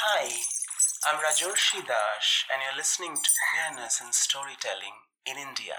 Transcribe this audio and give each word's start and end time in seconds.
Hi, 0.00 0.32
I'm 1.04 1.20
Rajorshi 1.20 1.84
Dash, 1.84 2.48
and 2.48 2.64
you're 2.64 2.72
listening 2.72 3.20
to 3.20 3.30
Queerness 3.52 4.00
and 4.00 4.16
Storytelling 4.16 4.96
in 5.28 5.36
India. 5.36 5.76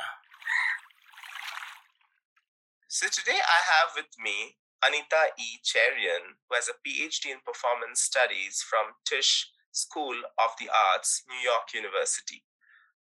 So 2.85 3.09
today 3.09 3.41
I 3.41 3.59
have 3.65 3.97
with 3.97 4.13
me 4.21 4.61
Anita 4.85 5.33
E. 5.41 5.57
Cherian, 5.65 6.37
who 6.45 6.53
has 6.53 6.69
a 6.69 6.77
PhD 6.85 7.33
in 7.33 7.41
Performance 7.41 8.05
Studies 8.05 8.61
from 8.61 8.93
Tisch 9.09 9.49
School 9.73 10.13
of 10.37 10.53
the 10.61 10.69
Arts, 10.69 11.25
New 11.25 11.41
York 11.41 11.73
University. 11.73 12.45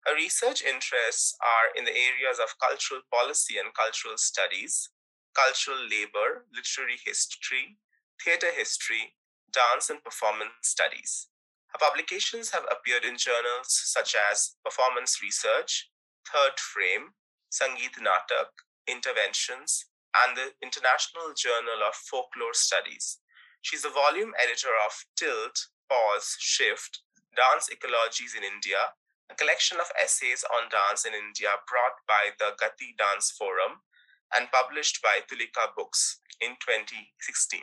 Her 0.04 0.12
research 0.12 0.60
interests 0.60 1.32
are 1.40 1.72
in 1.72 1.88
the 1.88 1.96
areas 1.96 2.36
of 2.36 2.60
cultural 2.60 3.00
policy 3.08 3.56
and 3.56 3.72
cultural 3.72 4.20
studies, 4.20 4.92
cultural 5.32 5.80
labor, 5.80 6.44
literary 6.52 7.00
history, 7.00 7.80
theater 8.20 8.52
history, 8.52 9.16
dance, 9.56 9.88
and 9.88 10.04
performance 10.04 10.52
studies. 10.60 11.32
Her 11.72 11.80
publications 11.80 12.52
have 12.52 12.68
appeared 12.68 13.08
in 13.08 13.16
journals 13.16 13.72
such 13.72 14.12
as 14.12 14.56
Performance 14.64 15.24
Research, 15.24 15.88
Third 16.28 16.60
Frame, 16.60 17.16
Sangeet 17.48 17.96
Natak, 17.96 18.52
Interventions, 18.86 19.88
and 20.12 20.36
the 20.36 20.52
International 20.60 21.32
Journal 21.32 21.80
of 21.88 21.96
Folklore 21.96 22.52
Studies. 22.52 23.18
She's 23.62 23.82
the 23.82 23.90
volume 23.90 24.32
editor 24.36 24.76
of 24.84 24.92
Tilt, 25.16 25.56
Pause, 25.88 26.36
Shift, 26.38 27.00
Dance 27.34 27.68
Ecologies 27.72 28.36
in 28.36 28.44
India, 28.44 28.96
a 29.30 29.34
collection 29.34 29.78
of 29.80 29.90
essays 30.00 30.44
on 30.44 30.70
dance 30.70 31.04
in 31.04 31.12
India 31.12 31.50
brought 31.66 31.98
by 32.06 32.30
the 32.38 32.54
Gati 32.56 32.96
Dance 32.96 33.34
Forum 33.36 33.82
and 34.34 34.50
published 34.52 35.02
by 35.02 35.20
Tulika 35.26 35.74
Books 35.76 36.20
in 36.40 36.56
2016. 36.62 37.60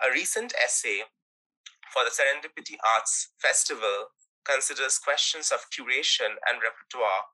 A 0.00 0.10
recent 0.10 0.54
essay 0.56 1.04
for 1.92 2.04
the 2.04 2.10
Serendipity 2.10 2.76
Arts 2.96 3.28
Festival 3.38 4.16
considers 4.44 4.98
questions 4.98 5.52
of 5.52 5.68
curation 5.68 6.40
and 6.48 6.64
repertoire 6.64 7.28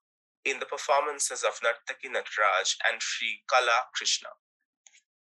in 0.44 0.58
the 0.58 0.66
performances 0.66 1.42
of 1.42 1.60
Narthaki 1.62 2.10
Nataraj 2.10 2.74
and 2.90 3.00
Sri 3.00 3.42
Kalakrishna. 3.46 4.34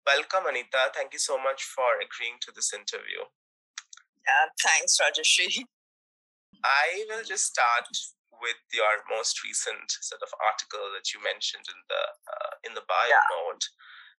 Welcome, 0.05 0.49
Anita. 0.49 0.89
Thank 0.95 1.13
you 1.13 1.19
so 1.19 1.37
much 1.37 1.61
for 1.61 1.99
agreeing 2.01 2.41
to 2.41 2.51
this 2.55 2.73
interview. 2.73 3.21
Yeah, 4.25 4.49
thanks, 4.57 4.97
Rajeshri. 4.97 5.65
I 6.63 7.05
will 7.09 7.23
just 7.23 7.45
start 7.45 7.85
with 8.41 8.61
your 8.73 9.05
most 9.09 9.43
recent 9.43 9.91
sort 10.01 10.21
of 10.21 10.29
article 10.41 10.89
that 10.97 11.13
you 11.13 11.21
mentioned 11.21 11.65
in 11.69 11.79
the 11.89 12.03
uh, 12.33 12.53
in 12.65 12.73
the 12.73 12.85
bio 12.87 13.09
yeah. 13.09 13.29
note. 13.29 13.65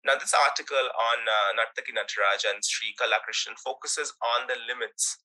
Now, 0.05 0.15
this 0.15 0.35
article 0.35 0.77
on 0.79 1.19
uh, 1.27 1.59
Narthaki 1.59 1.93
Nataraj 1.93 2.49
and 2.49 2.65
Sri 2.65 2.95
Kalakrishnan 2.95 3.59
focuses 3.59 4.15
on 4.23 4.47
the 4.47 4.57
limits 4.67 5.19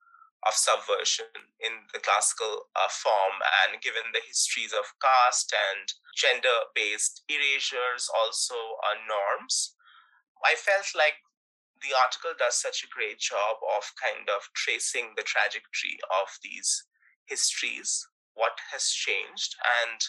of 0.48 0.54
subversion 0.54 1.32
in 1.60 1.88
the 1.94 2.00
classical 2.00 2.68
uh, 2.76 2.90
form, 2.90 3.40
and 3.64 3.82
given 3.82 4.12
the 4.12 4.20
histories 4.28 4.74
of 4.74 4.98
caste 5.00 5.54
and 5.54 5.94
gender-based 6.16 7.24
erasures, 7.30 8.10
also 8.12 8.56
uh, 8.84 9.00
norms, 9.08 9.76
I 10.44 10.56
felt 10.56 10.92
like 10.96 11.24
the 11.82 11.96
article 11.96 12.32
does 12.38 12.56
such 12.56 12.84
a 12.84 12.92
great 12.92 13.20
job 13.20 13.58
of 13.78 13.92
kind 13.96 14.28
of 14.28 14.52
tracing 14.54 15.14
the 15.16 15.24
trajectory 15.24 16.00
of 16.12 16.28
these 16.44 16.84
histories, 17.26 18.08
what 18.34 18.60
has 18.72 18.90
changed, 18.90 19.56
and 19.84 20.00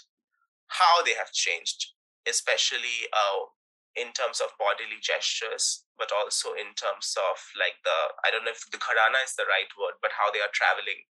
how 0.68 1.02
they 1.04 1.14
have 1.14 1.30
changed, 1.30 1.94
especially 2.26 3.06
uh, 3.12 3.46
in 3.94 4.10
terms 4.12 4.42
of 4.42 4.54
bodily 4.58 4.98
gestures, 4.98 5.86
but 5.98 6.10
also 6.10 6.52
in 6.54 6.74
terms 6.74 7.14
of 7.14 7.38
like 7.54 7.78
the, 7.86 7.98
I 8.26 8.34
don't 8.34 8.44
know 8.44 8.54
if 8.54 8.66
the 8.70 8.82
gharana 8.82 9.22
is 9.22 9.38
the 9.38 9.46
right 9.46 9.70
word, 9.78 9.98
but 10.02 10.14
how 10.18 10.34
they 10.34 10.42
are 10.42 10.52
traveling 10.52 11.06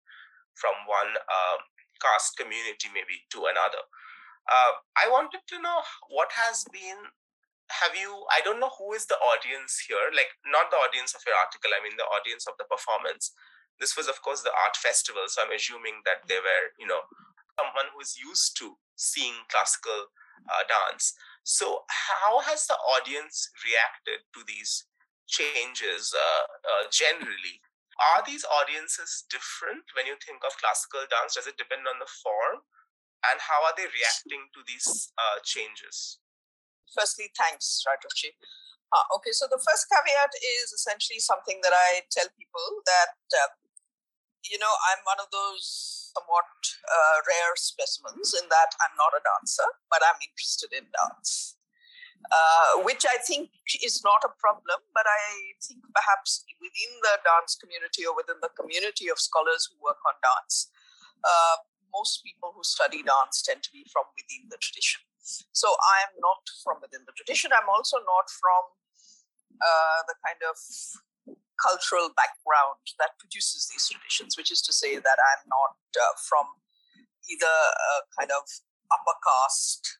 from 0.52 0.74
one 0.84 1.16
uh, 1.16 1.58
caste 1.98 2.36
community 2.36 2.92
maybe 2.92 3.24
to 3.32 3.48
another. 3.48 3.82
Uh, 4.44 4.84
I 5.00 5.08
wanted 5.08 5.40
to 5.48 5.56
know 5.60 5.80
what 6.12 6.30
has 6.36 6.64
been 6.68 7.10
have 7.72 7.96
you 7.96 8.12
i 8.28 8.44
don't 8.44 8.60
know 8.60 8.68
who 8.76 8.92
is 8.92 9.08
the 9.08 9.16
audience 9.16 9.88
here 9.88 10.12
like 10.12 10.28
not 10.44 10.68
the 10.68 10.76
audience 10.76 11.16
of 11.16 11.24
your 11.24 11.32
article 11.32 11.72
i 11.72 11.80
mean 11.80 11.96
the 11.96 12.04
audience 12.12 12.44
of 12.44 12.52
the 12.60 12.68
performance 12.68 13.32
this 13.80 13.96
was, 13.96 14.06
of 14.08 14.22
course, 14.22 14.42
the 14.42 14.54
art 14.54 14.76
festival. 14.76 15.22
So 15.26 15.42
I'm 15.42 15.54
assuming 15.54 16.02
that 16.04 16.26
they 16.28 16.38
were, 16.38 16.64
you 16.78 16.86
know, 16.86 17.02
someone 17.58 17.90
who's 17.94 18.14
used 18.18 18.56
to 18.58 18.78
seeing 18.96 19.34
classical 19.50 20.10
uh, 20.46 20.62
dance. 20.66 21.14
So 21.44 21.84
how 21.88 22.40
has 22.40 22.66
the 22.66 22.76
audience 22.96 23.48
reacted 23.60 24.24
to 24.32 24.40
these 24.48 24.88
changes 25.28 26.12
uh, 26.12 26.44
uh, 26.64 26.84
generally? 26.90 27.60
Are 28.00 28.24
these 28.26 28.44
audiences 28.48 29.28
different 29.30 29.86
when 29.94 30.08
you 30.08 30.16
think 30.18 30.42
of 30.42 30.56
classical 30.58 31.04
dance? 31.06 31.36
Does 31.36 31.46
it 31.46 31.60
depend 31.60 31.86
on 31.86 32.00
the 32.00 32.10
form? 32.10 32.64
And 33.24 33.40
how 33.40 33.64
are 33.64 33.76
they 33.76 33.88
reacting 33.88 34.50
to 34.52 34.60
these 34.66 35.12
uh, 35.16 35.40
changes? 35.44 36.20
Firstly, 36.92 37.32
thanks, 37.36 37.80
Rajoshi. 37.86 38.36
Uh, 38.92 39.06
okay, 39.16 39.32
so 39.32 39.48
the 39.48 39.60
first 39.60 39.88
caveat 39.88 40.32
is 40.36 40.72
essentially 40.72 41.20
something 41.20 41.60
that 41.64 41.72
I 41.72 42.04
tell 42.12 42.28
people 42.36 42.68
that 42.84 43.16
uh, 43.32 43.52
you 44.50 44.58
know, 44.58 44.72
I'm 44.92 45.00
one 45.04 45.20
of 45.20 45.28
those 45.32 46.03
somewhat 46.14 46.46
uh, 46.86 47.16
rare 47.26 47.54
specimens 47.58 48.32
in 48.32 48.46
that 48.48 48.70
I'm 48.78 48.94
not 48.94 49.12
a 49.18 49.22
dancer, 49.22 49.66
but 49.90 50.00
I'm 50.06 50.18
interested 50.22 50.70
in 50.70 50.86
dance. 50.94 51.58
Uh, 52.32 52.80
which 52.88 53.04
I 53.04 53.20
think 53.20 53.52
is 53.84 54.00
not 54.00 54.24
a 54.24 54.32
problem, 54.40 54.80
but 54.96 55.04
I 55.04 55.60
think 55.60 55.84
perhaps 55.92 56.40
within 56.56 56.92
the 57.04 57.20
dance 57.20 57.52
community 57.52 58.08
or 58.08 58.16
within 58.16 58.40
the 58.40 58.48
community 58.56 59.12
of 59.12 59.20
scholars 59.20 59.68
who 59.68 59.76
work 59.84 60.00
on 60.08 60.16
dance, 60.24 60.72
uh, 61.20 61.60
most 61.92 62.24
people 62.24 62.56
who 62.56 62.64
study 62.64 63.04
dance 63.04 63.44
tend 63.44 63.60
to 63.68 63.72
be 63.76 63.84
from 63.92 64.08
within 64.16 64.48
the 64.48 64.56
tradition. 64.56 65.04
So 65.52 65.68
I 65.68 66.08
am 66.08 66.16
not 66.16 66.48
from 66.64 66.80
within 66.80 67.04
the 67.04 67.12
tradition. 67.12 67.52
I'm 67.52 67.68
also 67.68 68.00
not 68.00 68.32
from 68.32 68.62
uh, 69.60 70.00
the 70.08 70.16
kind 70.24 70.40
of 70.48 70.56
cultural 71.60 72.10
background 72.14 72.82
that 72.98 73.18
produces 73.18 73.70
these 73.70 73.86
traditions, 73.88 74.36
which 74.36 74.50
is 74.50 74.62
to 74.62 74.72
say 74.72 74.96
that 74.96 75.18
I'm 75.18 75.44
not 75.46 75.78
uh, 75.94 76.14
from 76.28 76.46
either 77.30 77.50
a 77.50 77.94
kind 78.18 78.30
of 78.30 78.44
upper 78.92 79.16
caste 79.22 79.98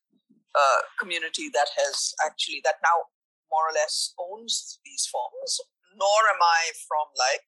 uh, 0.54 0.86
community 1.00 1.50
that 1.50 1.68
has 1.76 2.14
actually, 2.24 2.60
that 2.64 2.78
now 2.82 3.10
more 3.50 3.70
or 3.70 3.74
less 3.74 4.14
owns 4.18 4.78
these 4.84 5.06
forms, 5.06 5.60
nor 5.94 6.18
am 6.30 6.42
I 6.42 6.74
from 6.86 7.06
like 7.14 7.46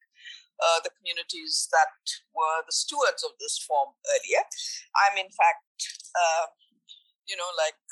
uh, 0.63 0.81
the 0.83 0.91
communities 0.97 1.69
that 1.73 1.93
were 2.33 2.65
the 2.65 2.73
stewards 2.73 3.23
of 3.25 3.37
this 3.41 3.59
form 3.61 3.93
earlier. 4.09 4.45
I'm 4.97 5.19
in 5.19 5.31
fact, 5.31 5.79
uh, 6.17 6.47
you 7.29 7.37
know, 7.37 7.51
like 7.59 7.83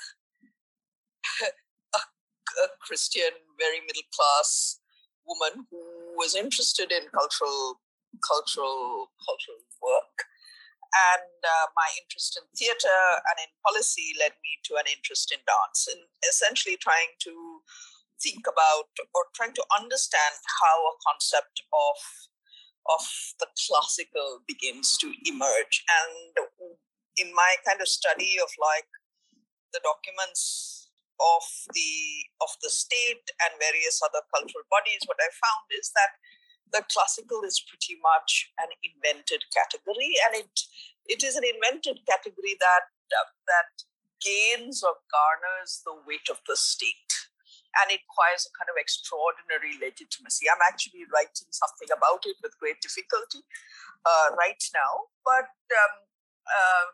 a, 1.99 2.01
a 2.01 2.67
Christian, 2.81 3.35
very 3.59 3.81
middle 3.85 4.09
class 4.15 4.81
woman 5.27 5.67
who 5.71 6.04
was 6.17 6.35
interested 6.35 6.91
in 6.91 7.11
cultural 7.11 7.81
cultural 8.23 9.11
cultural 9.23 9.63
work. 9.83 10.31
And 10.95 11.43
uh, 11.43 11.67
my 11.75 11.91
interest 11.99 12.39
in 12.39 12.47
theater 12.55 13.01
and 13.19 13.37
in 13.43 13.51
policy 13.67 14.15
led 14.15 14.39
me 14.39 14.63
to 14.71 14.79
an 14.79 14.87
interest 14.87 15.35
in 15.35 15.43
dance 15.43 15.91
and 15.91 16.07
essentially 16.23 16.79
trying 16.79 17.19
to 17.27 17.35
think 18.23 18.47
about 18.47 18.95
or 19.11 19.27
trying 19.35 19.59
to 19.59 19.67
understand 19.75 20.39
how 20.63 20.77
a 20.87 20.99
concept 21.03 21.67
of 21.75 21.99
of 22.87 23.05
the 23.41 23.49
classical 23.67 24.45
begins 24.47 24.97
to 24.99 25.11
emerge. 25.27 25.83
And 25.89 26.47
in 27.17 27.35
my 27.35 27.57
kind 27.67 27.81
of 27.81 27.89
study 27.89 28.37
of 28.43 28.51
like 28.61 28.87
the 29.73 29.81
documents 29.83 30.84
of 31.21 31.45
the 31.73 31.95
of 32.43 32.51
the 32.63 32.71
state 32.71 33.27
and 33.43 33.53
various 33.63 34.03
other 34.03 34.23
cultural 34.35 34.67
bodies, 34.71 35.03
what 35.07 35.21
I 35.23 35.31
found 35.31 35.67
is 35.73 35.95
that 35.95 36.19
the 36.75 36.83
classical 36.91 37.47
is 37.47 37.63
pretty 37.63 38.01
much 38.03 38.51
an 38.59 38.75
invented 38.83 39.47
category, 39.55 40.19
and 40.27 40.43
it 40.43 40.55
it 41.07 41.21
is 41.23 41.37
an 41.39 41.47
invented 41.47 42.03
category 42.09 42.59
that 42.59 42.91
uh, 43.15 43.31
that 43.47 43.87
gains 44.19 44.83
or 44.83 44.99
garners 45.13 45.85
the 45.85 45.95
weight 46.09 46.27
of 46.33 46.43
the 46.49 46.57
state, 46.57 47.13
and 47.79 47.95
it 47.95 48.03
acquires 48.03 48.49
a 48.49 48.53
kind 48.57 48.73
of 48.73 48.81
extraordinary 48.81 49.79
legitimacy. 49.79 50.51
I'm 50.51 50.65
actually 50.67 51.07
writing 51.13 51.51
something 51.55 51.91
about 51.95 52.27
it 52.27 52.41
with 52.43 52.59
great 52.59 52.83
difficulty 52.83 53.47
uh, 54.03 54.35
right 54.35 54.63
now, 54.75 55.15
but. 55.23 55.55
Um, 55.71 55.95
uh, 56.45 56.87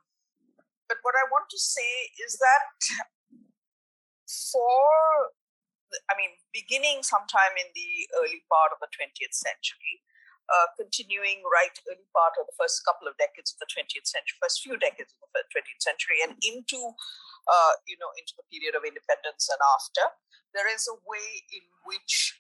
but 0.91 0.99
what 1.07 1.15
I 1.15 1.23
want 1.31 1.47
to 1.55 1.61
say 1.63 2.11
is 2.19 2.35
that 2.43 2.67
for, 4.31 5.35
I 6.07 6.15
mean, 6.15 6.39
beginning 6.55 7.03
sometime 7.03 7.59
in 7.59 7.69
the 7.75 7.93
early 8.23 8.47
part 8.47 8.71
of 8.71 8.79
the 8.79 8.91
20th 8.95 9.35
century, 9.35 10.03
uh, 10.51 10.71
continuing 10.75 11.43
right 11.47 11.75
early 11.87 12.07
part 12.15 12.35
of 12.39 12.47
the 12.47 12.57
first 12.59 12.83
couple 12.87 13.07
of 13.07 13.15
decades 13.19 13.55
of 13.55 13.59
the 13.63 13.71
20th 13.71 14.07
century, 14.07 14.35
first 14.43 14.63
few 14.63 14.75
decades 14.79 15.15
of 15.23 15.31
the 15.35 15.47
20th 15.51 15.83
century, 15.83 16.23
and 16.23 16.35
into, 16.43 16.79
uh, 17.47 17.75
you 17.87 17.95
know, 17.99 18.11
into 18.19 18.35
the 18.35 18.47
period 18.51 18.75
of 18.75 18.83
independence 18.83 19.47
and 19.51 19.63
after, 19.63 20.15
there 20.55 20.67
is 20.67 20.91
a 20.91 20.99
way 21.07 21.47
in 21.55 21.63
which 21.87 22.39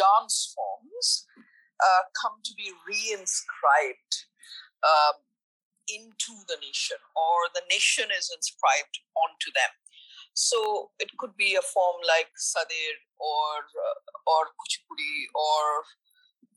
dance 0.00 0.56
forms 0.56 1.28
uh, 1.80 2.08
come 2.16 2.40
to 2.44 2.52
be 2.56 2.72
re-inscribed 2.88 4.28
um, 4.80 5.20
into 5.88 6.40
the 6.48 6.56
nation, 6.60 6.96
or 7.12 7.52
the 7.52 7.64
nation 7.68 8.08
is 8.08 8.32
inscribed 8.32 9.00
onto 9.16 9.52
them. 9.52 9.72
So 10.34 10.90
it 10.98 11.10
could 11.18 11.36
be 11.36 11.54
a 11.54 11.64
form 11.64 12.00
like 12.06 12.32
Sadir 12.38 12.96
or 13.18 13.66
uh, 13.66 13.98
or 14.26 14.42
Kuchipudi 14.56 15.28
or 15.34 15.84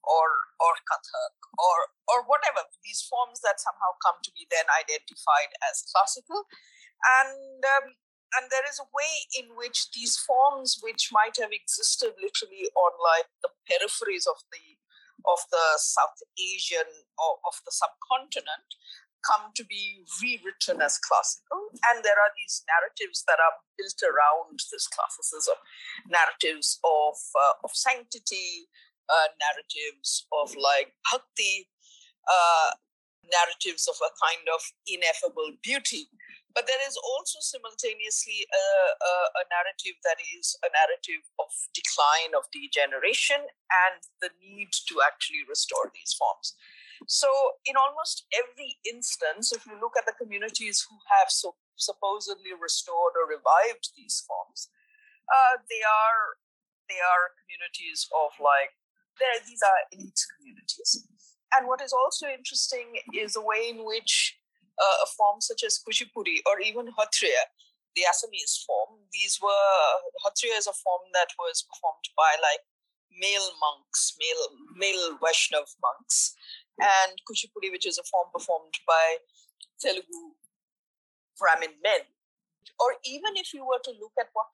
or 0.04 0.28
or 0.60 0.74
Kathak 0.88 1.36
or 1.58 1.78
or 2.08 2.20
whatever. 2.28 2.68
These 2.84 3.04
forms 3.08 3.42
that 3.42 3.60
somehow 3.60 3.96
come 4.04 4.20
to 4.24 4.32
be 4.32 4.48
then 4.52 4.68
identified 4.70 5.52
as 5.64 5.84
classical, 5.90 6.48
and 7.24 7.60
um, 7.64 7.98
and 8.40 8.50
there 8.50 8.66
is 8.68 8.82
a 8.82 8.90
way 8.90 9.30
in 9.38 9.56
which 9.56 9.92
these 9.94 10.18
forms, 10.18 10.82
which 10.82 11.10
might 11.14 11.38
have 11.38 11.54
existed 11.54 12.18
literally 12.18 12.70
on 12.74 12.94
like 12.98 13.30
the 13.42 13.52
peripheries 13.70 14.26
of 14.28 14.42
the 14.52 14.80
of 15.24 15.40
the 15.52 15.80
South 15.80 16.20
Asian 16.36 17.08
or 17.16 17.40
of 17.48 17.56
the 17.64 17.72
subcontinent, 17.72 18.76
come 19.24 19.52
to 19.56 19.64
be 19.66 20.04
rewritten 20.22 20.84
as 20.84 21.00
classical. 21.00 21.72
And 21.92 22.04
there 22.04 22.20
are 22.20 22.32
these 22.36 22.64
narratives 22.68 23.24
that 23.28 23.40
are 23.40 23.64
built 23.80 24.00
around 24.04 24.60
this 24.72 24.88
classicism, 24.88 25.58
narratives 26.08 26.80
of 26.84 27.16
uh, 27.36 27.64
of 27.64 27.72
sanctity, 27.74 28.68
uh, 29.08 29.32
narratives 29.40 30.28
of 30.32 30.56
like 30.56 30.94
bhakti, 31.10 31.68
uh, 32.28 32.76
narratives 33.32 33.88
of 33.88 33.96
a 34.04 34.12
kind 34.20 34.46
of 34.52 34.62
ineffable 34.88 35.56
beauty. 35.64 36.12
But 36.54 36.70
there 36.70 36.82
is 36.86 36.94
also 37.02 37.42
simultaneously 37.42 38.46
a, 38.46 38.66
a, 38.94 39.14
a, 39.42 39.44
narrative 39.50 39.98
that 40.06 40.22
is 40.38 40.54
a 40.62 40.70
narrative 40.70 41.26
of 41.42 41.50
decline, 41.74 42.38
of 42.38 42.46
degeneration, 42.54 43.42
and 43.42 43.98
the 44.22 44.30
need 44.38 44.70
to 44.70 45.02
actually 45.02 45.42
restore 45.50 45.90
these 45.90 46.14
forms. 46.14 46.54
So, 47.08 47.28
in 47.66 47.76
almost 47.76 48.26
every 48.34 48.78
instance, 48.86 49.52
if 49.52 49.66
you 49.66 49.80
look 49.80 49.94
at 49.98 50.06
the 50.06 50.18
communities 50.18 50.86
who 50.88 50.98
have 51.10 51.30
so 51.30 51.56
supposedly 51.76 52.54
restored 52.54 53.14
or 53.18 53.28
revived 53.28 53.92
these 53.98 54.24
forms, 54.28 54.70
uh, 55.28 55.58
they 55.70 55.82
are 55.82 56.38
they 56.90 57.00
are 57.00 57.34
communities 57.42 58.06
of 58.12 58.32
like 58.40 58.76
these 59.48 59.62
are 59.62 59.80
elite 59.94 60.20
communities. 60.38 61.06
And 61.54 61.68
what 61.68 61.82
is 61.82 61.94
also 61.94 62.28
interesting 62.28 62.98
is 63.14 63.34
the 63.34 63.46
way 63.46 63.70
in 63.70 63.86
which 63.86 64.38
uh, 64.82 65.06
a 65.06 65.08
form 65.18 65.40
such 65.40 65.64
as 65.64 65.78
Kuchipudi 65.78 66.42
or 66.50 66.60
even 66.60 66.90
Hatriya, 66.98 67.46
the 67.96 68.10
Assamese 68.10 68.66
form, 68.66 69.06
these 69.14 69.38
were 69.42 69.70
Hatriya 70.26 70.58
is 70.58 70.68
a 70.68 70.74
form 70.74 71.14
that 71.14 71.30
was 71.38 71.62
performed 71.62 72.10
by 72.18 72.34
like 72.42 72.66
male 73.14 73.54
monks, 73.62 74.18
male 74.18 74.58
male 74.76 75.18
Vaishnav 75.22 75.70
monks, 75.82 76.34
and 76.80 77.14
Kuchipudi, 77.28 77.72
which 77.72 77.86
is 77.86 77.98
a 77.98 78.04
form 78.04 78.28
performed 78.34 78.74
by 78.88 79.18
Telugu 79.80 80.34
Brahmin 81.38 81.76
men. 81.84 82.08
Or 82.80 82.96
even 83.06 83.36
if 83.36 83.54
you 83.54 83.66
were 83.66 83.82
to 83.84 83.92
look 83.92 84.14
at 84.20 84.30
what 84.34 84.48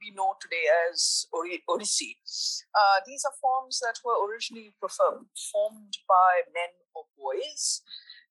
we 0.00 0.14
know 0.14 0.34
today 0.40 0.64
as 0.88 1.26
Odissi, 1.34 2.16
uh, 2.74 3.00
these 3.06 3.24
are 3.24 3.32
forms 3.40 3.80
that 3.80 3.98
were 4.04 4.16
originally 4.28 4.74
performed, 4.80 5.26
formed 5.52 5.98
by 6.08 6.42
men 6.54 6.70
or 6.94 7.04
boys 7.18 7.82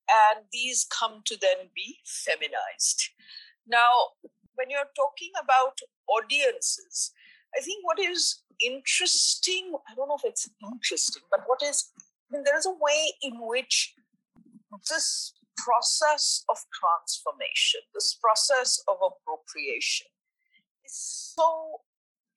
and 0.09 0.45
these 0.51 0.85
come 0.89 1.21
to 1.25 1.37
then 1.39 1.69
be 1.75 1.99
feminized. 2.05 3.09
Now, 3.67 4.15
when 4.55 4.69
you're 4.69 4.93
talking 4.95 5.31
about 5.41 5.79
audiences, 6.07 7.11
I 7.57 7.61
think 7.61 7.83
what 7.83 7.99
is 7.99 8.43
interesting, 8.61 9.73
I 9.89 9.95
don't 9.95 10.07
know 10.07 10.15
if 10.15 10.25
it's 10.25 10.49
interesting, 10.63 11.23
but 11.31 11.41
what 11.47 11.61
is, 11.63 11.91
I 12.25 12.35
mean, 12.35 12.43
there 12.43 12.57
is 12.57 12.65
a 12.65 12.71
way 12.71 13.13
in 13.21 13.45
which 13.45 13.93
this 14.89 15.33
process 15.57 16.43
of 16.49 16.57
transformation, 16.73 17.81
this 17.93 18.17
process 18.21 18.81
of 18.87 18.97
appropriation 18.99 20.07
is 20.83 21.33
so 21.35 21.81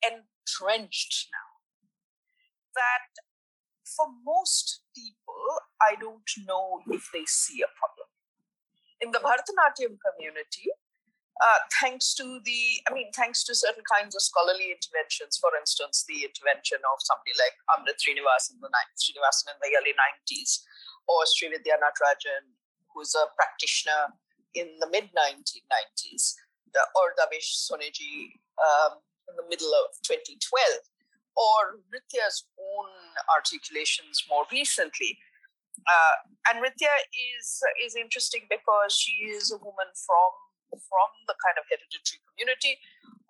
entrenched 0.05 1.29
now 1.33 1.49
that 2.75 3.11
for 3.85 4.07
most 4.25 4.83
people, 4.95 5.59
I 5.83 5.97
don't 5.99 6.31
know 6.47 6.81
if 6.87 7.09
they 7.13 7.25
see 7.27 7.63
a 7.63 7.73
problem. 7.75 8.09
In 9.01 9.11
the 9.11 9.19
Bharatanatyam 9.19 9.97
community, 9.99 10.71
uh, 11.39 11.61
thanks 11.81 12.15
to 12.19 12.41
the, 12.43 12.63
I 12.87 12.95
mean, 12.95 13.11
thanks 13.15 13.45
to 13.47 13.55
certain 13.55 13.87
kinds 13.87 14.15
of 14.19 14.23
scholarly 14.23 14.75
interventions, 14.75 15.39
for 15.39 15.55
instance, 15.55 16.03
the 16.09 16.27
intervention 16.27 16.83
of 16.83 16.99
somebody 16.99 17.35
like 17.39 17.55
Amrit 17.75 17.99
Srinivasan 18.03 18.59
in 18.59 18.63
the, 18.63 18.71
Srinivasan 18.99 19.55
in 19.55 19.59
the 19.63 19.71
early 19.79 19.95
90s, 19.95 20.67
or 21.07 21.23
Srividya 21.31 21.79
Natarajan, 21.79 22.51
who's 22.91 23.15
a 23.15 23.31
practitioner 23.39 24.19
in 24.55 24.67
the 24.83 24.91
mid 24.91 25.15
1990s, 25.15 26.35
or 26.99 27.15
Davesh 27.15 27.71
Soneji 27.71 28.35
um, 28.59 28.99
in 29.31 29.39
the 29.39 29.47
middle 29.49 29.71
of 29.79 29.95
2012 30.03 30.43
or 31.39 31.79
Nrithya's 31.87 32.45
own 32.59 32.91
articulations 33.31 34.27
more 34.29 34.45
recently. 34.51 35.19
Uh, 35.87 36.15
and 36.51 36.59
Nritya 36.59 36.91
is 37.15 37.63
is 37.79 37.95
interesting 37.95 38.51
because 38.51 38.93
she 38.93 39.31
is 39.31 39.53
a 39.55 39.59
woman 39.63 39.91
from 39.95 40.31
from 40.73 41.11
the 41.27 41.37
kind 41.41 41.57
of 41.57 41.65
hereditary 41.69 42.21
community 42.29 42.79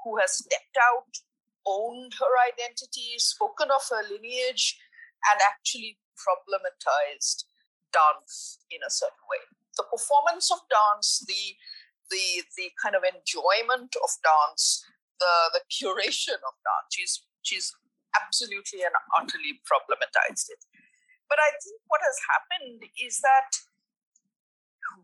who 0.03 0.19
has 0.19 0.45
stepped 0.45 0.79
out, 0.79 1.23
owned 1.67 2.15
her 2.19 2.33
identity, 2.49 3.19
spoken 3.19 3.69
of 3.71 3.83
her 3.91 4.03
lineage, 4.07 4.79
and 5.31 5.41
actually 5.43 5.99
problematized 6.19 7.45
dance 7.93 8.59
in 8.71 8.83
a 8.85 8.91
certain 8.91 9.27
way. 9.31 9.43
The 9.77 9.87
performance 9.87 10.51
of 10.51 10.63
dance, 10.69 11.23
the 11.27 11.57
the 12.11 12.43
the 12.57 12.71
kind 12.81 12.97
of 12.97 13.05
enjoyment 13.05 13.95
of 13.95 14.11
dance, 14.25 14.83
the 15.21 15.35
the 15.55 15.63
curation 15.71 16.39
of 16.43 16.55
dance. 16.63 16.91
She's 16.91 17.23
she's 17.43 17.75
absolutely 18.17 18.83
and 18.83 18.95
utterly 19.15 19.61
problematized 19.63 20.51
it. 20.51 20.65
But 21.29 21.39
I 21.39 21.53
think 21.61 21.85
what 21.87 22.01
has 22.01 22.19
happened 22.25 22.89
is 22.97 23.21
that 23.21 23.68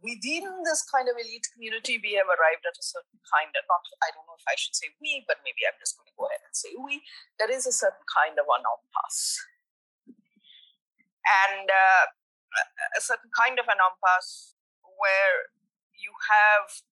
within 0.00 0.44
this 0.64 0.84
kind 0.84 1.08
of 1.08 1.16
elite 1.16 1.46
community, 1.52 2.00
we 2.00 2.16
have 2.16 2.28
arrived 2.28 2.64
at 2.64 2.76
a 2.76 2.84
certain 2.84 3.20
kind 3.24 3.52
of, 3.52 3.62
not, 3.68 3.84
I 4.04 4.12
don't 4.12 4.26
know 4.28 4.38
if 4.38 4.46
I 4.48 4.56
should 4.56 4.76
say 4.76 4.92
we, 5.00 5.24
but 5.28 5.44
maybe 5.44 5.64
I'm 5.64 5.76
just 5.80 5.96
going 5.96 6.08
to 6.08 6.16
go 6.16 6.28
ahead 6.28 6.44
and 6.44 6.54
say 6.54 6.72
we, 6.76 7.04
there 7.40 7.52
is 7.52 7.64
a 7.68 7.74
certain 7.74 8.04
kind 8.08 8.36
of 8.36 8.46
an 8.48 8.64
impasse. 8.64 9.40
And 11.24 11.66
uh, 11.68 12.04
a 12.96 13.00
certain 13.00 13.32
kind 13.32 13.56
of 13.58 13.66
an 13.66 13.80
impasse 13.80 14.54
where 14.82 15.50
you 15.96 16.12
have 16.28 16.84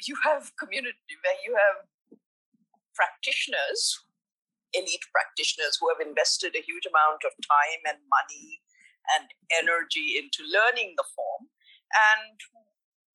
you 0.00 0.16
have 0.24 0.56
community 0.56 0.96
where 1.20 1.36
you 1.44 1.52
have 1.60 1.84
practitioners 2.96 4.00
elite 4.72 5.04
practitioners 5.10 5.78
who 5.78 5.90
have 5.90 6.00
invested 6.00 6.54
a 6.54 6.62
huge 6.64 6.86
amount 6.86 7.26
of 7.26 7.34
time 7.42 7.82
and 7.90 7.98
money 8.06 8.62
and 9.18 9.34
energy 9.50 10.14
into 10.14 10.46
learning 10.46 10.94
the 10.94 11.06
form 11.14 11.49
and 11.90 12.38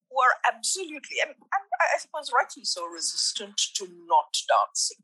who 0.09 0.15
are 0.19 0.35
absolutely, 0.47 1.19
and, 1.19 1.35
and 1.35 1.65
I 1.75 1.99
suppose 1.99 2.31
rightly 2.31 2.63
so, 2.63 2.85
resistant 2.87 3.59
to 3.75 3.83
not 4.07 4.31
dancing. 4.47 5.03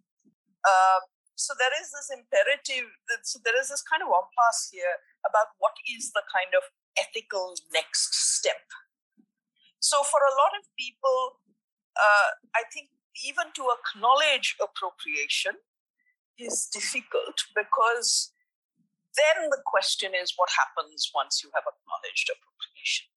Um, 0.64 1.04
so 1.36 1.58
there 1.58 1.74
is 1.82 1.90
this 1.90 2.14
imperative, 2.14 2.88
that, 3.10 3.26
so 3.26 3.42
there 3.44 3.58
is 3.60 3.74
this 3.74 3.82
kind 3.82 4.06
of 4.06 4.14
impasse 4.14 4.70
here 4.72 5.02
about 5.26 5.58
what 5.58 5.74
is 5.90 6.14
the 6.14 6.24
kind 6.30 6.54
of 6.54 6.64
ethical 6.96 7.58
next 7.74 8.14
step. 8.14 8.62
So 9.82 10.06
for 10.06 10.22
a 10.22 10.38
lot 10.38 10.54
of 10.56 10.70
people, 10.78 11.42
uh, 11.98 12.38
I 12.56 12.64
think 12.72 12.94
even 13.26 13.52
to 13.58 13.68
acknowledge 13.74 14.56
appropriation 14.62 15.60
is 16.40 16.70
difficult 16.72 17.44
because 17.52 18.32
then 19.18 19.52
the 19.52 19.60
question 19.66 20.16
is 20.16 20.40
what 20.40 20.50
happens 20.56 21.12
once 21.12 21.44
you 21.44 21.52
have 21.52 21.68
acknowledged 21.68 22.32
appropriation 22.32 23.11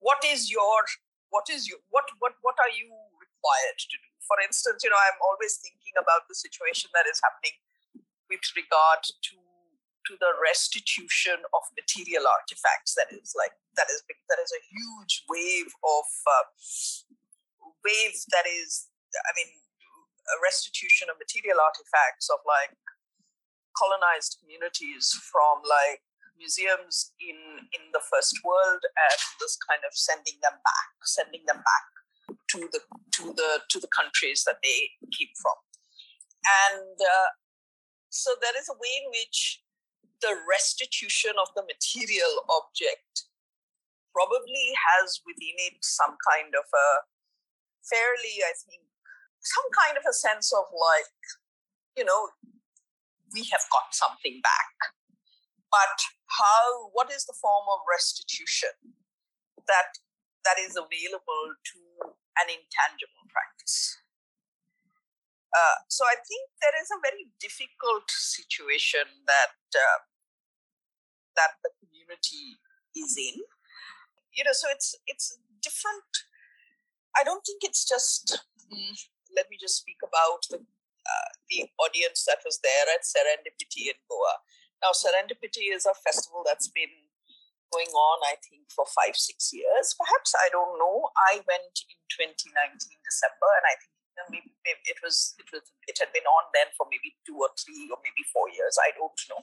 what 0.00 0.20
is 0.24 0.50
your 0.50 0.84
what 1.30 1.48
is 1.50 1.68
your 1.68 1.78
what 1.90 2.06
what 2.18 2.34
what 2.42 2.56
are 2.60 2.72
you 2.72 2.90
required 3.18 3.76
to 3.78 3.96
do? 3.96 4.10
For 4.26 4.36
instance 4.42 4.82
you 4.82 4.90
know 4.90 5.00
i'm 5.08 5.20
always 5.22 5.58
thinking 5.62 5.94
about 5.98 6.26
the 6.28 6.34
situation 6.34 6.90
that 6.94 7.06
is 7.06 7.20
happening 7.22 7.56
with 8.28 8.42
regard 8.58 9.06
to 9.06 9.36
to 10.06 10.14
the 10.22 10.38
restitution 10.38 11.42
of 11.50 11.62
material 11.74 12.30
artifacts. 12.30 12.94
That 12.94 13.10
is 13.10 13.34
like 13.34 13.58
that 13.74 13.90
is 13.90 14.06
that 14.06 14.38
is 14.38 14.54
a 14.54 14.62
huge 14.70 15.26
wave 15.26 15.70
of 15.82 16.06
uh, 16.30 16.46
wave 17.82 18.14
that 18.30 18.46
is 18.46 18.90
i 19.14 19.30
mean 19.34 19.50
a 20.26 20.36
restitution 20.42 21.06
of 21.06 21.18
material 21.22 21.62
artifacts 21.62 22.26
of 22.30 22.42
like 22.42 22.74
colonized 23.78 24.42
communities 24.42 25.14
from 25.30 25.62
like 25.62 26.02
museums 26.38 27.12
in 27.20 27.36
in 27.72 27.84
the 27.92 28.02
first 28.12 28.38
world 28.44 28.82
and 28.84 29.20
this 29.40 29.56
kind 29.68 29.82
of 29.84 29.92
sending 29.96 30.38
them 30.42 30.56
back 30.64 30.90
sending 31.04 31.42
them 31.46 31.60
back 31.60 31.86
to 32.48 32.68
the 32.72 32.80
to 33.12 33.32
the 33.36 33.60
to 33.68 33.80
the 33.80 33.90
countries 33.90 34.44
that 34.44 34.60
they 34.62 34.90
keep 35.12 35.30
from 35.40 35.56
and 36.68 36.96
uh, 37.00 37.28
so 38.10 38.32
there 38.40 38.56
is 38.56 38.68
a 38.70 38.78
way 38.78 38.94
in 39.02 39.10
which 39.10 39.60
the 40.22 40.32
restitution 40.48 41.36
of 41.36 41.52
the 41.52 41.64
material 41.66 42.44
object 42.48 43.28
probably 44.16 44.72
has 44.72 45.20
within 45.28 45.56
it 45.68 45.76
some 45.84 46.16
kind 46.24 46.56
of 46.56 46.64
a 46.64 46.88
fairly, 47.84 48.42
I 48.42 48.54
think, 48.66 48.82
some 49.40 49.68
kind 49.70 49.94
of 50.00 50.04
a 50.08 50.14
sense 50.16 50.50
of 50.56 50.66
like, 50.72 51.20
you 51.94 52.04
know, 52.04 52.32
we 53.32 53.46
have 53.52 53.62
got 53.70 53.92
something 53.92 54.40
back. 54.42 54.74
But 55.70 55.98
how, 56.38 56.90
what 56.92 57.10
is 57.10 57.26
the 57.26 57.36
form 57.36 57.66
of 57.72 57.86
restitution 57.86 58.94
that 59.66 59.98
that 60.46 60.62
is 60.62 60.78
available 60.78 61.58
to 61.58 61.78
an 62.38 62.46
intangible 62.46 63.26
practice? 63.28 63.98
Uh, 65.50 65.82
so 65.88 66.04
I 66.06 66.20
think 66.22 66.52
there 66.60 66.76
is 66.78 66.90
a 66.92 67.02
very 67.02 67.32
difficult 67.40 68.06
situation 68.10 69.06
that 69.26 69.58
uh, 69.74 70.00
that 71.34 71.58
the 71.64 71.72
community 71.82 72.60
is 72.94 73.16
in. 73.16 73.42
You 74.34 74.44
know, 74.44 74.54
so 74.54 74.68
it's 74.70 74.94
it's 75.06 75.38
different. 75.62 76.10
I 77.16 77.24
don't 77.24 77.42
think 77.42 77.64
it's 77.64 77.86
just. 77.88 78.38
Mm, 78.70 78.94
let 79.34 79.50
me 79.50 79.56
just 79.60 79.76
speak 79.76 80.00
about 80.02 80.46
the 80.50 80.58
uh, 81.06 81.30
the 81.50 81.70
audience 81.78 82.24
that 82.26 82.42
was 82.44 82.58
there 82.62 82.86
at 82.90 83.06
Serendipity 83.06 83.90
in 83.90 83.98
Goa. 84.10 84.42
Now, 84.84 84.92
Serendipity 84.92 85.72
is 85.72 85.88
a 85.88 85.96
festival 86.04 86.44
that's 86.44 86.68
been 86.68 86.92
going 87.72 87.90
on, 87.90 88.18
I 88.28 88.38
think, 88.38 88.70
for 88.70 88.86
five, 88.86 89.16
six 89.16 89.50
years. 89.50 89.96
Perhaps 89.98 90.36
I 90.36 90.48
don't 90.52 90.78
know. 90.78 91.10
I 91.32 91.42
went 91.42 91.74
in 91.88 91.98
2019 92.12 92.52
December, 92.52 93.50
and 93.58 93.66
I 93.66 93.74
think 93.80 93.92
maybe, 94.30 94.52
maybe 94.64 94.82
it 94.88 95.00
was 95.02 95.34
it 95.36 95.48
was 95.52 95.64
it 95.90 95.96
had 95.98 96.12
been 96.14 96.24
on 96.24 96.44
then 96.54 96.70
for 96.76 96.86
maybe 96.88 97.16
two 97.26 97.36
or 97.36 97.50
three 97.58 97.88
or 97.92 97.98
maybe 98.00 98.24
four 98.32 98.48
years. 98.48 98.78
I 98.80 98.94
don't 98.96 99.20
know. 99.28 99.42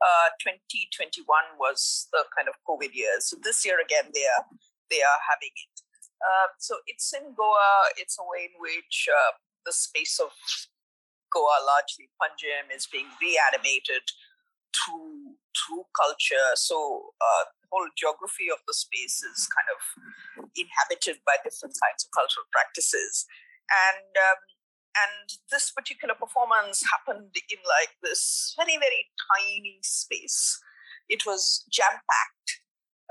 Uh, 0.00 0.28
2021 0.40 1.24
was 1.60 2.08
the 2.12 2.24
kind 2.32 2.48
of 2.48 2.56
COVID 2.64 2.92
years. 2.92 3.28
So 3.32 3.36
this 3.40 3.64
year 3.64 3.80
again 3.80 4.12
they 4.14 4.24
are 4.24 4.44
they 4.88 5.02
are 5.02 5.20
having 5.26 5.52
it. 5.52 5.76
Uh, 6.16 6.48
so 6.56 6.80
it's 6.88 7.12
in 7.12 7.36
Goa. 7.36 7.92
It's 8.00 8.16
a 8.16 8.24
way 8.24 8.48
in 8.48 8.56
which 8.56 9.08
uh, 9.10 9.36
the 9.68 9.74
space 9.74 10.16
of 10.16 10.32
Goa, 11.28 11.60
largely 11.60 12.08
Panjim, 12.16 12.72
is 12.72 12.88
being 12.88 13.10
reanimated 13.20 14.06
through 14.76 15.40
through 15.56 15.88
culture. 15.96 16.52
So 16.54 17.10
uh, 17.16 17.44
the 17.64 17.68
whole 17.72 17.88
geography 17.96 18.52
of 18.52 18.60
the 18.68 18.76
space 18.76 19.24
is 19.24 19.48
kind 19.48 19.70
of 19.72 19.80
inhabited 20.52 21.24
by 21.24 21.40
different 21.40 21.74
kinds 21.80 22.04
of 22.04 22.12
cultural 22.12 22.44
practices. 22.52 23.24
And 23.72 24.12
um, 24.12 24.40
and 24.96 25.26
this 25.52 25.72
particular 25.72 26.14
performance 26.14 26.84
happened 26.84 27.32
in 27.48 27.60
like 27.64 27.96
this 28.04 28.54
very 28.56 28.76
very 28.76 29.08
tiny 29.32 29.80
space. 29.82 30.60
It 31.08 31.24
was 31.24 31.64
jam 31.72 32.02
packed 32.04 32.62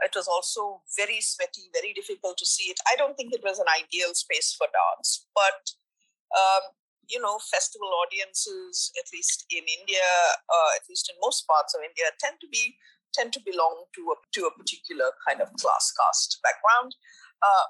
it 0.04 0.12
was 0.16 0.28
also 0.28 0.84
very 0.98 1.22
sweaty 1.22 1.72
very 1.72 1.94
difficult 1.94 2.38
to 2.38 2.46
see 2.46 2.68
it. 2.68 2.80
I 2.92 2.96
don't 2.98 3.16
think 3.16 3.32
it 3.32 3.44
was 3.44 3.60
an 3.60 3.72
ideal 3.72 4.14
space 4.14 4.54
for 4.58 4.68
dance 4.68 5.26
but 5.34 5.72
um, 6.36 6.76
you 7.10 7.20
know 7.22 7.38
festival 7.40 7.90
audiences 8.02 8.92
at 9.00 9.08
least 9.14 9.46
in 9.52 9.64
india 9.80 10.08
uh, 10.50 10.72
at 10.78 10.84
least 10.90 11.10
in 11.10 11.16
most 11.22 11.46
parts 11.48 11.76
of 11.76 11.82
india 11.82 12.10
tend 12.20 12.38
to 12.42 12.48
be 12.50 12.76
tend 13.14 13.32
to 13.32 13.42
belong 13.46 13.86
to 13.96 14.02
a 14.14 14.18
to 14.36 14.46
a 14.46 14.56
particular 14.58 15.12
kind 15.28 15.40
of 15.40 15.50
class 15.62 15.94
caste 15.96 16.40
background 16.44 16.96
uh, 17.44 17.66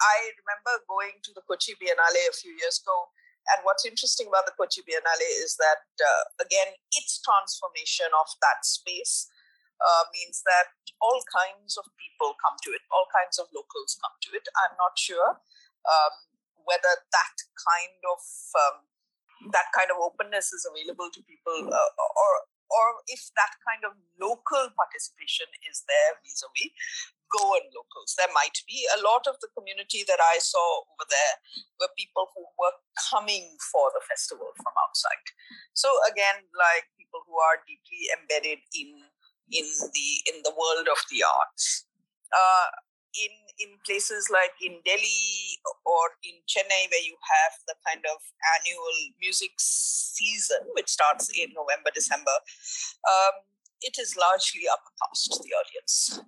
I 0.00 0.32
remember 0.40 0.80
going 0.88 1.20
to 1.28 1.30
the 1.36 1.44
Kochi 1.44 1.76
Biennale 1.76 2.24
a 2.24 2.32
few 2.32 2.56
years 2.56 2.80
ago. 2.80 3.12
And 3.52 3.64
what's 3.64 3.84
interesting 3.84 4.28
about 4.28 4.48
the 4.48 4.56
Kochi 4.56 4.80
Biennale 4.84 5.28
is 5.44 5.60
that, 5.60 5.84
uh, 6.00 6.24
again, 6.40 6.76
its 6.96 7.20
transformation 7.20 8.08
of 8.16 8.28
that 8.40 8.64
space 8.64 9.28
uh, 9.80 10.04
means 10.12 10.44
that 10.44 10.72
all 11.00 11.20
kinds 11.28 11.76
of 11.76 11.88
people 11.96 12.36
come 12.40 12.56
to 12.64 12.70
it, 12.72 12.84
all 12.92 13.08
kinds 13.12 13.40
of 13.40 13.48
locals 13.52 13.96
come 14.00 14.12
to 14.28 14.36
it. 14.36 14.44
I'm 14.56 14.76
not 14.76 14.96
sure 14.96 15.40
um, 15.88 16.14
whether 16.70 16.94
that 17.10 17.36
kind 17.58 18.00
of 18.06 18.22
um, 18.54 18.76
that 19.50 19.74
kind 19.74 19.90
of 19.90 19.98
openness 19.98 20.54
is 20.54 20.62
available 20.62 21.10
to 21.10 21.20
people, 21.26 21.66
uh, 21.66 21.90
or 21.98 22.32
or 22.70 22.86
if 23.10 23.26
that 23.34 23.58
kind 23.66 23.82
of 23.82 23.98
local 24.22 24.70
participation 24.78 25.50
is 25.66 25.82
there 25.90 26.14
vis-a-vis 26.22 26.70
Goan 27.30 27.62
locals. 27.74 28.14
There 28.18 28.30
might 28.30 28.58
be 28.66 28.86
a 28.90 29.02
lot 29.02 29.26
of 29.30 29.38
the 29.38 29.50
community 29.54 30.02
that 30.06 30.18
I 30.18 30.42
saw 30.42 30.82
over 30.86 31.06
there 31.06 31.34
were 31.78 31.92
people 31.94 32.30
who 32.34 32.46
were 32.58 32.74
coming 33.10 33.54
for 33.70 33.90
the 33.94 34.02
festival 34.06 34.50
from 34.58 34.74
outside. 34.86 35.26
So 35.74 35.90
again, 36.10 36.46
like 36.54 36.90
people 36.98 37.22
who 37.26 37.38
are 37.38 37.62
deeply 37.66 38.10
embedded 38.18 38.62
in 38.74 38.90
in 39.50 39.66
the 39.66 40.08
in 40.30 40.36
the 40.46 40.54
world 40.54 40.86
of 40.90 41.00
the 41.10 41.26
arts. 41.26 41.86
Uh, 42.30 42.70
in 43.10 43.34
in 43.60 43.76
places 43.84 44.28
like 44.32 44.56
in 44.60 44.80
Delhi 44.84 45.60
or 45.84 46.16
in 46.24 46.40
Chennai, 46.48 46.88
where 46.90 47.04
you 47.04 47.16
have 47.20 47.54
the 47.68 47.76
kind 47.86 48.04
of 48.08 48.18
annual 48.56 48.98
music 49.20 49.52
season, 49.58 50.64
which 50.74 50.88
starts 50.88 51.28
in 51.30 51.52
November, 51.52 51.90
December, 51.94 52.32
um, 53.04 53.44
it 53.80 53.96
is 53.98 54.16
largely 54.16 54.68
upper 54.68 54.92
caste, 55.04 55.40
the 55.44 55.52
audience. 55.56 56.20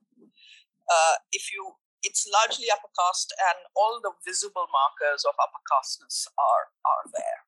Uh, 0.88 1.16
if 1.32 1.52
you 1.52 1.76
it's 2.02 2.26
largely 2.26 2.66
upper 2.66 2.90
caste 2.98 3.30
and 3.38 3.62
all 3.78 4.02
the 4.02 4.10
visible 4.26 4.66
markers 4.74 5.22
of 5.22 5.38
upper 5.38 5.62
casteness 5.70 6.26
are 6.34 6.74
are 6.82 7.06
there. 7.14 7.40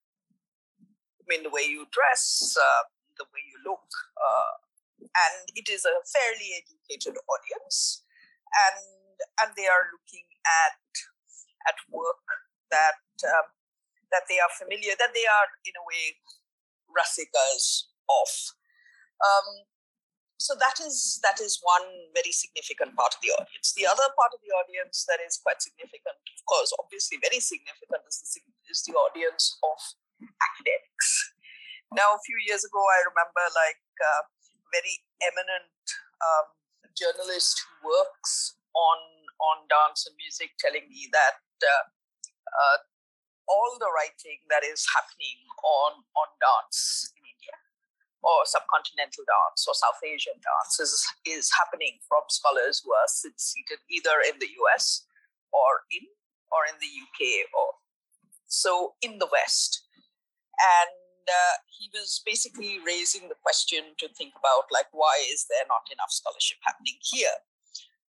I 1.21 1.25
mean 1.27 1.43
the 1.43 1.51
way 1.51 1.67
you 1.67 1.91
dress 1.91 2.55
uh, 2.55 2.85
the 3.19 3.27
way 3.35 3.43
you 3.43 3.59
look 3.67 3.89
uh, 4.15 4.55
and 5.01 5.51
it 5.55 5.69
is 5.69 5.85
a 5.85 6.01
fairly 6.07 6.55
educated 6.55 7.19
audience. 7.29 8.03
And 8.55 9.04
and 9.43 9.51
they 9.57 9.69
are 9.69 9.91
looking 9.93 10.27
at 10.45 10.81
at 11.69 11.79
work 11.91 12.25
that 12.71 13.01
um, 13.25 13.49
that 14.13 14.29
they 14.29 14.39
are 14.39 14.53
familiar 14.53 14.95
that 14.99 15.15
they 15.15 15.27
are 15.27 15.49
in 15.65 15.75
a 15.75 15.85
way 15.85 16.19
rasikas 16.93 17.91
of 18.11 18.31
um, 19.23 19.65
so 20.45 20.53
that 20.59 20.77
is 20.83 21.23
that 21.23 21.41
is 21.41 21.63
one 21.63 21.89
very 22.13 22.35
significant 22.35 22.93
part 22.99 23.15
of 23.17 23.21
the 23.23 23.33
audience. 23.33 23.73
The 23.73 23.89
other 23.89 24.13
part 24.13 24.35
of 24.35 24.43
the 24.43 24.53
audience 24.53 25.07
that 25.09 25.23
is 25.23 25.41
quite 25.41 25.63
significant, 25.63 26.21
of 26.21 26.43
course, 26.45 26.75
obviously 26.77 27.17
very 27.23 27.41
significant, 27.41 28.05
is 28.05 28.21
the 28.21 28.43
is 28.69 28.85
the 28.85 28.93
audience 28.93 29.57
of 29.63 29.79
academics. 30.21 31.33
Now, 31.95 32.19
a 32.19 32.25
few 32.27 32.37
years 32.45 32.67
ago, 32.67 32.83
I 32.83 33.09
remember 33.09 33.45
like 33.55 33.81
a 34.05 34.15
very 34.75 35.07
eminent 35.23 35.81
um, 36.21 36.47
journalist 36.93 37.63
who 37.65 37.95
works 37.95 38.59
on 38.75 38.99
on 39.43 39.67
dance 39.67 40.07
and 40.07 40.15
music 40.19 40.55
telling 40.59 40.87
me 40.87 41.11
that 41.11 41.43
uh, 41.63 41.85
uh, 42.51 42.79
all 43.51 43.77
the 43.79 43.91
writing 43.91 44.41
that 44.51 44.63
is 44.63 44.87
happening 44.95 45.39
on 45.63 46.05
on 46.15 46.29
dance 46.39 47.11
in 47.17 47.23
India 47.25 47.57
or 48.25 48.49
subcontinental 48.49 49.23
dance 49.29 49.69
or 49.69 49.77
South 49.77 50.01
Asian 50.01 50.41
dance 50.41 50.81
is, 50.81 50.97
is 51.29 51.53
happening 51.53 52.01
from 52.09 52.25
scholars 52.33 52.81
who 52.81 52.89
are 52.97 53.09
seated 53.37 53.85
either 53.93 54.17
in 54.25 54.41
the 54.41 54.49
US 54.65 55.05
or 55.53 55.85
in 55.93 56.09
or 56.49 56.65
in 56.65 56.81
the 56.81 56.89
UK 56.89 57.45
or 57.53 57.77
so 58.49 58.97
in 59.03 59.21
the 59.21 59.29
West. 59.29 59.85
And 60.57 61.29
uh, 61.29 61.57
he 61.69 61.91
was 61.93 62.23
basically 62.25 62.81
raising 62.81 63.29
the 63.29 63.39
question 63.45 63.93
to 64.01 64.09
think 64.17 64.33
about 64.39 64.73
like 64.73 64.89
why 64.93 65.21
is 65.29 65.45
there 65.53 65.69
not 65.69 65.85
enough 65.93 66.11
scholarship 66.11 66.59
happening 66.65 66.97
here? 67.05 67.45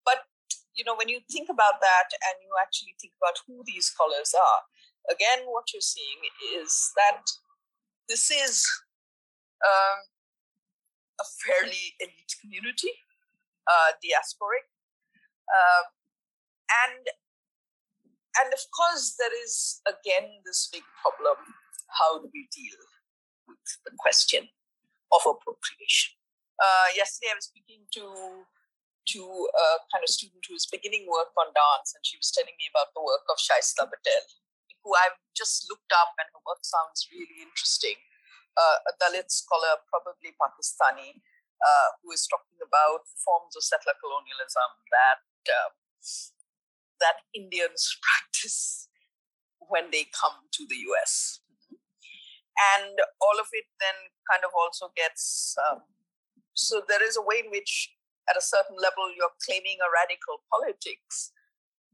But 0.07 0.31
you 0.77 0.85
know 0.85 0.95
when 0.95 1.09
you 1.09 1.21
think 1.31 1.49
about 1.49 1.81
that 1.81 2.09
and 2.13 2.37
you 2.43 2.51
actually 2.61 2.95
think 3.01 3.15
about 3.21 3.39
who 3.47 3.63
these 3.65 3.87
scholars 3.87 4.35
are, 4.35 4.61
again 5.11 5.47
what 5.47 5.73
you're 5.73 5.85
seeing 5.85 6.21
is 6.59 6.91
that 6.97 7.23
this 8.09 8.31
is 8.31 8.67
um, 9.65 9.99
a 11.21 11.27
fairly 11.41 11.97
elite 12.01 12.35
community, 12.41 12.93
uh, 13.67 13.97
diasporic, 14.03 14.67
uh, 15.49 15.85
and 16.85 17.05
and 18.43 18.53
of 18.53 18.63
course 18.75 19.15
there 19.19 19.33
is 19.45 19.81
again 19.87 20.43
this 20.45 20.69
big 20.73 20.85
problem: 21.01 21.39
how 21.89 22.19
do 22.19 22.29
we 22.33 22.49
deal 22.51 22.81
with 23.49 23.65
the 23.87 23.93
question 23.99 24.49
of 25.13 25.23
appropriation? 25.23 26.19
Uh, 26.59 26.95
yesterday, 26.95 27.33
I 27.33 27.39
was 27.39 27.47
speaking 27.47 27.83
to 27.95 28.47
to 29.13 29.21
a 29.21 29.67
kind 29.93 30.01
of 30.01 30.11
student 30.11 30.45
who 30.49 30.57
is 30.57 30.65
beginning 30.65 31.05
work 31.11 31.35
on 31.37 31.53
dance, 31.53 31.93
and 31.93 32.03
she 32.07 32.17
was 32.17 32.33
telling 32.33 32.57
me 32.57 32.71
about 32.73 32.95
the 32.97 33.05
work 33.05 33.25
of 33.29 33.37
Shaista 33.37 33.85
Patel, 33.85 34.25
who 34.81 34.97
I've 34.97 35.21
just 35.37 35.69
looked 35.69 35.93
up, 35.93 36.17
and 36.17 36.29
her 36.33 36.43
work 36.45 36.65
sounds 36.65 37.09
really 37.13 37.45
interesting 37.45 38.01
uh, 38.57 38.79
a 38.87 38.93
Dalit 38.99 39.31
scholar, 39.31 39.83
probably 39.91 40.35
Pakistani, 40.39 41.21
uh, 41.59 41.89
who 42.03 42.13
is 42.13 42.27
talking 42.27 42.59
about 42.63 43.07
forms 43.19 43.55
of 43.57 43.63
settler 43.63 43.99
colonialism 43.99 44.71
that 44.91 45.23
uh, 45.51 45.71
that 47.01 47.27
Indians 47.35 47.99
practice 48.05 48.89
when 49.59 49.91
they 49.91 50.07
come 50.13 50.47
to 50.53 50.67
the 50.69 50.77
U.S. 50.95 51.41
And 52.77 52.95
all 53.19 53.43
of 53.43 53.51
it 53.51 53.67
then 53.83 54.15
kind 54.31 54.47
of 54.47 54.55
also 54.55 54.95
gets 54.95 55.57
um, 55.59 55.83
so 56.55 56.83
there 56.87 57.03
is 57.03 57.17
a 57.17 57.23
way 57.23 57.43
in 57.45 57.51
which, 57.51 57.91
at 58.29 58.37
a 58.37 58.45
certain 58.45 58.77
level, 58.77 59.13
you're 59.13 59.35
claiming 59.45 59.79
a 59.81 59.89
radical 59.93 60.41
politics, 60.49 61.33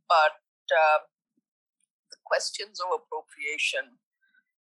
but 0.08 0.38
uh, 0.70 1.06
the 2.10 2.18
questions 2.24 2.78
of 2.78 2.94
appropriation, 2.94 3.98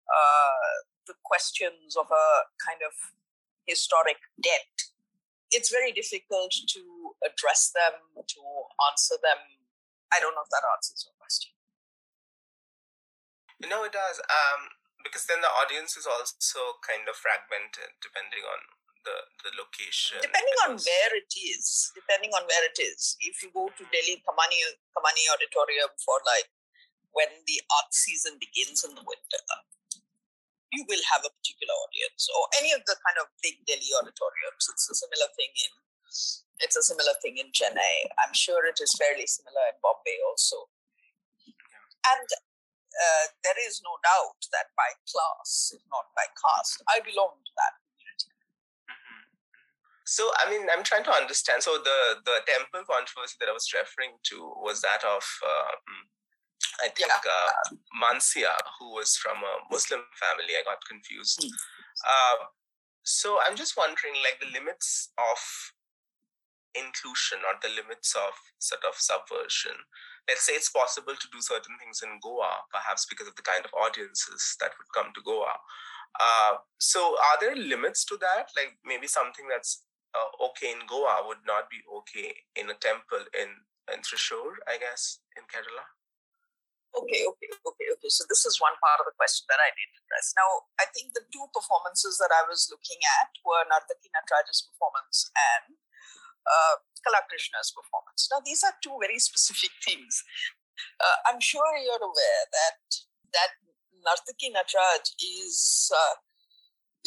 uh, 0.08 0.76
the 1.08 1.16
questions 1.24 1.96
of 2.00 2.08
a 2.08 2.28
kind 2.64 2.80
of 2.84 2.96
historic 3.68 4.20
debt, 4.40 4.92
it's 5.52 5.72
very 5.72 5.92
difficult 5.92 6.52
to 6.52 6.84
address 7.24 7.72
them, 7.72 8.04
to 8.16 8.42
answer 8.92 9.16
them. 9.20 9.40
I 10.12 10.20
don't 10.20 10.36
know 10.36 10.44
if 10.44 10.52
that 10.52 10.68
answers 10.76 11.04
your 11.08 11.16
question. 11.20 11.56
No, 13.64 13.84
it 13.84 13.96
does. 13.96 14.20
Um, 14.24 14.76
because 15.04 15.24
then 15.28 15.40
the 15.40 15.52
audience 15.52 15.96
is 15.96 16.04
also 16.04 16.80
kind 16.84 17.08
of 17.08 17.16
fragmented 17.16 17.96
depending 18.04 18.44
on 18.44 18.60
the, 19.08 19.18
the 19.48 19.52
location. 19.56 20.20
Depending 20.20 20.58
on 20.68 20.76
where 20.76 21.12
it 21.16 21.32
is. 21.32 21.96
Depending 21.96 22.36
on 22.36 22.44
where 22.44 22.64
it 22.68 22.76
is. 22.76 23.16
If 23.24 23.40
you 23.40 23.50
go 23.56 23.72
to 23.72 23.84
Delhi 23.88 24.20
Kamani 24.28 24.60
Kamani 24.92 25.24
Auditorium 25.32 25.96
for 25.96 26.20
like 26.28 26.52
when 27.16 27.32
the 27.48 27.64
art 27.80 27.96
season 27.96 28.36
begins 28.36 28.84
in 28.84 28.92
the 28.92 29.02
winter, 29.02 29.44
you 30.76 30.84
will 30.84 31.04
have 31.16 31.24
a 31.24 31.32
particular 31.32 31.76
audience. 31.88 32.28
Or 32.28 32.52
any 32.60 32.76
of 32.76 32.84
the 32.84 33.00
kind 33.00 33.18
of 33.24 33.32
big 33.40 33.64
Delhi 33.64 33.96
auditoriums. 33.96 34.68
It's 34.68 34.92
a 34.92 34.96
similar 34.96 35.32
thing 35.32 35.56
in 35.56 35.72
it's 36.60 36.76
a 36.76 36.82
similar 36.82 37.14
thing 37.22 37.38
in 37.38 37.54
Chennai. 37.54 38.10
I'm 38.18 38.34
sure 38.34 38.66
it 38.66 38.82
is 38.82 38.90
fairly 38.98 39.30
similar 39.30 39.62
in 39.70 39.78
Bombay 39.78 40.18
also. 40.26 40.74
And 42.02 42.28
uh, 42.98 43.26
there 43.46 43.60
is 43.62 43.78
no 43.86 44.02
doubt 44.02 44.42
that 44.50 44.74
by 44.74 44.98
class, 45.06 45.70
if 45.76 45.84
not 45.94 46.10
by 46.18 46.26
caste, 46.34 46.82
I 46.90 47.04
belong 47.06 47.38
to 47.46 47.54
that. 47.62 47.78
So, 50.08 50.24
I 50.40 50.50
mean, 50.50 50.66
I'm 50.72 50.84
trying 50.84 51.04
to 51.04 51.12
understand. 51.12 51.64
So, 51.64 51.78
the 51.84 52.24
the 52.24 52.40
temple 52.48 52.88
controversy 52.88 53.36
that 53.40 53.50
I 53.50 53.54
was 53.54 53.68
referring 53.76 54.16
to 54.32 54.38
was 54.64 54.82
that 54.82 55.04
of, 55.04 55.24
uh, 55.44 55.76
I 56.80 56.88
think, 56.96 57.12
yeah. 57.12 57.20
uh, 57.20 57.76
Mansiya, 58.00 58.56
who 58.80 58.96
was 58.96 59.20
from 59.20 59.38
a 59.44 59.54
Muslim 59.70 60.02
family. 60.16 60.56
I 60.56 60.64
got 60.64 60.80
confused. 60.88 61.44
Mm. 61.44 61.52
Uh, 62.08 62.38
so, 63.04 63.40
I'm 63.44 63.60
just 63.60 63.76
wondering, 63.76 64.16
like, 64.24 64.40
the 64.40 64.52
limits 64.56 65.12
of 65.20 65.40
inclusion 66.72 67.44
or 67.44 67.60
the 67.60 67.74
limits 67.76 68.16
of 68.16 68.32
sort 68.60 68.84
of 68.88 68.96
subversion 68.96 69.76
let's 70.28 70.46
say 70.46 70.54
it's 70.54 70.70
possible 70.70 71.16
to 71.16 71.28
do 71.32 71.40
certain 71.40 71.76
things 71.80 72.04
in 72.04 72.20
Goa, 72.22 72.68
perhaps 72.72 73.08
because 73.10 73.28
of 73.28 73.36
the 73.36 73.42
kind 73.42 73.64
of 73.64 73.72
audiences 73.72 74.56
that 74.60 74.76
would 74.78 74.92
come 74.94 75.14
to 75.16 75.22
Goa. 75.24 75.56
Uh, 76.20 76.58
so, 76.80 77.16
are 77.16 77.40
there 77.40 77.56
limits 77.56 78.04
to 78.06 78.18
that? 78.20 78.52
Like 78.56 78.78
maybe 78.84 79.08
something 79.08 79.46
that's 79.50 79.84
uh, 80.16 80.46
okay 80.52 80.72
in 80.72 80.86
Goa 80.88 81.26
would 81.28 81.44
not 81.46 81.70
be 81.70 81.84
okay 82.04 82.46
in 82.56 82.70
a 82.70 82.78
temple 82.78 83.24
in 83.36 83.68
in 83.92 84.04
Thrissur, 84.04 84.60
I 84.68 84.76
guess, 84.78 85.24
in 85.40 85.48
Kerala. 85.48 85.88
Okay, 86.96 87.24
okay, 87.30 87.50
okay, 87.52 87.88
okay. 87.94 88.12
So 88.12 88.26
this 88.26 88.44
is 88.48 88.58
one 88.58 88.74
part 88.82 89.00
of 89.00 89.06
the 89.08 89.16
question 89.16 89.46
that 89.52 89.62
I 89.62 89.70
did 89.76 89.92
address. 89.96 90.34
Now, 90.34 90.66
I 90.82 90.90
think 90.92 91.14
the 91.14 91.24
two 91.30 91.46
performances 91.54 92.18
that 92.18 92.34
I 92.34 92.48
was 92.48 92.68
looking 92.74 92.98
at 93.22 93.32
were 93.46 93.64
Narthaki 93.70 94.10
Nataraja's 94.12 94.66
performance 94.66 95.30
and 95.36 95.78
uh, 96.48 96.82
Kalakrishna's 97.06 97.70
performance. 97.76 98.26
Now, 98.32 98.42
these 98.42 98.66
are 98.66 98.74
two 98.82 98.98
very 98.98 99.20
specific 99.20 99.72
things. 99.88 100.24
Uh, 100.98 101.18
I'm 101.30 101.42
sure 101.44 101.68
you're 101.78 102.02
aware 102.02 102.44
that 102.50 102.82
that 103.36 103.52
Narthaki 104.02 104.50
Nataraj 104.50 105.06
is 105.22 105.92
uh, 105.94 106.16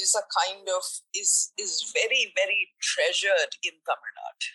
is 0.00 0.16
a 0.16 0.24
kind 0.32 0.66
of 0.68 0.84
is 1.14 1.52
is 1.58 1.92
very 1.92 2.32
very 2.34 2.72
treasured 2.80 3.52
in 3.62 3.76
Tamil 3.84 4.12
Nadu. 4.18 4.52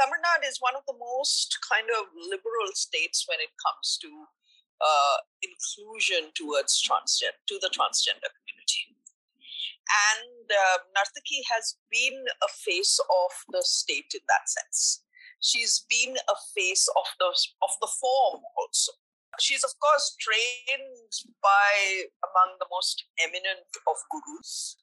Tamil 0.00 0.20
Nadu 0.24 0.46
is 0.48 0.58
one 0.60 0.76
of 0.76 0.84
the 0.86 0.96
most 0.98 1.58
kind 1.68 1.88
of 2.00 2.10
liberal 2.16 2.70
states 2.74 3.26
when 3.28 3.40
it 3.40 3.52
comes 3.60 3.98
to 4.02 4.10
uh, 4.80 5.18
inclusion 5.42 6.30
towards 6.34 6.80
transgender 6.82 7.36
to 7.48 7.58
the 7.60 7.70
transgender 7.70 8.30
community. 8.38 8.94
And 9.88 10.44
uh, 10.52 10.78
Narthaki 10.92 11.42
has 11.48 11.76
been 11.90 12.24
a 12.44 12.48
face 12.48 13.00
of 13.00 13.32
the 13.48 13.62
state 13.64 14.12
in 14.14 14.20
that 14.28 14.44
sense. 14.48 15.02
She's 15.40 15.84
been 15.88 16.16
a 16.16 16.36
face 16.54 16.86
of 16.96 17.06
the, 17.18 17.30
of 17.62 17.72
the 17.80 17.88
form 18.00 18.42
also. 18.58 18.92
She's, 19.40 19.64
of 19.64 19.72
course, 19.78 20.16
trained 20.18 21.12
by 21.42 22.10
among 22.22 22.58
the 22.58 22.70
most 22.70 23.04
eminent 23.22 23.70
of 23.86 23.96
gurus, 24.10 24.76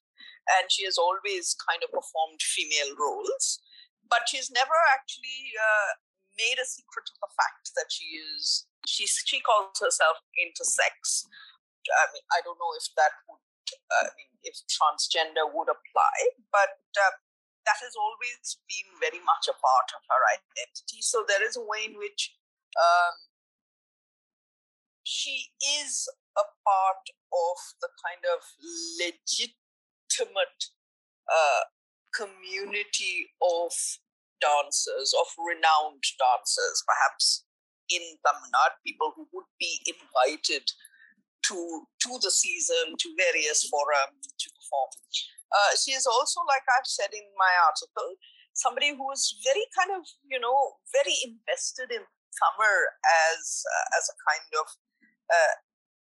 and 0.60 0.72
she 0.72 0.86
has 0.86 0.98
always 0.98 1.56
kind 1.60 1.84
of 1.84 1.92
performed 1.92 2.42
female 2.42 2.96
roles, 2.96 3.60
but 4.10 4.28
she's 4.28 4.52
never 4.52 4.76
actually 4.94 5.52
uh, 5.56 5.92
made 6.38 6.60
a 6.60 6.68
secret 6.68 7.08
of 7.10 7.18
the 7.24 7.32
fact 7.36 7.72
that 7.76 7.92
she 7.92 8.20
is 8.20 8.68
she 8.86 9.08
she 9.08 9.42
calls 9.42 9.80
herself 9.82 10.22
intersex. 10.38 11.26
I 11.86 12.06
mean, 12.14 12.26
I 12.34 12.42
don't 12.46 12.58
know 12.58 12.74
if 12.78 12.88
that 12.98 13.14
would 13.28 13.42
uh, 13.66 14.08
I 14.08 14.12
mean, 14.14 14.32
if 14.46 14.62
transgender 14.70 15.50
would 15.50 15.70
apply, 15.70 16.18
but 16.54 16.78
uh, 16.94 17.16
that 17.66 17.82
has 17.82 17.98
always 17.98 18.62
been 18.70 18.90
very 19.02 19.22
much 19.26 19.50
a 19.50 19.58
part 19.58 19.90
of 19.98 20.02
her 20.06 20.22
identity. 20.38 21.02
So 21.02 21.26
there 21.26 21.42
is 21.42 21.58
a 21.58 21.66
way 21.66 21.90
in 21.90 21.98
which 21.98 22.38
um, 22.78 23.14
she 25.06 25.54
is 25.62 26.10
a 26.34 26.46
part 26.66 27.06
of 27.30 27.58
the 27.80 27.90
kind 28.02 28.26
of 28.26 28.42
legitimate 28.98 30.62
uh, 31.30 31.64
community 32.10 33.30
of 33.40 33.72
dancers, 34.42 35.14
of 35.14 35.30
renowned 35.38 36.04
dancers, 36.18 36.82
perhaps 36.90 37.46
in 37.94 38.02
Tamil 38.26 38.50
Nadu, 38.50 38.82
people 38.82 39.14
who 39.16 39.30
would 39.30 39.50
be 39.62 39.78
invited 39.86 40.66
to 41.46 41.86
to 42.02 42.12
the 42.26 42.34
season, 42.34 42.98
to 42.98 43.14
various 43.14 43.70
forums 43.70 44.34
to 44.42 44.50
perform. 44.58 44.90
Uh, 45.54 45.72
she 45.78 45.94
is 45.94 46.10
also, 46.10 46.42
like 46.50 46.66
I've 46.66 46.90
said 46.90 47.14
in 47.14 47.30
my 47.38 47.54
article, 47.70 48.18
somebody 48.58 48.90
who 48.98 49.06
is 49.14 49.38
very 49.46 49.70
kind 49.78 49.94
of 49.94 50.02
you 50.26 50.42
know 50.42 50.82
very 50.90 51.14
invested 51.22 51.94
in 51.94 52.02
Tamil 52.34 52.80
as 53.30 53.62
uh, 53.70 53.88
as 54.02 54.10
a 54.10 54.18
kind 54.26 54.50
of 54.58 54.68
uh, 55.30 55.54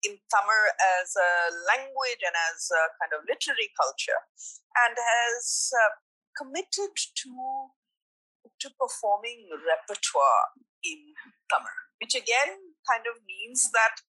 in 0.03 0.19
Tamil 0.27 0.63
as 0.99 1.15
a 1.15 1.31
language 1.71 2.21
and 2.23 2.35
as 2.51 2.67
a 2.71 2.83
kind 2.99 3.11
of 3.15 3.23
literary 3.23 3.71
culture, 3.79 4.21
and 4.83 4.95
has 4.95 5.71
uh, 5.71 5.91
committed 6.35 6.91
to 6.93 7.31
to 8.59 8.67
performing 8.75 9.47
repertoire 9.51 10.47
in 10.83 11.15
Tamil, 11.47 11.79
which 12.03 12.15
again 12.15 12.75
kind 12.83 13.07
of 13.07 13.23
means 13.23 13.71
that 13.71 14.03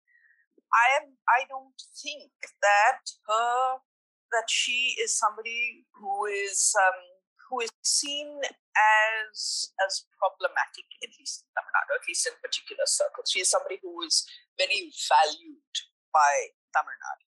I 0.72 1.04
am 1.04 1.20
I 1.28 1.44
don't 1.48 1.76
think 2.00 2.32
that 2.64 3.04
her 3.28 3.84
that 4.32 4.48
she 4.48 4.96
is 4.96 5.18
somebody 5.20 5.84
who 6.00 6.26
is 6.26 6.72
um, 6.80 7.11
who 7.52 7.60
is 7.60 7.70
seen 7.84 8.40
as 8.40 9.68
as 9.84 10.08
problematic 10.16 10.88
at 11.04 11.12
least 11.20 11.44
in 11.44 11.52
Tamil 11.52 11.76
Nadu, 11.76 12.00
at 12.00 12.08
least 12.08 12.24
in 12.32 12.36
particular 12.40 12.88
circles. 12.88 13.28
She 13.28 13.44
is 13.44 13.52
somebody 13.52 13.84
who 13.84 13.92
is 14.08 14.24
very 14.56 14.88
valued 15.12 15.76
by 16.16 16.56
Tamil 16.72 16.96
Nadu. 16.96 17.28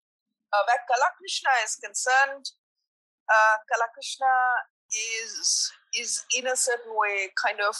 Uh, 0.50 0.62
where 0.66 0.83
Kalakrishna 0.90 1.54
is 1.62 1.78
concerned, 1.78 2.50
uh, 3.31 3.57
Kalakrishna 3.70 4.35
is 4.90 5.70
is 5.94 6.26
in 6.35 6.50
a 6.50 6.59
certain 6.59 6.98
way 6.98 7.31
kind 7.38 7.62
of 7.62 7.78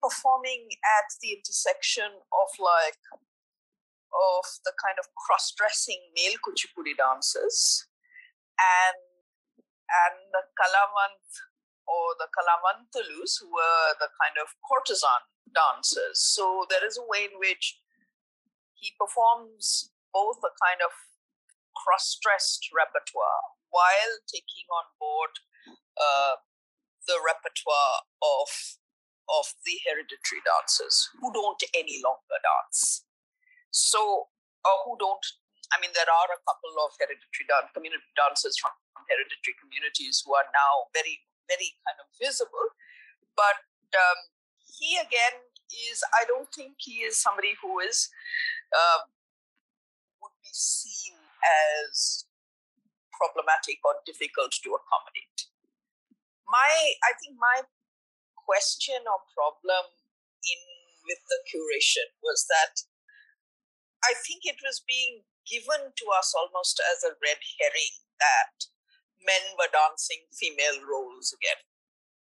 performing 0.00 0.72
at 0.80 1.08
the 1.20 1.36
intersection 1.36 2.08
of 2.08 2.48
like 2.56 3.04
of 4.14 4.46
the 4.64 4.72
kind 4.78 4.96
of 4.96 5.10
cross-dressing 5.18 5.98
male 6.14 6.38
kuchipudi 6.46 6.94
dancers 6.94 7.88
and 8.54 9.13
and 9.94 10.16
the 10.34 10.42
kalavant 10.58 11.26
or 11.86 12.16
the 12.16 12.28
kalavantulus 12.32 13.44
were 13.44 13.88
the 14.00 14.08
kind 14.16 14.36
of 14.40 14.48
courtesan 14.64 15.22
dancers. 15.52 16.18
So 16.18 16.66
there 16.70 16.84
is 16.84 16.96
a 16.96 17.06
way 17.06 17.28
in 17.28 17.36
which 17.38 17.78
he 18.74 18.96
performs 18.98 19.92
both 20.12 20.40
a 20.42 20.52
kind 20.58 20.80
of 20.80 20.92
cross-dressed 21.76 22.70
repertoire 22.72 23.54
while 23.68 24.14
taking 24.30 24.66
on 24.70 24.86
board 24.96 25.32
uh, 25.98 26.40
the 27.06 27.18
repertoire 27.20 28.08
of 28.22 28.50
of 29.24 29.56
the 29.64 29.80
hereditary 29.88 30.44
dancers 30.44 31.08
who 31.16 31.32
don't 31.32 31.60
any 31.72 31.96
longer 32.04 32.38
dance. 32.44 33.08
So, 33.72 34.28
uh, 34.68 34.78
who 34.84 35.00
don't, 35.00 35.24
I 35.72 35.80
mean, 35.80 35.96
there 35.96 36.08
are 36.08 36.28
a 36.28 36.40
couple 36.44 36.76
of 36.84 36.92
hereditary 37.00 37.48
dance, 37.48 37.72
community 37.72 38.04
dancers 38.12 38.52
from 38.60 38.76
hereditary 38.96 39.56
communities 39.58 40.22
who 40.22 40.34
are 40.34 40.48
now 40.54 40.88
very, 40.94 41.26
very 41.50 41.74
kind 41.82 41.98
of 41.98 42.08
visible. 42.16 42.74
But 43.34 43.66
um, 43.94 44.18
he 44.62 44.96
again 44.98 45.50
is, 45.70 46.02
I 46.14 46.24
don't 46.26 46.50
think 46.54 46.78
he 46.78 47.02
is 47.02 47.18
somebody 47.18 47.58
who 47.58 47.80
is, 47.82 48.08
uh, 48.70 49.10
would 50.22 50.36
be 50.42 50.52
seen 50.54 51.18
as 51.42 52.24
problematic 53.14 53.78
or 53.84 53.98
difficult 54.06 54.54
to 54.62 54.74
accommodate. 54.74 55.50
my 56.48 56.74
I 57.02 57.12
think 57.18 57.38
my 57.38 57.64
question 58.44 59.00
or 59.08 59.22
problem 59.32 59.84
in 60.44 60.60
with 61.08 61.20
the 61.28 61.40
curation 61.48 62.08
was 62.20 62.44
that 62.48 62.84
I 64.04 64.12
think 64.12 64.44
it 64.44 64.60
was 64.60 64.84
being 64.84 65.24
given 65.48 65.92
to 65.96 66.06
us 66.16 66.36
almost 66.36 66.80
as 66.80 67.04
a 67.04 67.16
red 67.20 67.40
herring 67.60 67.94
that 68.20 68.68
men 69.26 69.56
were 69.56 69.72
dancing 69.72 70.28
female 70.32 70.84
roles 70.84 71.32
again. 71.34 71.60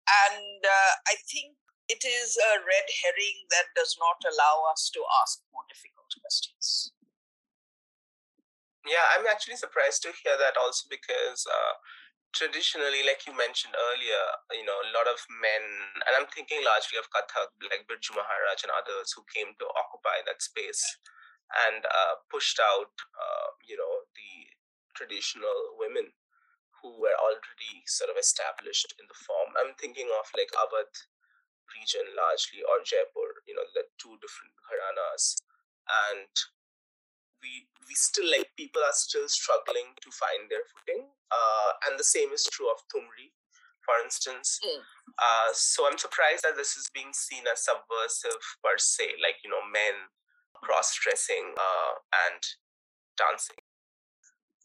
And 0.06 0.62
uh, 0.64 0.94
I 1.08 1.16
think 1.28 1.60
it 1.88 2.02
is 2.02 2.38
a 2.38 2.62
red 2.66 2.88
herring 3.04 3.46
that 3.54 3.76
does 3.78 3.94
not 4.02 4.18
allow 4.26 4.66
us 4.74 4.90
to 4.94 5.02
ask 5.22 5.42
more 5.54 5.66
difficult 5.70 6.10
questions. 6.18 6.94
Yeah, 8.86 9.06
I'm 9.18 9.26
actually 9.26 9.58
surprised 9.58 10.06
to 10.06 10.14
hear 10.14 10.38
that 10.38 10.58
also 10.62 10.86
because 10.90 11.42
uh, 11.50 11.74
traditionally, 12.38 13.02
like 13.02 13.26
you 13.26 13.34
mentioned 13.34 13.74
earlier, 13.74 14.24
you 14.54 14.66
know, 14.68 14.78
a 14.78 14.94
lot 14.94 15.10
of 15.10 15.18
men, 15.42 15.64
and 16.06 16.14
I'm 16.14 16.30
thinking 16.30 16.62
largely 16.62 17.02
of 17.02 17.10
Kathak, 17.10 17.50
like 17.66 17.90
Birju 17.90 18.14
Maharaj 18.14 18.62
and 18.62 18.74
others 18.76 19.16
who 19.16 19.26
came 19.34 19.58
to 19.58 19.66
occupy 19.74 20.22
that 20.30 20.44
space 20.44 20.86
and 21.66 21.82
uh, 21.82 22.22
pushed 22.30 22.62
out, 22.62 22.94
uh, 23.16 23.50
you 23.66 23.78
know, 23.78 24.06
the 24.14 24.54
traditional 24.94 25.78
women 25.82 26.14
who 26.86 27.02
were 27.02 27.18
already 27.18 27.82
sort 27.90 28.14
of 28.14 28.18
established 28.22 28.94
in 29.02 29.10
the 29.10 29.18
form. 29.18 29.58
I'm 29.58 29.74
thinking 29.74 30.06
of 30.14 30.30
like 30.38 30.54
Awadh 30.54 30.94
region 31.74 32.06
largely 32.14 32.62
or 32.62 32.86
Jaipur, 32.86 33.42
you 33.50 33.58
know, 33.58 33.66
the 33.74 33.90
two 33.98 34.14
different 34.22 34.54
gharanas. 34.70 35.42
And 35.90 36.30
we 37.42 37.66
we 37.90 37.98
still 37.98 38.30
like 38.30 38.54
people 38.54 38.86
are 38.86 38.94
still 38.94 39.26
struggling 39.26 39.98
to 39.98 40.10
find 40.14 40.46
their 40.46 40.62
footing. 40.70 41.10
Uh, 41.34 41.72
and 41.90 41.98
the 41.98 42.06
same 42.06 42.30
is 42.30 42.46
true 42.54 42.70
of 42.70 42.86
Thumri, 42.94 43.34
for 43.82 43.98
instance. 43.98 44.62
Mm. 44.62 44.86
Uh, 45.18 45.50
so 45.58 45.90
I'm 45.90 45.98
surprised 45.98 46.46
that 46.46 46.54
this 46.54 46.78
is 46.78 46.94
being 46.94 47.18
seen 47.18 47.50
as 47.50 47.66
subversive 47.66 48.46
per 48.62 48.78
se, 48.78 49.18
like 49.18 49.42
you 49.42 49.50
know, 49.50 49.66
men 49.66 50.14
cross-dressing 50.54 51.58
uh, 51.58 51.94
and 52.30 52.42
dancing. 53.18 53.65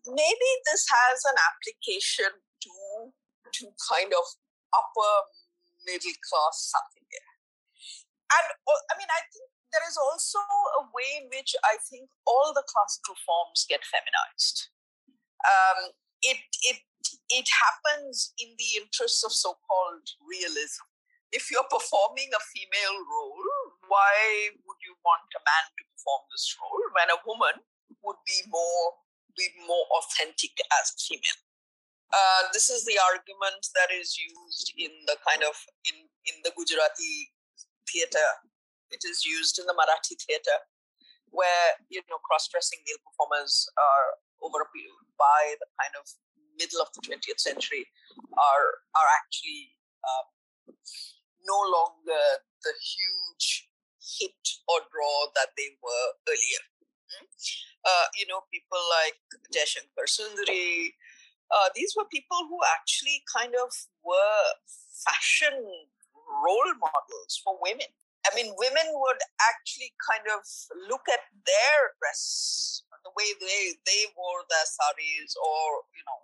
Maybe 0.07 0.51
this 0.65 0.85
has 0.89 1.19
an 1.29 1.37
application 1.37 2.33
to 2.41 2.73
to 3.51 3.65
kind 3.91 4.13
of 4.15 4.25
upper 4.71 5.13
middle 5.85 6.17
class 6.23 6.71
something 6.71 7.01
India. 7.11 7.27
And 8.31 8.47
uh, 8.55 8.83
I 8.91 8.95
mean, 8.95 9.11
I 9.11 9.23
think 9.27 9.51
there 9.75 9.87
is 9.87 9.99
also 9.99 10.39
a 10.79 10.83
way 10.95 11.23
in 11.23 11.27
which 11.31 11.55
I 11.63 11.79
think 11.83 12.11
all 12.27 12.55
the 12.55 12.67
classical 12.67 13.19
forms 13.27 13.67
get 13.67 13.83
feminized. 13.87 14.71
Um, 15.43 15.95
it 16.23 16.39
it 16.63 16.83
it 17.31 17.49
happens 17.51 18.35
in 18.39 18.55
the 18.59 18.83
interests 18.83 19.23
of 19.23 19.33
so-called 19.33 20.07
realism. 20.23 20.87
If 21.31 21.47
you're 21.47 21.67
performing 21.71 22.35
a 22.35 22.43
female 22.43 22.99
role, 23.07 23.47
why 23.87 24.51
would 24.67 24.81
you 24.83 24.99
want 25.07 25.31
a 25.39 25.43
man 25.47 25.65
to 25.71 25.83
perform 25.95 26.23
this 26.35 26.47
role 26.59 26.83
when 26.91 27.09
a 27.15 27.23
woman 27.23 27.63
would 28.03 28.19
be 28.27 28.43
more 28.51 28.99
be 29.41 29.49
more 29.65 29.89
authentic 29.97 30.53
as 30.77 30.93
female? 31.01 31.41
Uh, 32.13 32.53
this 32.53 32.69
is 32.69 32.85
the 32.85 32.99
argument 33.09 33.73
that 33.73 33.89
is 33.89 34.19
used 34.19 34.75
in 34.77 34.93
the 35.09 35.17
kind 35.25 35.41
of 35.41 35.57
in 35.89 36.05
in 36.29 36.37
the 36.45 36.53
Gujarati 36.53 37.33
theatre 37.89 38.51
it 38.91 39.07
is 39.07 39.25
used 39.25 39.59
in 39.59 39.67
the 39.67 39.75
Marathi 39.75 40.19
theatre, 40.19 40.61
where 41.31 41.79
you 41.89 42.03
know 42.11 42.19
cross-dressing 42.27 42.83
male 42.87 43.03
performers 43.07 43.71
are 43.79 44.09
over 44.43 44.67
by 45.19 45.55
the 45.59 45.69
kind 45.79 45.95
of 45.95 46.05
middle 46.59 46.83
of 46.83 46.91
the 46.93 47.03
20th 47.07 47.39
century 47.39 47.87
are 48.35 48.69
are 48.99 49.11
actually 49.23 49.71
um, 50.03 50.27
no 51.47 51.59
longer 51.71 52.43
the 52.67 52.75
huge 52.75 53.71
hit 54.03 54.43
or 54.69 54.83
draw 54.91 55.31
that 55.39 55.55
they 55.57 55.71
were 55.79 56.09
earlier. 56.27 56.63
Hmm? 57.15 57.27
Uh, 57.85 58.07
you 58.17 58.27
know, 58.29 58.45
people 58.53 58.79
like 59.01 59.17
Jaishankar 59.55 60.05
Sundari, 60.05 60.93
uh, 61.51 61.69
these 61.75 61.95
were 61.97 62.05
people 62.13 62.47
who 62.49 62.59
actually 62.77 63.25
kind 63.27 63.55
of 63.57 63.73
were 64.05 64.45
fashion 65.05 65.57
role 66.45 66.73
models 66.79 67.41
for 67.43 67.59
women. 67.59 67.91
I 68.29 68.31
mean, 68.37 68.53
women 68.61 68.85
would 68.93 69.21
actually 69.49 69.97
kind 69.97 70.29
of 70.29 70.45
look 70.93 71.09
at 71.09 71.25
their 71.33 71.79
dress, 71.99 72.85
the 73.01 73.11
way 73.17 73.33
they 73.41 73.81
they 73.89 74.13
wore 74.13 74.45
their 74.45 74.69
saris, 74.69 75.33
or 75.41 75.89
you 75.97 76.05
know, 76.05 76.21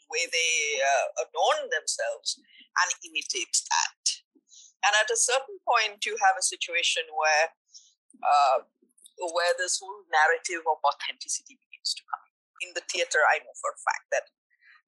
the 0.00 0.08
way 0.08 0.24
they 0.24 0.80
uh, 0.80 1.28
adorn 1.28 1.68
themselves, 1.68 2.40
and 2.40 2.88
imitate 3.04 3.60
that. 3.68 4.02
And 4.82 4.96
at 4.98 5.12
a 5.12 5.20
certain 5.20 5.60
point, 5.62 6.02
you 6.08 6.16
have 6.18 6.34
a 6.40 6.42
situation 6.42 7.04
where 7.12 7.52
uh, 8.24 8.58
where 9.18 9.54
this 9.58 9.78
whole 9.82 10.06
narrative 10.08 10.64
of 10.64 10.80
authenticity 10.82 11.60
begins 11.60 11.92
to 11.98 12.02
come. 12.08 12.24
In 12.62 12.70
the 12.78 12.84
theater, 12.86 13.20
I 13.26 13.42
know 13.42 13.54
for 13.58 13.74
a 13.74 13.80
fact 13.82 14.06
that 14.14 14.30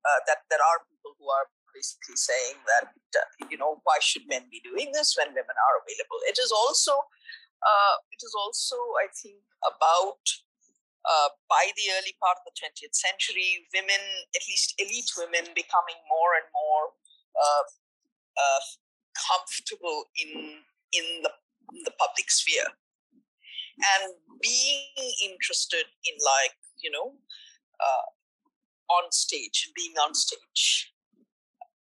uh, 0.05 0.21
that 0.29 0.45
there 0.53 0.61
are 0.61 0.85
people 0.87 1.17
who 1.17 1.27
are 1.33 1.49
basically 1.75 2.15
saying 2.15 2.61
that 2.71 2.93
uh, 3.19 3.27
you 3.51 3.59
know 3.59 3.83
why 3.83 3.99
should 3.99 4.23
men 4.31 4.47
be 4.49 4.63
doing 4.63 4.95
this 4.95 5.19
when 5.19 5.35
women 5.35 5.59
are 5.59 5.77
available 5.83 6.23
it 6.31 6.39
is 6.39 6.55
also 6.55 6.95
uh, 7.67 7.97
it 8.15 8.23
is 8.23 8.31
also 8.39 8.79
i 9.03 9.11
think 9.11 9.43
about 9.67 10.23
uh, 11.05 11.29
by 11.51 11.75
the 11.75 11.91
early 11.99 12.15
part 12.23 12.39
of 12.39 12.47
the 12.47 12.55
20th 12.55 12.95
century 12.95 13.67
women 13.75 14.01
at 14.39 14.45
least 14.47 14.79
elite 14.79 15.11
women 15.19 15.51
becoming 15.59 15.99
more 16.07 16.39
and 16.39 16.47
more 16.55 16.85
uh, 17.35 17.65
uh, 18.39 18.63
comfortable 19.19 20.07
in 20.15 20.63
in 20.95 21.07
the, 21.27 21.33
in 21.75 21.83
the 21.83 21.95
public 21.99 22.31
sphere 22.31 22.71
and 23.79 24.15
being 24.41 25.11
interested 25.25 25.87
in 26.07 26.15
like 26.23 26.57
you 26.83 26.91
know 26.91 27.15
uh, 27.81 28.07
on 28.95 29.11
stage 29.11 29.71
being 29.75 29.95
on 29.99 30.15
stage 30.15 30.95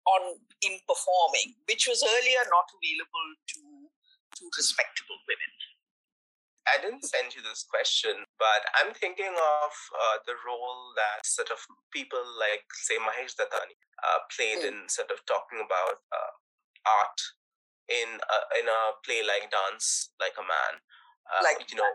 on 0.07 0.39
in 0.62 0.79
performing, 0.87 1.59
which 1.67 1.87
was 1.91 2.03
earlier 2.03 2.43
not 2.47 2.71
available 2.71 3.29
to 3.53 3.61
to 4.39 4.43
respectable 4.57 5.19
women. 5.27 5.53
I 6.67 6.83
didn't 6.83 7.07
send 7.07 7.31
you 7.31 7.43
this 7.47 7.62
question, 7.62 8.27
but 8.43 8.67
I'm 8.75 8.91
thinking 8.91 9.31
of 9.31 9.73
uh, 9.95 10.19
the 10.27 10.35
role 10.43 10.91
that 10.99 11.23
sort 11.23 11.55
of 11.55 11.62
people 11.95 12.19
like, 12.43 12.67
say, 12.83 12.99
Mahesh 12.99 13.39
Dattani 13.39 13.79
uh, 14.03 14.27
played 14.35 14.67
mm. 14.67 14.75
in 14.75 14.77
sort 14.91 15.15
of 15.15 15.23
talking 15.31 15.62
about 15.62 16.03
uh, 16.11 16.33
art 16.83 17.21
in 17.87 18.19
a, 18.19 18.39
in 18.59 18.67
a 18.67 18.81
play 19.07 19.23
like 19.23 19.47
Dance 19.47 20.11
Like 20.19 20.35
a 20.39 20.43
Man. 20.43 20.83
Uh, 21.27 21.43
like 21.43 21.71
you 21.71 21.77
know, 21.77 21.93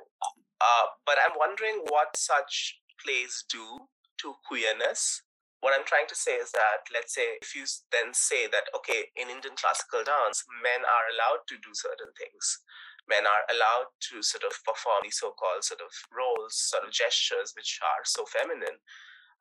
uh, 0.59 0.85
but 1.05 1.15
I'm 1.25 1.37
wondering 1.37 1.83
what 1.87 2.15
such 2.17 2.79
plays 2.99 3.45
do 3.49 3.87
to 4.21 4.35
queerness 4.45 5.23
what 5.61 5.77
I'm 5.77 5.85
trying 5.85 6.09
to 6.09 6.17
say 6.17 6.41
is 6.41 6.51
that, 6.57 6.89
let's 6.89 7.13
say, 7.13 7.37
if 7.37 7.53
you 7.53 7.69
then 7.93 8.17
say 8.17 8.49
that, 8.49 8.65
okay, 8.75 9.13
in 9.13 9.29
Indian 9.29 9.53
classical 9.53 10.01
dance, 10.01 10.41
men 10.49 10.81
are 10.81 11.05
allowed 11.13 11.45
to 11.53 11.55
do 11.61 11.69
certain 11.77 12.09
things, 12.17 12.65
men 13.05 13.29
are 13.29 13.45
allowed 13.45 13.93
to 14.09 14.25
sort 14.25 14.41
of 14.41 14.57
perform 14.65 15.05
these 15.05 15.21
so 15.21 15.37
called 15.37 15.61
sort 15.61 15.85
of 15.85 15.93
roles, 16.09 16.57
sort 16.57 16.81
of 16.81 16.89
gestures, 16.89 17.53
which 17.53 17.77
are 17.85 18.01
so 18.09 18.25
feminine. 18.25 18.81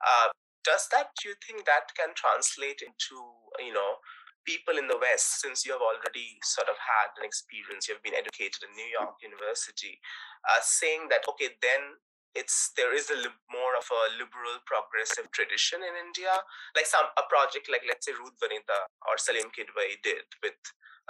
Uh, 0.04 0.28
does 0.60 0.92
that, 0.92 1.08
do 1.16 1.32
you 1.32 1.36
think 1.40 1.64
that 1.64 1.88
can 1.96 2.12
translate 2.12 2.84
into, 2.84 3.16
you 3.56 3.72
know, 3.72 3.96
people 4.44 4.78
in 4.78 4.88
the 4.88 4.98
West, 4.98 5.40
since 5.40 5.64
you 5.64 5.72
have 5.72 5.84
already 5.84 6.38
sort 6.42 6.68
of 6.68 6.76
had 6.80 7.12
an 7.18 7.24
experience, 7.24 7.88
you've 7.88 8.02
been 8.02 8.16
educated 8.16 8.64
in 8.64 8.72
New 8.74 8.88
York 8.88 9.20
University, 9.22 10.00
uh, 10.48 10.60
saying 10.62 11.08
that, 11.10 11.26
okay, 11.28 11.56
then 11.60 12.00
it's 12.34 12.70
there 12.76 12.94
is 12.94 13.10
a 13.10 13.18
li- 13.18 13.42
more 13.50 13.74
of 13.74 13.86
a 13.90 14.02
liberal 14.14 14.62
progressive 14.62 15.26
tradition 15.34 15.82
in 15.82 15.98
India, 15.98 16.30
like 16.78 16.86
some 16.86 17.10
a 17.18 17.24
project 17.26 17.66
like 17.66 17.82
let's 17.86 18.06
say 18.06 18.14
Ruth 18.14 18.38
Vanita 18.38 18.86
or 19.10 19.18
Saleem 19.18 19.50
Kidwai 19.50 19.98
did 20.02 20.30
with 20.38 20.58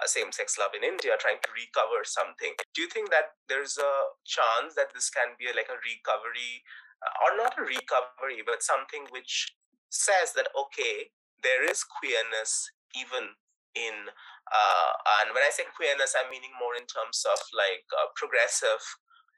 uh, 0.00 0.08
same-sex 0.08 0.56
love 0.56 0.72
in 0.72 0.80
India, 0.80 1.20
trying 1.20 1.42
to 1.44 1.52
recover 1.52 2.08
something. 2.08 2.56
Do 2.72 2.80
you 2.80 2.88
think 2.88 3.12
that 3.12 3.36
there's 3.52 3.76
a 3.76 4.16
chance 4.24 4.72
that 4.80 4.96
this 4.96 5.12
can 5.12 5.36
be 5.36 5.52
a, 5.52 5.54
like 5.54 5.68
a 5.68 5.76
recovery, 5.84 6.64
uh, 7.04 7.12
or 7.20 7.36
not 7.36 7.58
a 7.60 7.68
recovery, 7.68 8.40
but 8.40 8.64
something 8.64 9.04
which 9.12 9.52
says 9.92 10.32
that 10.32 10.48
okay, 10.56 11.12
there 11.42 11.68
is 11.68 11.84
queerness 11.84 12.70
even 12.96 13.36
in, 13.74 13.94
uh, 14.50 14.92
and 15.22 15.30
when 15.34 15.46
I 15.46 15.54
say 15.54 15.66
queerness, 15.70 16.14
I'm 16.18 16.30
meaning 16.30 16.50
more 16.58 16.74
in 16.74 16.86
terms 16.90 17.22
of 17.26 17.38
like 17.54 17.86
uh, 17.94 18.10
progressive 18.16 18.82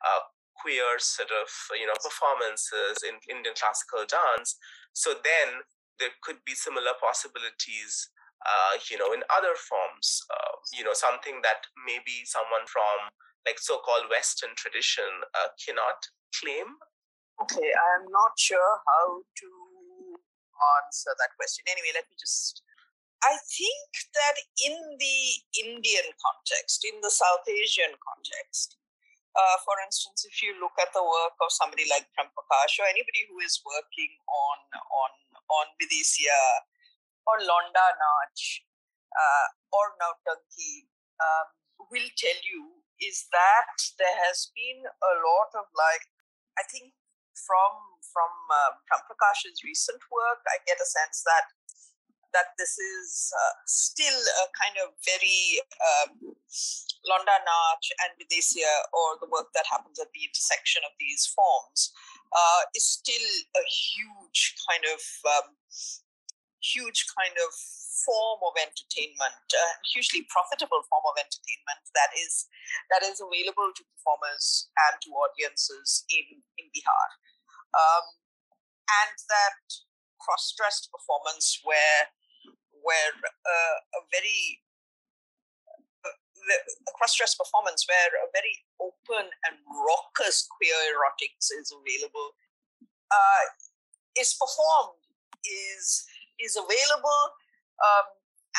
uh, 0.00 0.24
queer 0.56 0.98
sort 0.98 1.32
of 1.32 1.48
you 1.76 1.86
know 1.86 1.96
performances 2.00 3.04
in 3.04 3.20
Indian 3.28 3.54
classical 3.56 4.04
dance. 4.08 4.56
So 4.92 5.16
then 5.16 5.64
there 6.00 6.12
could 6.24 6.40
be 6.44 6.56
similar 6.56 6.96
possibilities, 6.98 8.10
uh, 8.44 8.80
you 8.90 8.96
know, 8.96 9.12
in 9.12 9.22
other 9.30 9.54
forms. 9.54 10.24
Uh, 10.28 10.56
you 10.72 10.84
know, 10.84 10.96
something 10.96 11.40
that 11.44 11.68
maybe 11.86 12.24
someone 12.24 12.64
from 12.66 13.12
like 13.46 13.58
so-called 13.58 14.08
Western 14.08 14.54
tradition 14.56 15.08
uh, 15.34 15.50
cannot 15.58 15.98
claim. 16.34 16.78
Okay, 17.42 17.70
I'm 17.74 18.06
not 18.06 18.38
sure 18.38 18.72
how 18.86 19.22
to 19.22 19.50
answer 20.78 21.10
that 21.18 21.34
question. 21.34 21.66
Anyway, 21.66 21.90
let 21.94 22.06
me 22.06 22.14
just 22.14 22.62
I 23.22 23.38
think 23.38 23.90
that 24.18 24.36
in 24.66 24.98
the 24.98 25.18
Indian 25.62 26.10
context, 26.18 26.82
in 26.82 26.98
the 27.02 27.10
South 27.10 27.46
Asian 27.46 27.94
context, 28.02 28.74
uh, 29.32 29.56
for 29.64 29.78
instance, 29.80 30.26
if 30.26 30.42
you 30.42 30.58
look 30.58 30.74
at 30.76 30.92
the 30.92 31.00
work 31.00 31.38
of 31.40 31.54
somebody 31.54 31.86
like 31.88 32.04
Prakash 32.18 32.82
or 32.82 32.86
anybody 32.90 33.24
who 33.30 33.40
is 33.40 33.62
working 33.64 34.12
on 34.28 34.58
on 34.76 35.10
on 35.48 35.66
Vidisya 35.80 36.66
or 37.24 37.40
Londa 37.40 37.86
Nach 37.96 38.38
uh, 39.14 39.46
or 39.72 39.96
Nautanki, 39.96 40.90
um, 41.22 41.46
will 41.88 42.10
tell 42.18 42.40
you 42.44 42.82
is 43.00 43.26
that 43.32 43.72
there 43.98 44.18
has 44.28 44.52
been 44.52 44.84
a 44.84 45.12
lot 45.16 45.50
of 45.56 45.70
like 45.72 46.04
I 46.58 46.66
think 46.68 46.92
from 47.32 47.72
from 48.12 48.32
uh, 48.52 48.76
recent 49.64 50.02
work, 50.12 50.40
I 50.44 50.60
get 50.68 50.76
a 50.76 50.84
sense 50.84 51.24
that 51.24 51.48
that 52.32 52.56
this 52.58 52.76
is 52.78 53.32
uh, 53.32 53.54
still 53.66 54.20
a 54.42 54.46
kind 54.56 54.76
of 54.80 54.96
very 55.04 55.60
um, 55.80 56.36
Londa 57.04 57.38
Nach 57.44 57.84
and 58.06 58.12
Videsya, 58.18 58.68
or 58.92 59.18
the 59.20 59.30
work 59.30 59.50
that 59.54 59.66
happens 59.68 59.98
at 59.98 60.12
the 60.14 60.24
intersection 60.24 60.82
of 60.86 60.92
these 61.00 61.26
forms, 61.28 61.92
uh, 62.32 62.62
is 62.74 62.86
still 62.86 63.28
a 63.56 63.64
huge 63.68 64.56
kind 64.68 64.84
of 64.88 65.00
um, 65.28 65.48
huge 66.62 67.04
kind 67.18 67.34
of 67.42 67.50
form 68.06 68.40
of 68.46 68.54
entertainment, 68.58 69.46
a 69.52 69.66
hugely 69.94 70.26
profitable 70.30 70.82
form 70.90 71.04
of 71.06 71.18
entertainment 71.18 71.82
that 71.94 72.10
is 72.14 72.46
that 72.90 73.02
is 73.02 73.20
available 73.20 73.70
to 73.74 73.82
performers 73.94 74.70
and 74.88 74.98
to 75.02 75.10
audiences 75.12 76.06
in 76.10 76.40
in 76.58 76.70
Bihar, 76.70 77.08
um, 77.74 78.04
and 79.04 79.16
that 79.28 79.62
cross-dressed 80.22 80.86
performance 80.94 81.58
where 81.66 82.14
where 82.82 83.14
uh, 83.24 83.76
a 83.98 84.00
very 84.10 84.62
a 86.42 86.92
cross-dress 86.98 87.38
performance 87.38 87.86
where 87.86 88.10
a 88.18 88.28
very 88.34 88.66
open 88.82 89.30
and 89.46 89.54
raucous 89.70 90.42
queer 90.50 90.74
erotics 90.90 91.54
is 91.54 91.70
available 91.70 92.34
uh, 93.12 93.44
is 94.18 94.34
performed 94.34 94.98
is 95.46 96.06
is 96.38 96.58
available 96.58 97.22
um, 97.82 98.06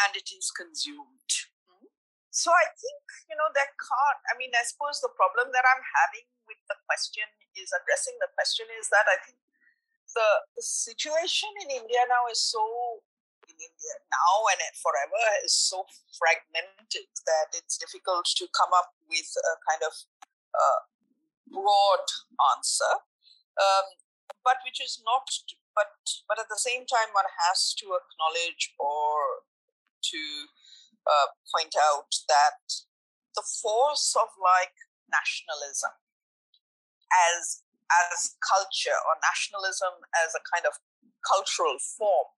and 0.05 0.15
it 0.15 0.31
is 0.31 0.51
consumed 0.51 1.31
hmm? 1.67 1.87
so 2.31 2.51
i 2.51 2.67
think 2.79 3.03
you 3.27 3.35
know 3.35 3.49
that 3.55 3.75
can't 3.79 4.21
i 4.31 4.33
mean 4.39 4.51
i 4.55 4.63
suppose 4.63 4.99
the 5.03 5.11
problem 5.19 5.51
that 5.51 5.67
i'm 5.67 5.83
having 5.83 6.27
with 6.47 6.59
the 6.71 6.77
question 6.87 7.27
is 7.55 7.71
addressing 7.71 8.15
the 8.23 8.31
question 8.35 8.67
is 8.79 8.87
that 8.91 9.07
i 9.11 9.17
think 9.23 9.39
the, 10.15 10.29
the 10.55 10.63
situation 10.63 11.51
in 11.67 11.83
india 11.83 12.03
now 12.07 12.27
is 12.31 12.39
so 12.39 12.63
now 14.09 14.35
and 14.51 14.61
forever 14.79 15.23
is 15.43 15.53
so 15.53 15.85
fragmented 16.15 17.09
that 17.27 17.53
it's 17.53 17.77
difficult 17.77 18.25
to 18.37 18.47
come 18.53 18.71
up 18.73 18.93
with 19.09 19.29
a 19.37 19.53
kind 19.65 19.83
of 19.83 19.93
uh, 20.53 20.81
broad 21.49 22.05
answer, 22.55 23.03
um, 23.57 23.85
but 24.43 24.61
which 24.65 24.81
is 24.81 25.01
not. 25.03 25.27
But 25.73 25.97
but 26.29 26.37
at 26.37 26.49
the 26.53 26.61
same 26.61 26.85
time, 26.85 27.09
one 27.17 27.29
has 27.49 27.73
to 27.81 27.97
acknowledge 27.97 28.77
or 28.77 29.47
to 30.13 30.21
uh, 31.09 31.33
point 31.49 31.73
out 31.73 32.13
that 32.29 32.61
the 33.33 33.41
force 33.41 34.13
of 34.13 34.29
like 34.37 34.77
nationalism 35.09 35.97
as 37.33 37.65
as 37.89 38.37
culture 38.41 38.95
or 39.09 39.17
nationalism 39.21 40.05
as 40.13 40.33
a 40.33 40.43
kind 40.53 40.65
of 40.65 40.77
cultural 41.25 41.77
form 41.77 42.29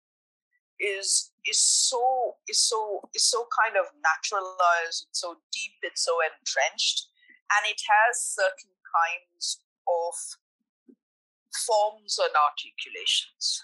is 0.80 1.32
is 1.46 1.60
so 1.60 2.36
is 2.50 2.60
so 2.60 3.02
is 3.14 3.24
so 3.24 3.48
kind 3.52 3.78
of 3.78 3.92
naturalized, 4.02 5.08
so 5.12 5.40
deep, 5.52 5.78
it's 5.84 6.04
so 6.04 6.20
entrenched, 6.20 7.08
and 7.52 7.70
it 7.70 7.82
has 7.86 8.20
certain 8.20 8.76
kinds 8.84 9.62
of 9.88 10.14
forms 11.66 12.20
and 12.20 12.34
articulations. 12.36 13.64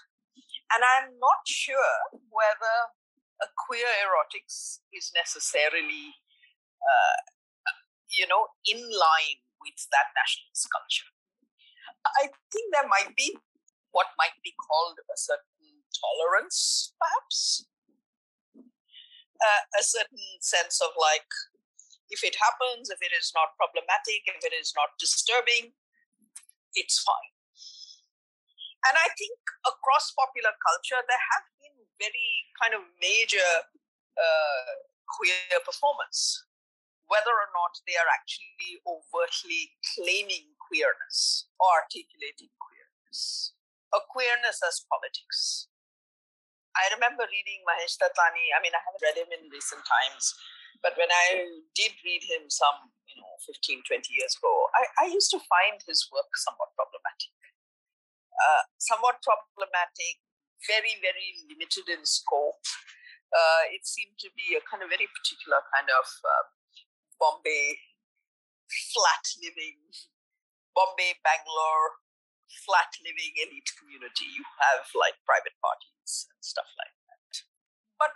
And 0.72 0.80
I'm 0.80 1.20
not 1.20 1.44
sure 1.44 2.16
whether 2.32 2.96
a 3.44 3.48
queer 3.68 3.84
erotics 4.00 4.80
is 4.94 5.12
necessarily, 5.12 6.16
uh, 6.80 7.20
you 8.08 8.24
know, 8.24 8.48
in 8.64 8.80
line 8.80 9.44
with 9.60 9.76
that 9.92 10.16
nationalist 10.16 10.70
culture. 10.72 11.10
I 12.24 12.32
think 12.50 12.72
there 12.72 12.88
might 12.88 13.14
be 13.14 13.36
what 13.92 14.16
might 14.16 14.40
be 14.40 14.56
called 14.56 14.96
a 14.96 15.16
certain 15.16 15.71
tolerance, 15.96 16.92
perhaps. 16.98 17.66
Uh, 19.42 19.62
a 19.74 19.82
certain 19.82 20.22
sense 20.38 20.78
of 20.78 20.94
like, 20.94 21.26
if 22.10 22.22
it 22.22 22.38
happens, 22.38 22.90
if 22.90 23.02
it 23.02 23.10
is 23.10 23.32
not 23.34 23.58
problematic, 23.58 24.22
if 24.30 24.38
it 24.44 24.54
is 24.54 24.70
not 24.76 24.94
disturbing, 25.02 25.74
it's 26.74 27.02
fine. 27.02 27.32
And 28.86 28.94
I 28.98 29.10
think 29.14 29.38
across 29.66 30.14
popular 30.14 30.54
culture, 30.58 31.02
there 31.06 31.24
have 31.34 31.46
been 31.62 31.78
very 31.98 32.30
kind 32.58 32.74
of 32.74 32.82
major 32.98 33.50
uh, 34.18 34.72
queer 35.06 35.58
performance, 35.62 36.46
whether 37.06 37.30
or 37.30 37.50
not 37.54 37.78
they 37.86 37.94
are 37.94 38.10
actually 38.10 38.82
overtly 38.86 39.74
claiming 39.94 40.54
queerness 40.58 41.46
or 41.62 41.68
articulating 41.82 42.50
queerness, 42.58 43.54
a 43.94 44.02
queerness 44.10 44.58
as 44.66 44.82
politics. 44.90 45.71
I 46.72 46.88
remember 46.96 47.28
reading 47.28 47.60
Mahesh 47.68 48.00
Dattani. 48.00 48.52
I 48.56 48.60
mean, 48.64 48.72
I 48.72 48.80
haven't 48.80 49.04
read 49.04 49.18
him 49.20 49.30
in 49.32 49.52
recent 49.52 49.84
times, 49.84 50.32
but 50.80 50.96
when 50.96 51.12
I 51.12 51.60
did 51.76 51.92
read 52.00 52.24
him 52.24 52.48
some, 52.48 52.92
you 53.08 53.20
know, 53.20 53.32
15, 53.44 53.84
20 53.84 54.08
years 54.12 54.32
ago, 54.40 54.52
I, 54.72 55.04
I 55.04 55.12
used 55.12 55.28
to 55.36 55.40
find 55.44 55.78
his 55.84 56.08
work 56.08 56.32
somewhat 56.40 56.72
problematic. 56.74 57.32
Uh, 58.32 58.64
somewhat 58.80 59.20
problematic, 59.20 60.24
very, 60.64 60.96
very 61.04 61.44
limited 61.52 61.86
in 61.92 62.02
scope. 62.08 62.64
Uh, 63.32 63.68
it 63.72 63.84
seemed 63.84 64.16
to 64.20 64.32
be 64.32 64.56
a 64.56 64.64
kind 64.64 64.80
of 64.80 64.88
very 64.88 65.08
particular 65.08 65.60
kind 65.72 65.88
of 65.92 66.06
uh, 66.24 66.44
Bombay 67.20 67.80
flat 68.92 69.24
living, 69.44 69.80
Bombay, 70.72 71.20
Bangalore 71.20 72.00
flat 72.64 72.92
living 73.00 73.32
elite 73.40 73.72
community. 73.76 74.28
You 74.28 74.44
have 74.60 74.84
like 74.92 75.16
private 75.24 75.56
parties 75.58 76.28
and 76.28 76.40
stuff 76.44 76.68
like 76.76 76.94
that. 77.08 77.32
But 77.96 78.14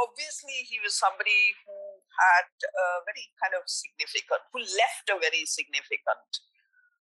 obviously, 0.00 0.64
he 0.68 0.80
was 0.80 0.96
somebody 0.96 1.56
who 1.64 1.76
had 2.16 2.48
a 2.62 2.86
very 3.04 3.28
kind 3.40 3.56
of 3.56 3.68
significant, 3.68 4.44
who 4.52 4.64
left 4.64 5.06
a 5.12 5.20
very 5.20 5.44
significant 5.44 6.30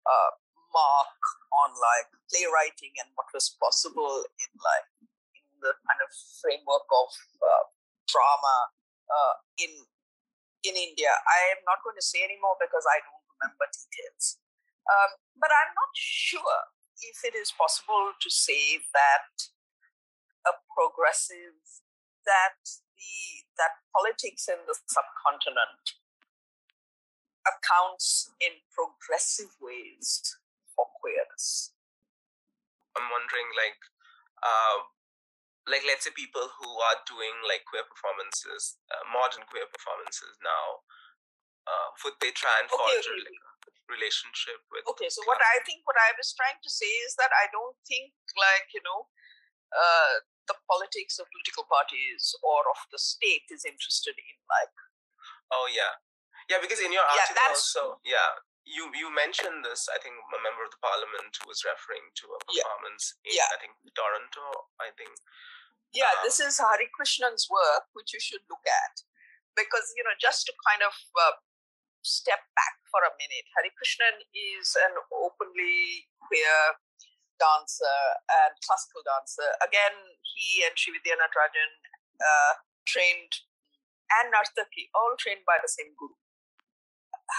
uh, 0.06 0.32
mark 0.70 1.22
on 1.66 1.74
like 1.74 2.10
playwriting 2.30 2.94
and 3.02 3.10
what 3.18 3.30
was 3.34 3.50
possible 3.58 4.22
in 4.38 4.52
like 4.62 4.90
in 5.34 5.58
the 5.62 5.74
kind 5.86 6.02
of 6.02 6.10
framework 6.42 6.86
of 6.94 7.10
uh, 7.42 7.64
drama 8.06 8.58
uh, 9.10 9.36
in 9.58 9.72
in 10.64 10.76
India. 10.76 11.12
I 11.14 11.56
am 11.56 11.62
not 11.64 11.82
going 11.82 11.96
to 11.96 12.06
say 12.06 12.22
anymore 12.22 12.60
because 12.60 12.84
I 12.86 13.00
don't 13.00 13.26
remember 13.40 13.66
details. 13.72 14.38
Um, 14.90 15.22
but 15.38 15.54
I'm 15.54 15.74
not 15.78 15.94
sure 15.94 16.74
if 16.98 17.22
it 17.24 17.38
is 17.38 17.54
possible 17.54 18.18
to 18.18 18.30
say 18.30 18.82
that 18.92 19.54
a 20.50 20.58
progressive, 20.74 21.62
that 22.26 22.58
the 22.98 23.46
that 23.62 23.80
politics 23.94 24.50
in 24.50 24.66
the 24.66 24.76
subcontinent 24.88 26.00
accounts 27.46 28.34
in 28.42 28.64
progressive 28.74 29.56
ways 29.62 30.22
for 30.76 30.90
queerness. 31.00 31.72
I'm 32.98 33.08
wondering, 33.08 33.48
like, 33.56 33.80
uh, 34.44 34.90
like 35.70 35.86
let's 35.88 36.04
say 36.04 36.12
people 36.12 36.52
who 36.60 36.70
are 36.92 37.00
doing 37.08 37.46
like 37.48 37.64
queer 37.70 37.88
performances, 37.88 38.80
uh, 38.92 39.06
modern 39.08 39.48
queer 39.48 39.70
performances 39.70 40.36
now, 40.44 40.84
uh, 41.70 41.96
would 42.04 42.18
they 42.20 42.34
try 42.34 42.60
and 42.60 42.68
okay, 42.68 42.76
forge 42.76 43.08
okay, 43.08 43.24
okay 43.24 43.49
relationship 43.90 44.62
with 44.70 44.86
okay 44.86 45.10
so 45.10 45.20
what 45.26 45.42
i 45.42 45.58
think 45.66 45.82
what 45.84 45.98
i 45.98 46.14
was 46.14 46.30
trying 46.38 46.58
to 46.62 46.70
say 46.70 46.90
is 47.10 47.18
that 47.18 47.34
i 47.34 47.50
don't 47.50 47.76
think 47.90 48.14
like 48.38 48.70
you 48.72 48.82
know 48.86 49.10
uh, 49.70 50.26
the 50.50 50.58
politics 50.66 51.22
of 51.22 51.30
political 51.30 51.66
parties 51.70 52.34
or 52.42 52.66
of 52.74 52.82
the 52.90 52.98
state 52.98 53.46
is 53.54 53.66
interested 53.66 54.18
in 54.18 54.38
like 54.50 54.74
oh 55.54 55.66
yeah 55.70 55.98
yeah 56.50 56.62
because 56.62 56.82
in 56.82 56.94
your 56.94 57.06
article 57.06 57.38
yeah, 57.38 57.50
also 57.50 58.02
yeah 58.06 58.32
you 58.66 58.90
you 58.94 59.10
mentioned 59.10 59.66
this 59.66 59.90
i 59.90 59.98
think 60.02 60.14
a 60.18 60.42
member 60.42 60.66
of 60.66 60.74
the 60.74 60.82
parliament 60.82 61.34
was 61.46 61.66
referring 61.66 62.06
to 62.18 62.30
a 62.30 62.40
performance 62.46 63.18
yeah. 63.26 63.30
in 63.30 63.34
yeah. 63.42 63.50
i 63.54 63.58
think 63.58 63.74
toronto 63.94 64.70
i 64.82 64.90
think 64.94 65.14
yeah 65.94 66.14
um, 66.18 66.22
this 66.26 66.38
is 66.38 66.62
hari 66.62 66.90
krishnan's 66.94 67.50
work 67.50 67.90
which 67.98 68.14
you 68.14 68.22
should 68.22 68.42
look 68.50 68.66
at 68.66 69.06
because 69.58 69.94
you 69.98 70.06
know 70.06 70.14
just 70.18 70.46
to 70.46 70.54
kind 70.66 70.86
of 70.86 70.94
uh, 71.18 71.36
step 72.04 72.42
back 72.56 72.76
for 72.90 73.04
a 73.06 73.14
minute. 73.20 73.48
Hari 73.56 73.72
Krishnan 73.76 74.24
is 74.34 74.76
an 74.90 74.98
openly 75.14 76.10
queer 76.20 76.80
dancer 77.40 78.00
and 78.28 78.54
classical 78.64 79.02
dancer. 79.06 79.48
Again, 79.64 79.96
he 80.24 80.64
and 80.68 80.76
Srividya 80.76 81.16
Natarajan 81.16 81.72
uh, 82.20 82.54
trained, 82.84 83.32
and 84.20 84.34
Narthaki, 84.34 84.92
all 84.92 85.16
trained 85.16 85.48
by 85.48 85.62
the 85.62 85.72
same 85.72 85.96
guru. 85.96 86.16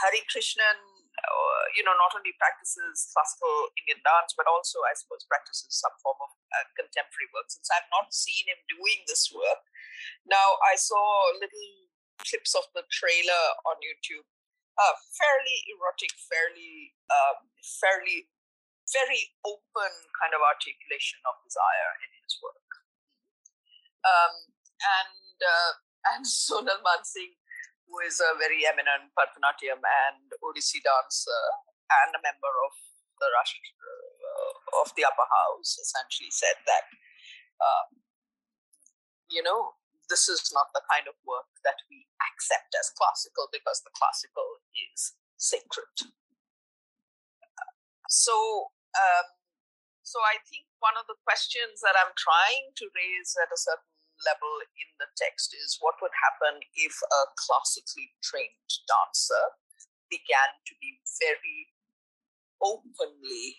Hari 0.00 0.22
Krishnan, 0.30 0.78
uh, 1.18 1.64
you 1.76 1.82
know, 1.82 1.92
not 1.98 2.14
only 2.14 2.32
practices 2.38 3.10
classical 3.12 3.74
Indian 3.76 4.00
dance, 4.06 4.32
but 4.38 4.46
also, 4.46 4.80
I 4.86 4.94
suppose, 4.94 5.26
practices 5.26 5.68
some 5.74 5.92
form 6.00 6.16
of 6.22 6.30
uh, 6.30 6.66
contemporary 6.78 7.28
work. 7.34 7.50
Since 7.50 7.68
I've 7.68 7.90
not 7.90 8.14
seen 8.14 8.48
him 8.48 8.60
doing 8.70 9.04
this 9.04 9.28
work, 9.34 9.66
now 10.24 10.56
I 10.64 10.78
saw 10.78 11.02
little 11.36 11.90
clips 12.22 12.54
of 12.54 12.70
the 12.72 12.86
trailer 12.88 13.44
on 13.66 13.82
YouTube. 13.82 14.24
Uh, 14.80 14.96
fairly 15.12 15.58
erotic, 15.76 16.08
fairly, 16.24 16.96
um, 17.12 17.52
fairly, 17.60 18.32
very 18.88 19.36
open 19.44 19.92
kind 20.16 20.32
of 20.32 20.40
articulation 20.40 21.20
of 21.28 21.36
desire 21.44 21.92
in 22.00 22.10
his 22.16 22.40
work. 22.40 22.70
Um, 24.00 24.34
and 24.80 25.36
uh, 25.44 25.72
and 26.16 26.24
Sonal 26.24 26.80
Mansingh, 26.80 27.36
who 27.84 28.00
is 28.08 28.24
a 28.24 28.32
very 28.40 28.64
eminent 28.64 29.12
Bharatanatyam 29.12 29.84
and 29.84 30.24
Odissi 30.40 30.80
dancer 30.80 31.44
and 32.00 32.16
a 32.16 32.24
member 32.24 32.54
of 32.64 32.72
the 33.20 33.28
Rashtra, 33.36 33.60
uh, 33.60 34.80
of 34.80 34.88
the 34.96 35.04
upper 35.04 35.28
house, 35.28 35.76
essentially 35.76 36.32
said 36.32 36.56
that, 36.64 36.88
um, 37.60 38.00
you 39.28 39.44
know, 39.44 39.76
this 40.10 40.26
is 40.26 40.50
not 40.50 40.74
the 40.74 40.82
kind 40.90 41.06
of 41.06 41.14
work 41.22 41.48
that 41.62 41.78
we 41.86 42.04
accept 42.18 42.74
as 42.74 42.90
classical 42.98 43.46
because 43.54 43.80
the 43.86 43.94
classical 43.94 44.60
is 44.74 45.14
sacred. 45.38 45.94
So, 48.10 48.74
um, 48.98 49.38
so 50.02 50.18
I 50.26 50.42
think 50.50 50.66
one 50.82 50.98
of 50.98 51.06
the 51.06 51.16
questions 51.22 51.78
that 51.86 51.94
I'm 51.94 52.10
trying 52.18 52.74
to 52.82 52.90
raise 52.90 53.38
at 53.38 53.54
a 53.54 53.56
certain 53.56 53.86
level 54.26 54.60
in 54.76 54.90
the 54.98 55.08
text 55.16 55.54
is 55.54 55.78
what 55.80 55.96
would 56.02 56.12
happen 56.12 56.60
if 56.74 56.92
a 56.92 57.22
classically 57.38 58.12
trained 58.20 58.68
dancer 58.84 59.56
began 60.10 60.58
to 60.66 60.74
be 60.82 60.98
very 61.22 61.70
openly 62.60 63.56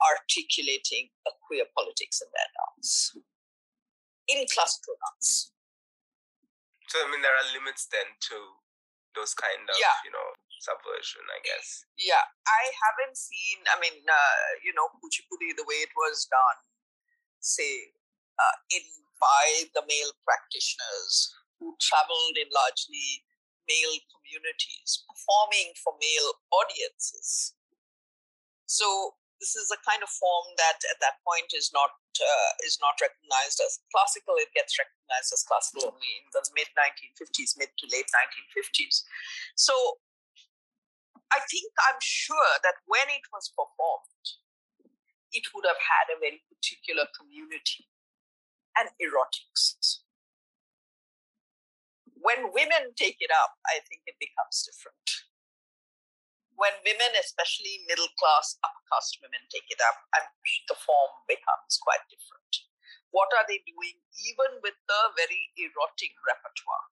articulating 0.00 1.10
a 1.26 1.32
queer 1.44 1.66
politics 1.76 2.22
in 2.22 2.30
their 2.30 2.50
dance, 2.54 3.12
in 4.28 4.46
classical 4.48 4.94
dance. 5.02 5.53
So, 6.88 7.00
I 7.00 7.10
mean, 7.10 7.24
there 7.24 7.34
are 7.34 7.48
limits 7.54 7.88
then 7.88 8.16
to 8.30 8.36
those 9.16 9.32
kind 9.34 9.64
of, 9.70 9.76
yeah. 9.78 9.94
you 10.04 10.12
know, 10.12 10.28
subversion, 10.60 11.24
I 11.30 11.40
guess. 11.44 11.86
Yeah, 11.96 12.24
I 12.48 12.62
haven't 12.72 13.16
seen, 13.16 13.62
I 13.68 13.76
mean, 13.80 14.04
uh, 14.04 14.46
you 14.64 14.72
know, 14.74 14.90
Kuchipudi, 15.00 15.54
the 15.56 15.66
way 15.66 15.84
it 15.84 15.92
was 15.96 16.26
done, 16.28 16.60
say, 17.40 17.94
uh, 18.36 18.56
in 18.74 18.84
by 19.20 19.70
the 19.72 19.82
male 19.88 20.12
practitioners 20.26 21.32
who 21.56 21.72
traveled 21.80 22.36
in 22.36 22.50
largely 22.52 23.24
male 23.64 23.96
communities, 24.12 25.00
performing 25.08 25.72
for 25.80 25.96
male 25.96 26.36
audiences. 26.52 27.54
So 28.66 29.16
this 29.40 29.58
is 29.58 29.68
a 29.74 29.80
kind 29.82 30.02
of 30.02 30.10
form 30.10 30.46
that 30.56 30.78
at 30.88 30.98
that 31.02 31.18
point 31.26 31.50
is 31.52 31.70
not 31.74 31.90
uh, 32.14 32.50
is 32.62 32.78
not 32.78 32.94
recognized 33.02 33.58
as 33.58 33.82
classical. 33.90 34.38
It 34.38 34.54
gets 34.54 34.78
recognized 34.78 35.34
as 35.34 35.42
classical 35.44 35.90
only 35.90 36.12
in 36.22 36.26
the 36.30 36.42
mid 36.54 36.70
1950s, 36.78 37.58
mid 37.58 37.70
to 37.74 37.84
late 37.90 38.08
1950s. 38.08 39.02
So 39.58 39.74
I 41.34 41.42
think 41.50 41.74
I'm 41.90 41.98
sure 41.98 42.62
that 42.62 42.78
when 42.86 43.10
it 43.10 43.26
was 43.34 43.50
performed, 43.50 44.26
it 45.34 45.50
would 45.50 45.66
have 45.66 45.82
had 45.82 46.14
a 46.14 46.20
very 46.22 46.46
particular 46.46 47.10
community 47.10 47.90
and 48.78 48.94
erotics. 49.02 50.06
When 52.14 52.54
women 52.54 52.94
take 52.94 53.18
it 53.18 53.34
up, 53.34 53.58
I 53.66 53.82
think 53.82 54.06
it 54.06 54.14
becomes 54.22 54.62
different. 54.62 55.33
When 56.54 56.74
women, 56.86 57.18
especially 57.18 57.82
middle 57.90 58.10
class, 58.14 58.54
upper 58.62 58.84
caste 58.86 59.18
women, 59.18 59.42
take 59.50 59.66
it 59.66 59.82
up, 59.82 60.06
and 60.14 60.24
the 60.70 60.78
form 60.78 61.12
becomes 61.26 61.78
quite 61.82 62.06
different. 62.06 62.70
What 63.10 63.30
are 63.34 63.46
they 63.46 63.62
doing, 63.62 64.02
even 64.22 64.62
with 64.62 64.78
the 64.86 65.02
very 65.18 65.50
erotic 65.58 66.14
repertoire? 66.22 66.86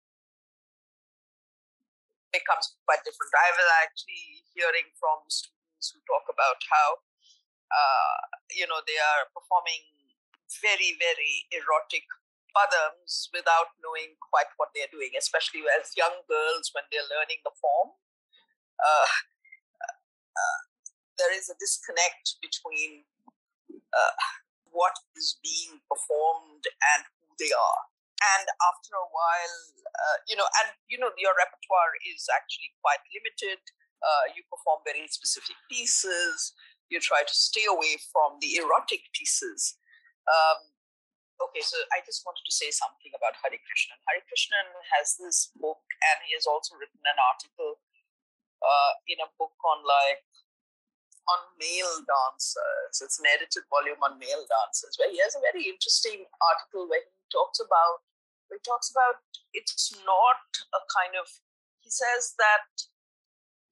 Becomes 2.34 2.74
quite 2.86 3.06
different. 3.06 3.34
I 3.34 3.50
was 3.54 3.70
actually 3.86 4.46
hearing 4.54 4.90
from 4.98 5.26
students 5.30 5.94
who 5.94 6.02
talk 6.06 6.26
about 6.26 6.58
how, 6.66 7.02
uh, 7.70 8.18
you 8.50 8.66
know, 8.66 8.82
they 8.82 8.98
are 8.98 9.30
performing 9.30 9.82
very, 10.62 10.98
very 10.98 11.46
erotic 11.54 12.06
padams 12.52 13.32
without 13.32 13.74
knowing 13.80 14.14
quite 14.20 14.52
what 14.60 14.70
they're 14.76 14.90
doing, 14.92 15.16
especially 15.16 15.64
as 15.70 15.96
young 15.96 16.22
girls 16.28 16.70
when 16.74 16.84
they're 16.92 17.08
learning 17.08 17.40
the 17.42 17.54
form. 17.56 17.96
Uh, 18.76 19.08
there 21.18 21.32
is 21.32 21.48
a 21.52 21.56
disconnect 21.60 22.40
between 22.40 23.04
uh, 23.70 24.14
what 24.72 24.96
is 25.16 25.36
being 25.44 25.84
performed 25.86 26.64
and 26.96 27.04
who 27.20 27.28
they 27.38 27.52
are. 27.52 27.82
And 28.38 28.46
after 28.46 28.94
a 28.94 29.08
while, 29.10 29.58
uh, 29.82 30.18
you 30.30 30.38
know, 30.38 30.46
and 30.62 30.72
you 30.86 30.96
know, 30.96 31.10
your 31.18 31.34
repertoire 31.34 31.94
is 32.06 32.30
actually 32.30 32.72
quite 32.80 33.02
limited. 33.10 33.58
Uh, 33.98 34.32
you 34.34 34.46
perform 34.46 34.82
very 34.86 35.06
specific 35.10 35.58
pieces. 35.66 36.54
You 36.88 37.02
try 37.02 37.26
to 37.26 37.34
stay 37.34 37.66
away 37.66 37.98
from 38.10 38.38
the 38.38 38.62
erotic 38.62 39.10
pieces 39.10 39.76
um, 40.28 40.70
okay, 41.50 41.62
so 41.64 41.74
I 41.90 42.02
just 42.06 42.22
wanted 42.22 42.46
to 42.46 42.54
say 42.54 42.70
something 42.70 43.10
about 43.14 43.38
Hari 43.42 43.58
Krishnan. 43.66 43.98
Hari 44.06 44.22
Krishnan 44.26 44.68
has 44.94 45.18
this 45.18 45.50
book, 45.58 45.82
and 46.12 46.22
he 46.26 46.34
has 46.38 46.46
also 46.46 46.78
written 46.78 47.02
an 47.02 47.18
article 47.18 47.81
uh, 48.62 48.92
in 49.10 49.18
a 49.20 49.28
book 49.38 49.54
on 49.66 49.82
like 49.82 50.22
on 51.30 51.40
male 51.58 52.02
dancers. 52.02 52.98
It's 52.98 53.18
an 53.18 53.30
edited 53.30 53.66
volume 53.70 54.02
on 54.02 54.18
male 54.18 54.42
dancers, 54.42 54.98
where 54.98 55.10
he 55.10 55.22
has 55.22 55.34
a 55.38 55.44
very 55.44 55.70
interesting 55.70 56.26
article 56.42 56.90
where 56.90 57.02
he 57.02 57.12
talks 57.30 57.62
about 57.62 58.02
he 58.50 58.60
talks 58.66 58.92
about 58.92 59.24
it's 59.56 59.96
not 60.04 60.44
a 60.76 60.82
kind 60.92 61.16
of 61.16 61.24
he 61.80 61.90
says 61.90 62.36
that 62.36 62.68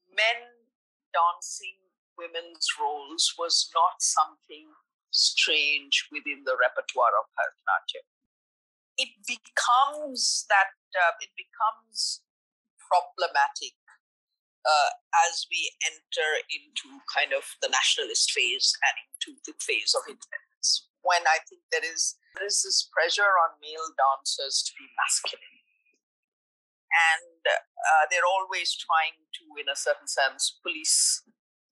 men 0.09 0.66
dancing 1.12 1.81
women's 2.16 2.68
roles 2.81 3.35
was 3.38 3.68
not 3.72 4.00
something 4.00 4.72
strange 5.11 6.07
within 6.12 6.44
the 6.44 6.57
repertoire 6.57 7.16
of 7.18 7.26
Bharatanatyam. 7.35 8.07
It 9.00 9.12
becomes 9.24 10.44
that 10.48 10.76
uh, 10.92 11.16
it 11.24 11.33
becomes 11.35 12.22
problematic 12.76 13.80
uh, 14.64 14.90
as 15.29 15.49
we 15.49 15.73
enter 15.85 16.31
into 16.53 17.01
kind 17.09 17.33
of 17.33 17.44
the 17.64 17.73
nationalist 17.73 18.31
phase 18.33 18.77
and 18.85 18.94
into 19.09 19.40
the 19.49 19.57
phase 19.61 19.96
of 19.96 20.05
independence. 20.05 20.88
When 21.01 21.25
I 21.25 21.40
think 21.49 21.64
there 21.73 21.85
is 21.85 22.20
there 22.37 22.44
is 22.44 22.61
this 22.61 22.85
pressure 22.92 23.33
on 23.49 23.57
male 23.59 23.88
dancers 23.96 24.61
to 24.68 24.73
be 24.77 24.85
masculine, 25.01 25.64
and 26.92 27.40
uh, 27.40 28.05
they're 28.12 28.29
always 28.29 28.77
trying 28.77 29.16
to, 29.40 29.44
in 29.57 29.66
a 29.66 29.79
certain 29.79 30.07
sense, 30.07 30.61
police 30.61 31.25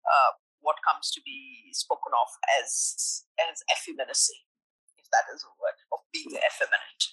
uh, 0.09 0.40
what 0.64 0.81
comes 0.81 1.12
to 1.12 1.20
be 1.22 1.68
spoken 1.77 2.12
of 2.16 2.31
as 2.57 3.29
as 3.37 3.61
effeminacy, 3.68 4.48
if 4.96 5.07
that 5.12 5.29
is 5.29 5.44
a 5.44 5.53
word, 5.61 5.77
of 5.92 6.01
being 6.09 6.33
effeminate. 6.40 7.05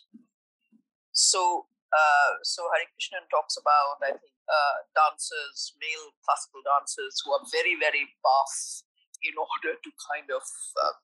So 1.12 1.68
uh, 1.92 2.40
so 2.44 2.68
Hari 2.72 2.88
Krishnan 2.96 3.28
talks 3.28 3.60
about 3.60 4.00
I 4.04 4.16
think 4.16 4.35
uh, 4.46 4.78
dancers, 4.94 5.74
male 5.82 6.14
classical 6.22 6.62
dancers 6.62 7.22
who 7.24 7.34
are 7.34 7.46
very 7.52 7.76
very 7.78 8.06
buff 8.22 8.86
in 9.24 9.34
order 9.38 9.78
to 9.80 9.90
kind 10.12 10.30
of 10.30 10.46
uh, 10.80 10.96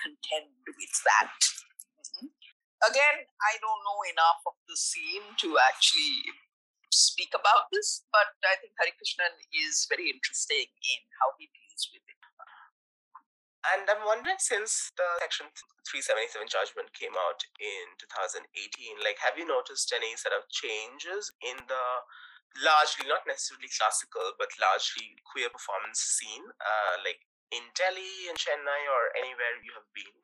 contend 0.00 0.54
with 0.66 0.94
that. 1.04 1.34
Mm-hmm. 2.22 2.30
Again, 2.86 3.16
I 3.26 3.52
don't 3.60 3.82
know 3.84 4.00
enough 4.08 4.40
of 4.46 4.56
the 4.68 4.76
scene 4.78 5.36
to 5.44 5.58
actually 5.58 6.32
speak 6.90 7.30
about 7.34 7.70
this, 7.70 8.02
but 8.10 8.34
I 8.46 8.58
think 8.58 8.74
Hari 8.78 8.94
Krishnan 8.98 9.34
is 9.52 9.86
very 9.86 10.10
interesting 10.10 10.66
in 10.70 11.00
how 11.22 11.34
he 11.38 11.50
deals 11.50 11.84
with 11.94 12.04
it. 12.06 12.19
And 13.60 13.84
I'm 13.92 14.08
wondering, 14.08 14.40
since 14.40 14.88
the 14.96 15.04
Section 15.20 15.52
377 15.84 16.48
judgment 16.48 16.88
came 16.96 17.12
out 17.12 17.44
in 17.60 17.92
2018, 18.00 18.40
like, 19.04 19.20
have 19.20 19.36
you 19.36 19.44
noticed 19.44 19.92
any 19.92 20.16
sort 20.16 20.32
of 20.32 20.48
changes 20.48 21.28
in 21.44 21.60
the 21.68 21.84
largely, 22.64 23.04
not 23.04 23.28
necessarily 23.28 23.68
classical, 23.68 24.32
but 24.40 24.48
largely 24.56 25.12
queer 25.28 25.52
performance 25.52 26.00
scene, 26.00 26.48
uh, 26.56 26.94
like 27.04 27.20
in 27.52 27.62
Delhi, 27.76 28.32
in 28.32 28.34
Chennai, 28.40 28.82
or 28.88 29.12
anywhere 29.14 29.60
you 29.60 29.76
have 29.76 29.86
been? 29.92 30.16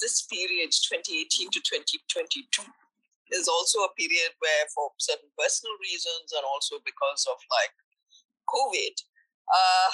This 0.00 0.24
period, 0.24 0.72
2018 0.72 1.52
to 1.52 1.60
2022, 1.60 2.64
is 3.32 3.44
also 3.44 3.84
a 3.84 3.92
period 3.92 4.32
where, 4.40 4.64
for 4.72 4.96
certain 4.96 5.30
personal 5.36 5.76
reasons 5.84 6.32
and 6.32 6.44
also 6.48 6.80
because 6.80 7.28
of 7.28 7.38
like 7.52 7.76
COVID, 8.48 8.96
uh, 9.52 9.92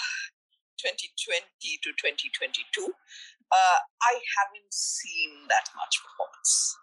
2020 0.80 1.44
to 1.84 1.88
2022, 2.00 2.88
uh, 3.52 3.78
I 3.84 4.14
haven't 4.16 4.72
seen 4.72 5.46
that 5.52 5.68
much 5.76 6.00
performance. 6.00 6.76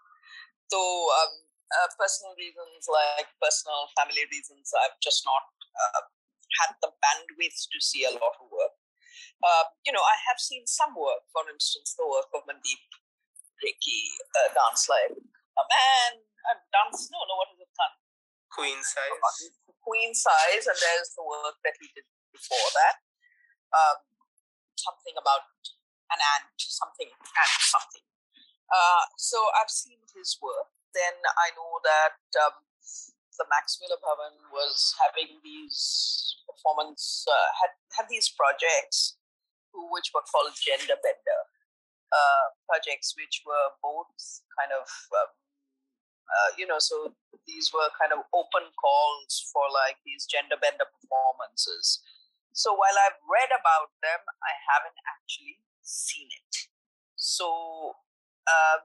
Though, 0.70 1.10
um, 1.24 1.34
uh, 1.68 1.88
personal 1.98 2.32
reasons, 2.38 2.88
like 2.88 3.28
personal 3.42 3.90
family 3.96 4.24
reasons, 4.30 4.72
I've 4.72 4.96
just 5.02 5.26
not 5.26 5.50
uh, 5.74 6.06
had 6.62 6.76
the 6.80 6.92
bandwidth 7.02 7.68
to 7.68 7.78
see 7.80 8.06
a 8.06 8.14
lot 8.14 8.34
of 8.40 8.48
work. 8.48 8.76
Uh, 9.42 9.70
you 9.86 9.92
know, 9.92 10.02
I 10.02 10.16
have 10.30 10.38
seen 10.38 10.66
some 10.66 10.94
work, 10.96 11.26
for 11.30 11.46
instance, 11.50 11.94
the 11.94 12.06
work 12.06 12.30
of 12.34 12.46
Mandeep 12.48 12.84
Raikhy, 13.62 14.02
uh, 14.34 14.48
dance 14.54 14.86
like 14.90 15.14
a 15.14 15.64
man, 15.66 16.12
uh, 16.50 16.58
dance, 16.70 17.10
no, 17.10 17.18
no, 17.26 17.34
what 17.38 17.50
is 17.54 17.62
it? 17.62 17.70
Queen 18.48 18.80
size. 18.82 19.54
Queen 19.84 20.12
size, 20.14 20.64
and 20.66 20.78
there's 20.78 21.14
the 21.14 21.22
work 21.22 21.56
that 21.62 21.76
he 21.78 21.86
did 21.94 22.04
before 22.32 22.70
that. 22.74 23.07
Um, 23.72 24.00
something 24.76 25.16
about 25.18 25.48
an 26.08 26.20
ant, 26.20 26.56
something, 26.56 27.10
and 27.12 27.52
something. 27.60 28.06
Uh, 28.68 29.04
so 29.16 29.36
I've 29.56 29.72
seen 29.72 30.00
his 30.12 30.36
work. 30.40 30.72
Then 30.94 31.16
I 31.36 31.52
know 31.52 31.80
that 31.84 32.20
um, 32.48 32.64
the 33.36 33.46
Max 33.52 33.78
Muller 33.80 34.00
Bhavan 34.00 34.50
was 34.50 34.96
having 34.98 35.40
these 35.44 36.36
performance, 36.48 37.24
uh, 37.28 37.48
had, 37.60 37.72
had 37.96 38.06
these 38.08 38.32
projects 38.32 39.16
which 39.92 40.10
were 40.16 40.24
called 40.26 40.50
Gender 40.58 40.96
Bender 40.98 41.40
uh, 42.10 42.46
projects, 42.66 43.14
which 43.14 43.44
were 43.44 43.76
both 43.84 44.42
kind 44.56 44.72
of, 44.72 44.88
um, 45.12 45.30
uh, 46.28 46.50
you 46.56 46.66
know, 46.66 46.80
so 46.80 47.14
these 47.46 47.70
were 47.72 47.88
kind 47.96 48.12
of 48.12 48.24
open 48.32 48.68
calls 48.76 49.48
for 49.52 49.64
like 49.70 50.00
these 50.04 50.26
gender 50.26 50.56
bender 50.56 50.88
performances. 50.88 52.00
So 52.52 52.74
while 52.74 52.96
I've 53.06 53.20
read 53.22 53.50
about 53.54 53.94
them, 54.02 54.20
I 54.42 54.52
haven't 54.66 54.98
actually 55.06 55.62
seen 55.82 56.28
it. 56.28 56.68
So, 57.14 57.94
um, 58.46 58.82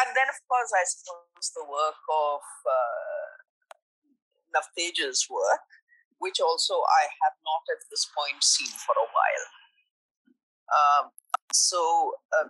and 0.00 0.08
then 0.16 0.28
of 0.28 0.38
course, 0.48 0.72
I 0.72 0.84
suppose 0.84 1.52
the 1.52 1.64
work 1.64 2.00
of 2.08 2.40
uh, 2.64 3.26
work, 5.30 5.66
which 6.18 6.40
also 6.40 6.74
I 6.74 7.08
have 7.24 7.36
not 7.44 7.64
at 7.72 7.84
this 7.90 8.08
point 8.08 8.42
seen 8.42 8.72
for 8.72 8.96
a 8.96 9.08
while. 9.08 9.46
Um, 10.66 11.04
so 11.52 12.12
uh, 12.32 12.48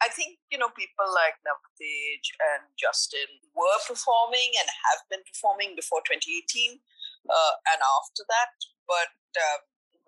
I 0.00 0.08
think 0.08 0.38
you 0.50 0.58
know 0.58 0.72
people 0.72 1.08
like 1.08 1.36
Navtej 1.44 2.24
and 2.54 2.64
Justin 2.78 3.28
were 3.52 3.80
performing 3.84 4.50
and 4.56 4.68
have 4.68 5.02
been 5.12 5.24
performing 5.28 5.76
before 5.76 6.00
2018 6.08 6.80
uh, 7.28 7.54
and 7.74 7.80
after 8.00 8.24
that, 8.28 8.56
but 8.88 9.12
uh, 9.36 9.58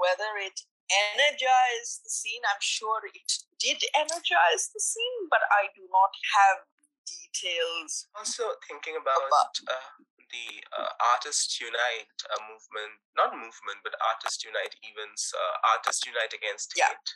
whether 0.01 0.41
it 0.41 0.65
energized 0.91 2.03
the 2.03 2.11
scene, 2.11 2.43
I'm 2.49 2.63
sure 2.63 3.05
it 3.07 3.31
did 3.61 3.79
energize 3.95 4.73
the 4.73 4.83
scene, 4.83 5.29
but 5.31 5.45
I 5.53 5.71
do 5.77 5.87
not 5.93 6.13
have 6.35 6.59
details. 7.07 8.09
Also, 8.17 8.57
thinking 8.67 8.99
about, 8.99 9.23
about 9.29 9.55
uh, 9.69 10.03
the 10.33 10.65
uh, 10.75 10.91
Artist 11.15 11.61
Unite 11.61 12.19
uh, 12.27 12.41
movement, 12.49 12.99
not 13.15 13.37
movement, 13.37 13.85
but 13.85 13.95
Artist 14.01 14.43
Unite 14.43 14.75
events, 14.83 15.31
uh, 15.37 15.77
Artist 15.77 16.07
Unite 16.07 16.35
Against 16.35 16.75
yeah. 16.75 16.91
Hate 16.91 17.11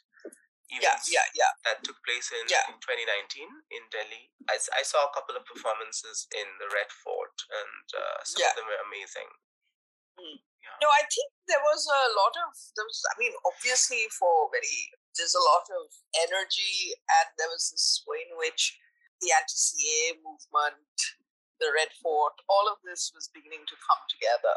events 0.73 1.13
yeah, 1.13 1.27
yeah, 1.37 1.45
yeah. 1.45 1.53
that 1.69 1.85
took 1.85 2.01
place 2.05 2.33
in, 2.33 2.49
yeah. 2.49 2.65
in 2.73 2.81
2019 2.81 3.45
in 3.73 3.83
Delhi. 3.93 4.33
I, 4.49 4.57
I 4.77 4.83
saw 4.83 5.05
a 5.05 5.13
couple 5.13 5.37
of 5.37 5.45
performances 5.45 6.25
in 6.33 6.49
the 6.57 6.69
Red 6.73 6.89
Fort, 6.89 7.37
and 7.53 7.87
uh, 7.93 8.21
some 8.25 8.41
yeah. 8.41 8.53
of 8.53 8.57
them 8.57 8.69
were 8.69 8.81
amazing. 8.81 9.29
Mm. 10.17 10.41
Yeah. 10.65 10.81
No, 10.81 10.89
I 10.89 11.05
think 11.05 11.29
there 11.45 11.61
was 11.61 11.85
a 11.85 12.03
lot 12.17 12.33
of 12.41 12.57
there 12.73 12.89
was. 12.89 13.05
I 13.13 13.15
mean, 13.21 13.37
obviously, 13.45 14.09
for 14.17 14.49
very 14.49 14.97
there's 15.13 15.37
a 15.37 15.45
lot 15.45 15.69
of 15.69 15.93
energy, 16.25 16.97
and 16.97 17.29
there 17.37 17.53
was 17.53 17.69
this 17.69 18.01
way 18.09 18.25
in 18.25 18.33
which 18.41 18.81
the 19.21 19.31
anti-CA 19.37 20.19
movement, 20.25 20.97
the 21.61 21.69
Red 21.69 21.93
Fort, 22.01 22.41
all 22.49 22.67
of 22.67 22.81
this 22.81 23.13
was 23.13 23.31
beginning 23.31 23.69
to 23.69 23.77
come 23.77 24.03
together. 24.09 24.57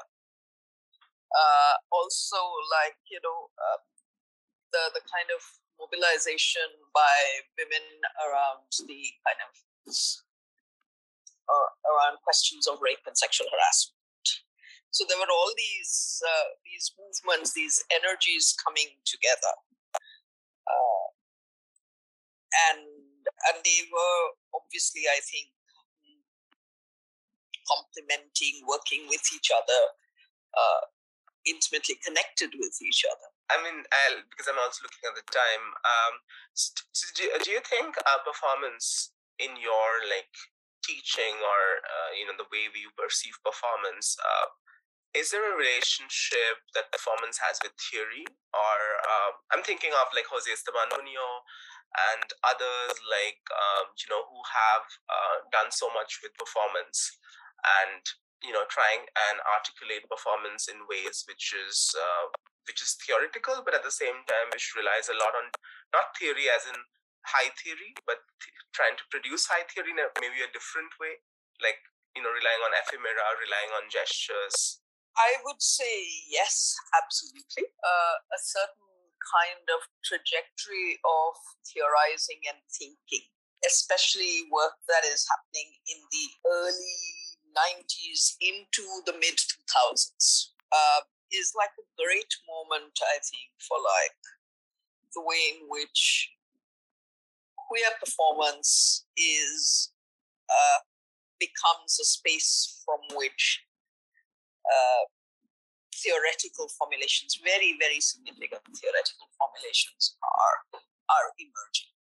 Uh, 1.28 1.76
also, 1.92 2.40
like 2.72 2.96
you 3.12 3.20
know, 3.20 3.52
uh, 3.60 3.84
the 4.72 4.96
the 4.96 5.04
kind 5.04 5.28
of 5.36 5.44
mobilization 5.80 6.68
by 6.94 7.46
women 7.58 7.86
around 8.26 8.66
the 8.86 9.02
kind 9.26 9.42
of 9.46 9.54
uh, 11.48 11.70
around 11.88 12.20
questions 12.26 12.68
of 12.68 12.82
rape 12.82 13.02
and 13.08 13.18
sexual 13.18 13.48
harassment. 13.48 13.96
So 14.92 15.06
there 15.08 15.18
were 15.18 15.30
all 15.30 15.54
these 15.56 16.22
uh, 16.26 16.50
these 16.66 16.92
movements, 16.98 17.54
these 17.54 17.84
energies 17.94 18.56
coming 18.58 18.98
together, 19.06 19.54
uh, 20.66 21.08
and 22.72 22.82
and 23.48 23.58
they 23.64 23.86
were 23.92 24.22
obviously, 24.56 25.06
I 25.06 25.20
think, 25.22 25.54
complementing, 27.68 28.64
working 28.66 29.06
with 29.12 29.22
each 29.36 29.52
other, 29.52 29.82
uh, 30.56 30.84
intimately 31.46 32.00
connected 32.02 32.56
with 32.58 32.76
each 32.82 33.04
other. 33.06 33.30
I 33.48 33.56
mean, 33.64 33.88
I'll, 33.88 34.28
because 34.28 34.52
I'm 34.52 34.60
also 34.60 34.84
looking 34.84 35.08
at 35.08 35.16
the 35.16 35.28
time. 35.32 35.64
Um, 35.88 36.14
do, 37.16 37.24
do 37.44 37.50
you 37.52 37.64
think 37.64 37.96
performance 38.28 39.16
in 39.40 39.56
your 39.56 40.04
like 40.10 40.34
teaching 40.84 41.40
or 41.44 41.62
uh, 41.84 42.12
you 42.16 42.28
know 42.28 42.36
the 42.36 42.50
way 42.52 42.72
we 42.72 42.88
perceive 42.96 43.40
performance, 43.44 44.20
uh, 44.20 44.48
is 45.16 45.32
there 45.32 45.44
a 45.44 45.56
relationship 45.56 46.64
that 46.76 46.92
performance 46.92 47.40
has 47.40 47.60
with 47.64 47.76
theory? 47.80 48.28
Or 48.52 48.78
uh, 49.04 49.32
I'm 49.52 49.64
thinking 49.64 49.96
of 49.96 50.12
like 50.12 50.28
Jose 50.28 50.48
Esteban 50.48 50.92
Munoz 50.92 51.44
and 52.12 52.28
others 52.44 52.94
like 53.08 53.42
um, 53.52 53.96
you 53.96 54.08
know 54.12 54.28
who 54.28 54.40
have 54.44 54.86
uh, 55.08 55.38
done 55.52 55.72
so 55.72 55.88
much 55.96 56.20
with 56.20 56.36
performance 56.36 57.16
and 57.84 58.04
you 58.44 58.54
know 58.54 58.66
trying 58.70 59.10
and 59.30 59.42
articulate 59.46 60.06
performance 60.10 60.70
in 60.70 60.86
ways 60.86 61.26
which 61.26 61.54
is 61.54 61.94
uh, 61.98 62.30
which 62.68 62.84
is 62.84 63.00
theoretical, 63.00 63.64
but 63.64 63.74
at 63.74 63.82
the 63.82 63.94
same 63.94 64.28
time, 64.28 64.52
which 64.52 64.76
relies 64.76 65.08
a 65.08 65.16
lot 65.18 65.34
on 65.34 65.50
not 65.96 66.12
theory 66.20 66.52
as 66.52 66.68
in 66.68 66.76
high 67.24 67.52
theory, 67.60 67.96
but 68.04 68.24
th- 68.44 68.56
trying 68.76 68.96
to 69.00 69.08
produce 69.12 69.48
high 69.48 69.64
theory 69.72 69.96
in 69.96 70.00
a, 70.00 70.08
maybe 70.20 70.44
a 70.44 70.52
different 70.52 70.92
way, 71.00 71.24
like 71.64 71.80
you 72.16 72.22
know, 72.22 72.32
relying 72.34 72.62
on 72.66 72.76
ephemera, 72.76 73.26
relying 73.40 73.72
on 73.78 73.88
gestures. 73.88 74.84
I 75.18 75.42
would 75.46 75.64
say 75.64 76.06
yes, 76.30 76.78
absolutely. 76.94 77.74
Uh, 77.82 78.16
a 78.32 78.40
certain 78.42 78.88
kind 79.28 79.66
of 79.74 79.82
trajectory 80.06 81.02
of 81.04 81.34
theorizing 81.66 82.42
and 82.48 82.62
thinking, 82.70 83.28
especially 83.66 84.48
work 84.54 84.78
that 84.88 85.04
is 85.04 85.26
happening 85.28 85.74
in 85.90 86.00
the 86.10 86.26
early 86.48 87.17
90s 87.58 88.38
into 88.42 88.86
the 89.06 89.14
mid 89.14 89.38
2000s. 89.38 90.54
Uh, 90.72 91.02
is 91.32 91.52
like 91.58 91.74
a 91.80 91.88
great 92.00 92.32
moment, 92.48 92.96
I 93.04 93.20
think, 93.20 93.52
for 93.60 93.78
like 93.78 94.20
the 95.14 95.22
way 95.22 95.56
in 95.56 95.68
which 95.68 96.32
queer 97.68 97.92
performance 98.00 99.06
is 99.18 99.92
uh, 100.50 100.80
becomes 101.40 102.00
a 102.00 102.06
space 102.06 102.82
from 102.86 103.00
which 103.18 103.64
uh, 104.64 105.04
theoretical 105.96 106.70
formulations, 106.78 107.40
very 107.44 107.76
very 107.80 108.00
significant 108.00 108.64
theoretical 108.76 109.28
formulations, 109.36 110.16
are 110.24 110.80
are 111.12 111.28
emerging. 111.40 111.97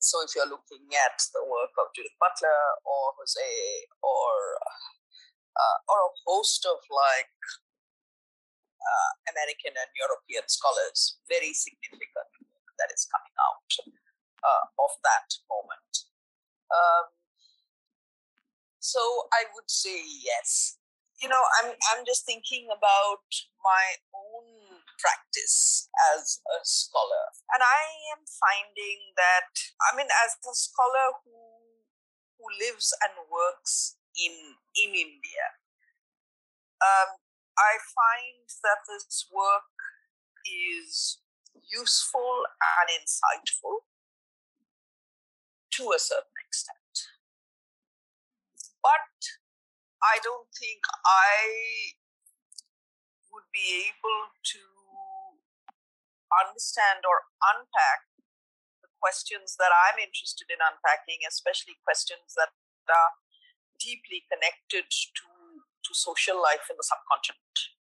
So 0.00 0.24
if 0.24 0.32
you're 0.32 0.48
looking 0.48 0.88
at 0.96 1.20
the 1.36 1.44
work 1.44 1.76
of 1.76 1.92
Judith 1.92 2.16
Butler 2.16 2.60
or 2.88 3.12
Jose 3.20 3.52
or 4.00 4.32
uh, 5.52 5.78
or 5.92 6.08
a 6.08 6.12
host 6.24 6.64
of 6.64 6.80
like 6.88 7.36
uh, 8.80 9.10
American 9.28 9.76
and 9.76 9.92
European 9.92 10.48
scholars, 10.48 11.20
very 11.28 11.52
significant 11.52 12.32
that 12.80 12.88
is 12.88 13.04
coming 13.12 13.36
out 13.44 13.70
uh, 14.40 14.64
of 14.80 14.92
that 15.04 15.28
moment. 15.52 15.92
Um, 16.72 17.12
so 18.80 19.28
I 19.36 19.52
would 19.52 19.68
say 19.68 20.00
yes. 20.00 20.80
You 21.20 21.28
know, 21.28 21.44
I'm 21.60 21.76
I'm 21.92 22.08
just 22.08 22.24
thinking 22.24 22.72
about 22.72 23.28
my 23.60 24.00
own 24.16 24.59
practice 25.00 25.88
as 26.14 26.40
a 26.46 26.60
scholar, 26.64 27.32
and 27.54 27.62
I 27.64 27.84
am 28.14 28.22
finding 28.28 29.16
that 29.16 29.50
I 29.80 29.96
mean, 29.96 30.08
as 30.24 30.36
a 30.44 30.54
scholar 30.54 31.16
who 31.24 31.36
who 32.38 32.46
lives 32.60 32.92
and 33.04 33.26
works 33.30 33.96
in 34.16 34.56
in 34.76 34.90
India, 34.94 35.46
um, 36.80 37.16
I 37.58 37.76
find 37.80 38.44
that 38.64 38.84
this 38.88 39.28
work 39.32 39.72
is 40.44 41.20
useful 41.68 42.44
and 42.60 42.88
insightful 42.88 43.84
to 45.72 45.92
a 45.94 45.98
certain 45.98 46.36
extent. 46.46 47.08
But 48.82 49.16
I 50.02 50.18
don't 50.22 50.48
think 50.58 50.80
I 51.04 51.94
would 53.32 53.48
be 53.52 53.88
able 53.88 54.32
to 54.42 54.58
understand 56.30 57.02
or 57.02 57.26
unpack 57.42 58.06
the 58.80 58.90
questions 59.02 59.58
that 59.58 59.74
I'm 59.74 59.98
interested 59.98 60.46
in 60.50 60.62
unpacking, 60.62 61.26
especially 61.26 61.82
questions 61.82 62.34
that 62.38 62.54
are 62.90 63.12
deeply 63.78 64.26
connected 64.28 64.86
to, 64.90 65.28
to 65.64 65.90
social 65.96 66.38
life 66.38 66.68
in 66.68 66.76
the 66.76 66.86
subcontinent, 66.86 67.74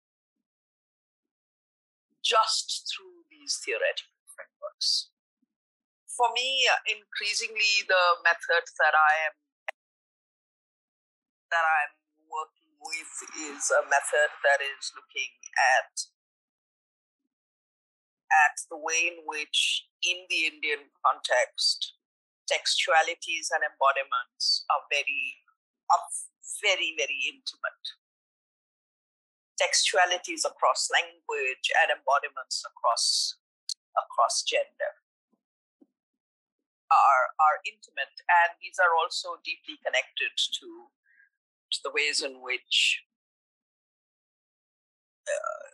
just 2.24 2.88
through 2.90 3.28
these 3.30 3.60
theoretical 3.62 4.18
frameworks. 4.32 5.12
For 6.08 6.32
me, 6.36 6.68
uh, 6.68 6.80
increasingly, 6.88 7.86
the 7.88 8.20
method 8.24 8.66
that 8.80 8.96
I 8.96 9.14
am 9.30 9.36
that 11.50 11.66
I'm 11.66 11.94
working 12.30 12.78
with 12.78 13.14
is 13.34 13.74
a 13.74 13.82
method 13.90 14.30
that 14.46 14.62
is 14.62 14.94
looking 14.94 15.34
at 15.58 15.90
at 18.30 18.62
the 18.70 18.78
way 18.78 19.10
in 19.10 19.26
which, 19.26 19.90
in 20.06 20.26
the 20.30 20.46
Indian 20.46 20.94
context, 21.02 21.98
textualities 22.46 23.50
and 23.54 23.62
embodiments 23.66 24.66
are 24.70 24.86
very 24.90 25.46
are 25.90 26.06
very, 26.62 26.94
very 26.98 27.20
intimate. 27.26 27.86
Textualities 29.58 30.46
across 30.46 30.88
language 30.94 31.68
and 31.84 31.92
embodiments 31.92 32.64
across 32.66 33.38
across 33.98 34.44
gender 34.44 35.02
are 36.90 37.26
are 37.38 37.62
intimate 37.66 38.18
and 38.26 38.58
these 38.62 38.78
are 38.82 38.94
also 38.98 39.38
deeply 39.46 39.78
connected 39.86 40.34
to, 40.38 40.90
to 41.70 41.78
the 41.84 41.94
ways 41.94 42.22
in 42.22 42.42
which 42.42 43.06
uh, 45.30 45.70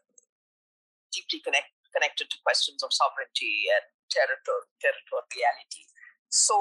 deeply 1.16 1.40
connect, 1.40 1.72
connected 1.96 2.28
to 2.30 2.38
questions 2.44 2.84
of 2.84 2.92
sovereignty 2.92 3.72
and 3.72 3.86
territor- 4.12 4.68
territoriality. 4.84 5.88
So 6.30 6.56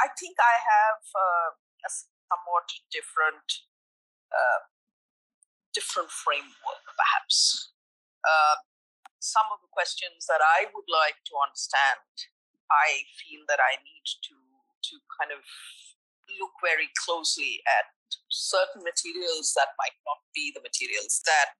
I 0.00 0.08
think 0.16 0.40
I 0.40 0.56
have 0.56 1.02
uh, 1.12 1.50
a 1.84 1.90
somewhat 1.92 2.66
different 2.88 3.68
uh, 4.32 4.60
different 5.76 6.10
framework, 6.10 6.82
perhaps. 6.96 7.70
Uh, 8.24 8.64
some 9.20 9.46
of 9.52 9.60
the 9.60 9.70
questions 9.72 10.26
that 10.26 10.40
I 10.40 10.70
would 10.72 10.88
like 10.88 11.18
to 11.28 11.34
understand, 11.40 12.08
I 12.70 13.04
feel 13.20 13.44
that 13.48 13.60
I 13.60 13.78
need 13.82 14.06
to 14.30 14.36
to 14.90 14.94
kind 15.20 15.32
of 15.32 15.44
look 16.40 16.56
very 16.60 16.88
closely 17.04 17.60
at 17.68 17.88
certain 18.28 18.84
materials 18.84 19.52
that 19.56 19.76
might 19.80 19.96
not 20.04 20.20
be 20.34 20.52
the 20.52 20.64
materials 20.64 21.22
that 21.24 21.56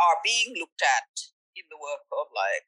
are 0.00 0.18
being 0.24 0.54
looked 0.58 0.82
at 0.82 1.10
in 1.56 1.66
the 1.68 1.80
work 1.80 2.04
of 2.12 2.32
like 2.32 2.66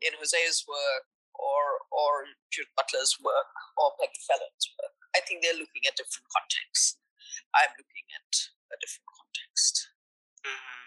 in 0.00 0.16
Jose's 0.16 0.64
work 0.68 1.08
or 1.36 1.84
or 1.92 2.28
Judith 2.52 2.72
Butler's 2.76 3.16
work 3.20 3.50
or 3.76 3.96
Peggy 4.00 4.20
Phelan's 4.24 4.66
work. 4.76 4.96
I 5.16 5.20
think 5.24 5.42
they're 5.42 5.58
looking 5.58 5.84
at 5.88 5.98
different 5.98 6.28
contexts. 6.30 7.00
I'm 7.56 7.72
looking 7.74 8.06
at 8.14 8.30
a 8.70 8.76
different 8.78 9.10
context. 9.10 9.90
Mm-hmm. 10.46 10.80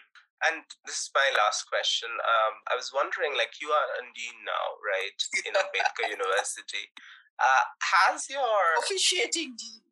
And 0.43 0.67
this 0.83 1.07
is 1.07 1.11
my 1.15 1.31
last 1.39 1.71
question. 1.71 2.11
Um, 2.11 2.53
I 2.67 2.75
was 2.75 2.91
wondering, 2.91 3.31
like, 3.39 3.63
you 3.63 3.71
are 3.71 3.89
a 3.95 4.03
dean 4.11 4.43
now, 4.43 4.75
right, 4.83 5.15
in 5.47 5.55
Ambedkar 5.55 6.11
University. 6.19 6.91
Uh, 7.39 7.63
has 7.79 8.27
your 8.27 8.75
officiating 8.83 9.55
dean? 9.55 9.87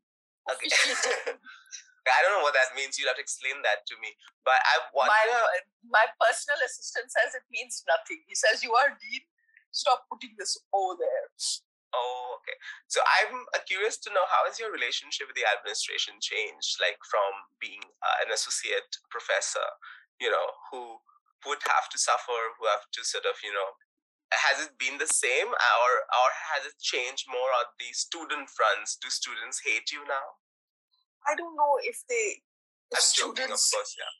Okay. 0.52 0.68
I 2.10 2.20
don't 2.26 2.34
know 2.38 2.46
what 2.46 2.58
that 2.58 2.74
means. 2.74 2.98
You'll 2.98 3.14
have 3.14 3.22
to 3.22 3.26
explain 3.26 3.62
that 3.62 3.86
to 3.86 3.96
me. 4.02 4.18
But 4.42 4.58
I 4.58 4.76
wonder. 4.90 5.14
My, 5.14 6.02
my 6.02 6.06
personal 6.18 6.58
assistant 6.66 7.14
says 7.14 7.38
it 7.38 7.46
means 7.54 7.86
nothing. 7.86 8.26
He 8.26 8.34
says 8.34 8.66
you 8.66 8.74
are 8.74 8.98
dean. 8.98 9.22
Stop 9.72 10.10
putting 10.10 10.34
this 10.36 10.58
O 10.74 10.98
there. 10.98 11.30
Oh, 11.94 12.40
okay. 12.40 12.56
So 12.88 13.04
I'm 13.04 13.44
uh, 13.52 13.60
curious 13.68 14.00
to 14.08 14.14
know 14.16 14.24
how 14.32 14.48
has 14.48 14.60
your 14.60 14.72
relationship 14.72 15.28
with 15.28 15.36
the 15.36 15.48
administration 15.48 16.20
changed, 16.24 16.80
like 16.80 17.00
from 17.04 17.52
being 17.60 17.84
uh, 18.00 18.24
an 18.24 18.32
associate 18.32 18.96
professor, 19.12 19.64
you 20.20 20.32
know, 20.32 20.48
who 20.72 21.04
would 21.48 21.64
have 21.68 21.92
to 21.92 22.00
suffer, 22.00 22.56
who 22.56 22.68
have 22.72 22.88
to 22.96 23.02
sort 23.04 23.28
of, 23.28 23.36
you 23.44 23.52
know, 23.52 23.76
has 24.32 24.64
it 24.64 24.80
been 24.80 24.96
the 24.96 25.12
same, 25.12 25.52
or 25.52 25.92
or 26.08 26.30
has 26.56 26.64
it 26.64 26.80
changed 26.80 27.28
more 27.28 27.52
on 27.60 27.68
the 27.76 27.92
student 27.92 28.48
fronts? 28.48 28.96
Do 28.96 29.12
students 29.12 29.60
hate 29.60 29.92
you 29.92 30.08
now? 30.08 30.40
I 31.28 31.36
don't 31.38 31.56
know 31.56 31.78
if 31.84 32.02
they. 32.10 32.42
The 32.90 32.98
I'm 32.98 33.06
students... 33.06 33.38
joking, 33.38 33.52
of 33.54 33.62
course, 33.62 33.94
yeah. 33.96 34.14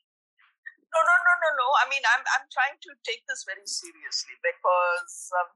No, 0.92 1.00
no, 1.00 1.16
no, 1.16 1.34
no, 1.40 1.50
no. 1.56 1.68
I 1.82 1.86
mean, 1.88 2.04
I'm 2.04 2.24
I'm 2.36 2.46
trying 2.52 2.78
to 2.78 2.92
take 3.04 3.24
this 3.26 3.44
very 3.48 3.66
seriously 3.66 4.36
because. 4.42 5.32
Um, 5.36 5.56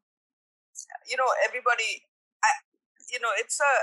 you 1.07 1.17
know 1.17 1.29
everybody 1.47 2.03
I, 2.43 2.51
you 3.11 3.19
know 3.19 3.31
it's 3.39 3.59
a 3.59 3.73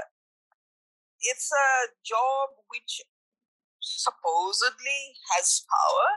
it's 1.22 1.50
a 1.52 1.68
job 2.04 2.58
which 2.68 3.00
supposedly 3.80 5.16
has 5.34 5.64
power 5.66 6.08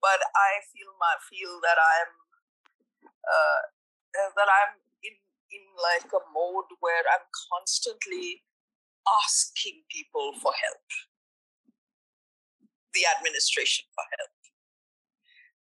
but 0.00 0.20
i 0.32 0.62
feel 0.70 0.92
my 0.96 1.16
feel 1.26 1.60
that 1.60 1.76
i'm 1.76 2.12
uh, 3.20 3.62
that 4.36 4.48
i'm 4.48 4.80
in 5.04 5.14
in 5.52 5.64
like 5.76 6.08
a 6.12 6.22
mode 6.32 6.70
where 6.80 7.04
i'm 7.10 7.26
constantly 7.52 8.44
asking 9.24 9.82
people 9.90 10.32
for 10.42 10.52
help 10.52 10.88
the 12.92 13.06
administration 13.16 13.86
for 13.94 14.04
help 14.18 14.34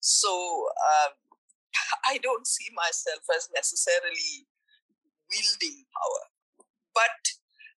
so 0.00 0.32
um, 0.78 1.12
I 2.10 2.18
don't 2.18 2.46
see 2.46 2.70
myself 2.74 3.22
as 3.34 3.48
necessarily 3.54 4.46
wielding 5.28 5.84
power. 5.92 6.24
But 6.96 7.20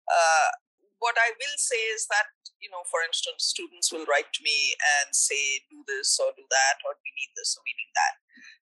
uh, 0.07 0.51
what 0.99 1.19
I 1.19 1.35
will 1.37 1.59
say 1.59 1.79
is 1.93 2.07
that, 2.09 2.31
you 2.61 2.71
know, 2.71 2.85
for 2.89 3.03
instance, 3.05 3.49
students 3.51 3.93
will 3.93 4.07
write 4.07 4.31
to 4.37 4.43
me 4.45 4.77
and 4.79 5.13
say, 5.13 5.65
do 5.69 5.83
this 5.89 6.17
or 6.21 6.33
do 6.37 6.45
that, 6.47 6.77
or 6.87 6.97
we 7.01 7.11
need 7.17 7.33
this 7.37 7.57
or 7.57 7.63
we 7.65 7.75
need 7.75 7.93
that. 7.97 8.15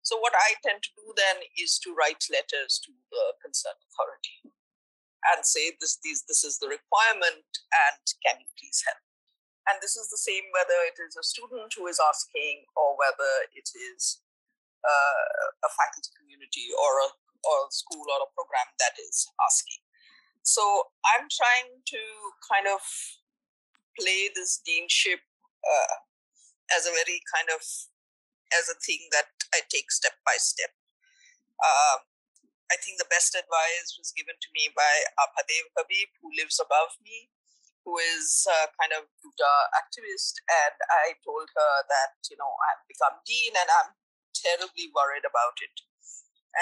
So, 0.02 0.16
what 0.18 0.34
I 0.34 0.56
tend 0.64 0.82
to 0.82 0.92
do 0.96 1.12
then 1.18 1.44
is 1.60 1.78
to 1.84 1.92
write 1.92 2.24
letters 2.32 2.80
to 2.88 2.92
the 3.12 3.36
concerned 3.44 3.82
authority 3.92 4.56
and 5.34 5.44
say, 5.44 5.76
this, 5.80 6.00
this, 6.04 6.24
this 6.28 6.44
is 6.44 6.60
the 6.60 6.68
requirement, 6.72 7.48
and 7.72 8.04
can 8.24 8.40
you 8.40 8.50
please 8.56 8.84
help? 8.88 9.04
And 9.68 9.84
this 9.84 10.00
is 10.00 10.08
the 10.08 10.20
same 10.20 10.48
whether 10.56 10.80
it 10.88 10.96
is 10.96 11.20
a 11.20 11.28
student 11.28 11.76
who 11.76 11.92
is 11.92 12.00
asking 12.00 12.64
or 12.80 12.96
whether 12.96 13.52
it 13.52 13.68
is 13.68 14.24
uh, 14.80 15.48
a 15.68 15.70
faculty 15.76 16.16
community 16.16 16.72
or 16.72 16.92
a, 17.04 17.10
or 17.44 17.68
a 17.68 17.72
school 17.76 18.08
or 18.08 18.24
a 18.24 18.32
program 18.32 18.72
that 18.80 18.96
is 18.96 19.28
asking. 19.44 19.84
So 20.48 20.64
I'm 21.04 21.28
trying 21.28 21.84
to 21.84 22.02
kind 22.48 22.72
of 22.72 22.80
play 24.00 24.32
this 24.32 24.64
deanship 24.64 25.20
uh, 25.68 25.96
as 26.72 26.88
a 26.88 26.96
very 26.96 27.20
kind 27.28 27.52
of 27.52 27.60
as 28.56 28.72
a 28.72 28.80
thing 28.80 29.12
that 29.12 29.28
I 29.52 29.68
take 29.68 29.92
step 29.92 30.16
by 30.24 30.40
step. 30.40 30.72
Uh, 31.60 32.07
I 32.68 32.76
think 32.76 33.00
the 33.00 33.08
best 33.08 33.32
advice 33.32 33.96
was 33.96 34.12
given 34.12 34.36
to 34.36 34.50
me 34.52 34.68
by 34.76 35.08
Apadev 35.16 35.72
Habib, 35.80 36.12
who 36.20 36.36
lives 36.36 36.60
above 36.60 37.00
me, 37.00 37.32
who 37.88 37.96
is 37.96 38.44
a 38.44 38.68
kind 38.76 38.92
of 38.92 39.08
Buddha 39.24 39.54
activist. 39.72 40.44
And 40.52 40.76
I 40.92 41.16
told 41.24 41.48
her 41.56 41.74
that, 41.88 42.20
you 42.28 42.36
know, 42.36 42.52
I've 42.68 42.84
become 42.92 43.24
dean 43.24 43.56
and 43.56 43.72
I'm 43.72 43.96
terribly 44.36 44.92
worried 44.92 45.24
about 45.24 45.56
it. 45.64 45.76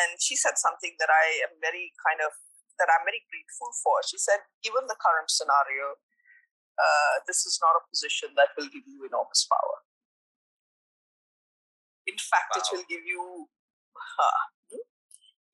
And 0.06 0.22
she 0.22 0.38
said 0.38 0.62
something 0.62 0.94
that 1.02 1.10
I 1.10 1.50
am 1.50 1.58
very 1.58 1.98
kind 2.06 2.22
of, 2.22 2.38
that 2.78 2.92
I'm 2.94 3.08
very 3.08 3.26
grateful 3.26 3.74
for. 3.82 4.06
She 4.06 4.22
said, 4.22 4.46
given 4.62 4.86
the 4.86 5.00
current 5.02 5.34
scenario, 5.34 5.98
uh, 6.78 7.26
this 7.26 7.50
is 7.50 7.58
not 7.64 7.80
a 7.80 7.88
position 7.90 8.38
that 8.38 8.54
will 8.54 8.70
give 8.70 8.86
you 8.86 9.02
enormous 9.08 9.48
power. 9.50 9.78
In 12.06 12.20
fact, 12.22 12.54
wow. 12.54 12.62
it 12.62 12.68
will 12.70 12.86
give 12.86 13.02
you, 13.02 13.50
uh, 14.22 14.42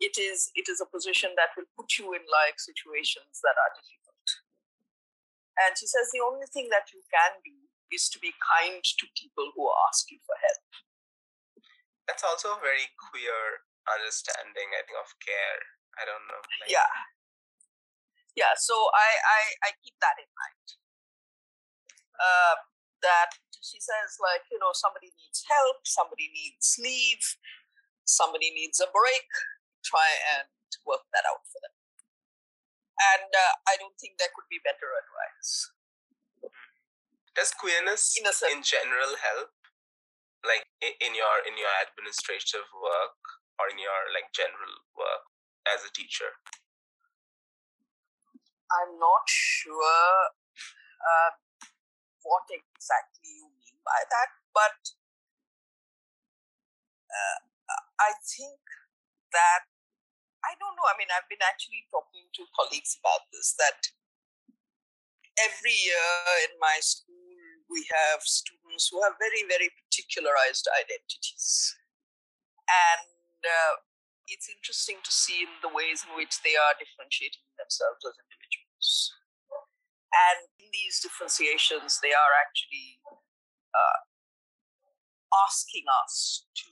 it 0.02 0.18
is 0.18 0.50
it 0.58 0.68
is 0.68 0.82
a 0.82 0.90
position 0.90 1.38
that 1.38 1.54
will 1.56 1.70
put 1.78 1.96
you 2.02 2.12
in 2.18 2.26
like 2.26 2.58
situations 2.58 3.40
that 3.46 3.56
are 3.56 3.72
difficult. 3.78 4.28
And 5.62 5.78
she 5.78 5.86
says 5.86 6.10
the 6.10 6.26
only 6.26 6.50
thing 6.50 6.74
that 6.74 6.90
you 6.90 7.06
can 7.08 7.38
do 7.46 7.54
is 7.94 8.10
to 8.10 8.18
be 8.18 8.34
kind 8.42 8.82
to 8.82 9.06
people 9.14 9.54
who 9.54 9.70
ask 9.88 10.10
you 10.10 10.18
for 10.26 10.34
help 10.42 10.66
that's 12.12 12.28
also 12.28 12.58
a 12.58 12.60
very 12.60 12.92
queer 13.00 13.64
understanding, 13.88 14.68
I 14.76 14.84
think, 14.84 15.00
of 15.00 15.08
care. 15.24 15.64
I 15.96 16.04
don't 16.04 16.28
know. 16.28 16.44
Like... 16.60 16.68
Yeah. 16.68 16.92
Yeah, 18.36 18.52
so 18.60 18.76
I, 18.76 19.10
I, 19.16 19.42
I 19.64 19.70
keep 19.80 19.96
that 20.04 20.20
in 20.20 20.28
mind. 20.28 20.68
Uh, 22.20 22.56
that 23.00 23.40
she 23.64 23.80
says, 23.80 24.20
like, 24.20 24.44
you 24.52 24.60
know, 24.60 24.76
somebody 24.76 25.16
needs 25.16 25.48
help, 25.48 25.88
somebody 25.88 26.32
needs 26.36 26.76
leave, 26.80 27.24
somebody 28.04 28.52
needs 28.52 28.84
a 28.84 28.88
break, 28.92 29.28
try 29.84 30.16
and 30.38 30.48
work 30.86 31.06
that 31.14 31.28
out 31.28 31.44
for 31.50 31.60
them. 31.62 31.76
And 33.16 33.32
uh, 33.34 33.54
I 33.66 33.82
don't 33.82 33.98
think 33.98 34.22
there 34.22 34.32
could 34.34 34.48
be 34.50 34.62
better 34.62 34.94
advice. 34.94 35.74
Does 37.34 37.52
queerness 37.56 38.14
in, 38.20 38.28
in 38.28 38.62
general 38.62 39.18
help? 39.18 39.52
like 40.42 40.66
in 40.82 41.14
your 41.14 41.46
in 41.46 41.54
your 41.54 41.70
administrative 41.86 42.66
work 42.74 43.22
or 43.62 43.70
in 43.70 43.78
your 43.78 44.10
like 44.10 44.26
general 44.34 44.74
work 44.98 45.22
as 45.70 45.86
a 45.86 45.92
teacher 45.94 46.34
I'm 48.72 48.96
not 48.98 49.28
sure 49.28 50.32
uh, 51.02 51.32
what 52.24 52.48
exactly 52.48 53.36
you 53.36 53.52
mean 53.52 53.78
by 53.84 54.08
that, 54.08 54.32
but 54.56 54.80
uh, 57.12 57.40
I 58.00 58.16
think 58.24 58.64
that 59.36 59.68
I 60.42 60.58
don't 60.58 60.74
know. 60.74 60.88
I 60.90 60.98
mean, 60.98 61.10
I've 61.14 61.30
been 61.30 61.44
actually 61.46 61.86
talking 61.94 62.26
to 62.34 62.42
colleagues 62.58 62.98
about 62.98 63.30
this 63.30 63.54
that 63.62 63.94
every 65.38 65.74
year 65.74 66.12
in 66.50 66.58
my 66.58 66.82
school 66.82 67.22
we 67.72 67.88
have 67.88 68.20
students 68.28 68.92
who 68.92 69.00
have 69.00 69.16
very, 69.16 69.48
very 69.48 69.72
particularized 69.72 70.68
identities. 70.76 71.72
And 72.68 73.40
uh, 73.48 73.74
it's 74.28 74.52
interesting 74.52 75.00
to 75.08 75.12
see 75.12 75.48
in 75.48 75.54
the 75.64 75.72
ways 75.72 76.04
in 76.04 76.12
which 76.20 76.44
they 76.44 76.60
are 76.60 76.76
differentiating 76.76 77.48
themselves 77.56 78.04
as 78.04 78.20
individuals. 78.20 79.16
And 80.12 80.52
in 80.60 80.68
these 80.76 81.00
differentiations, 81.00 82.04
they 82.04 82.12
are 82.12 82.34
actually 82.36 83.00
uh, 83.72 84.00
asking 85.48 85.88
us 86.04 86.44
to 86.60 86.70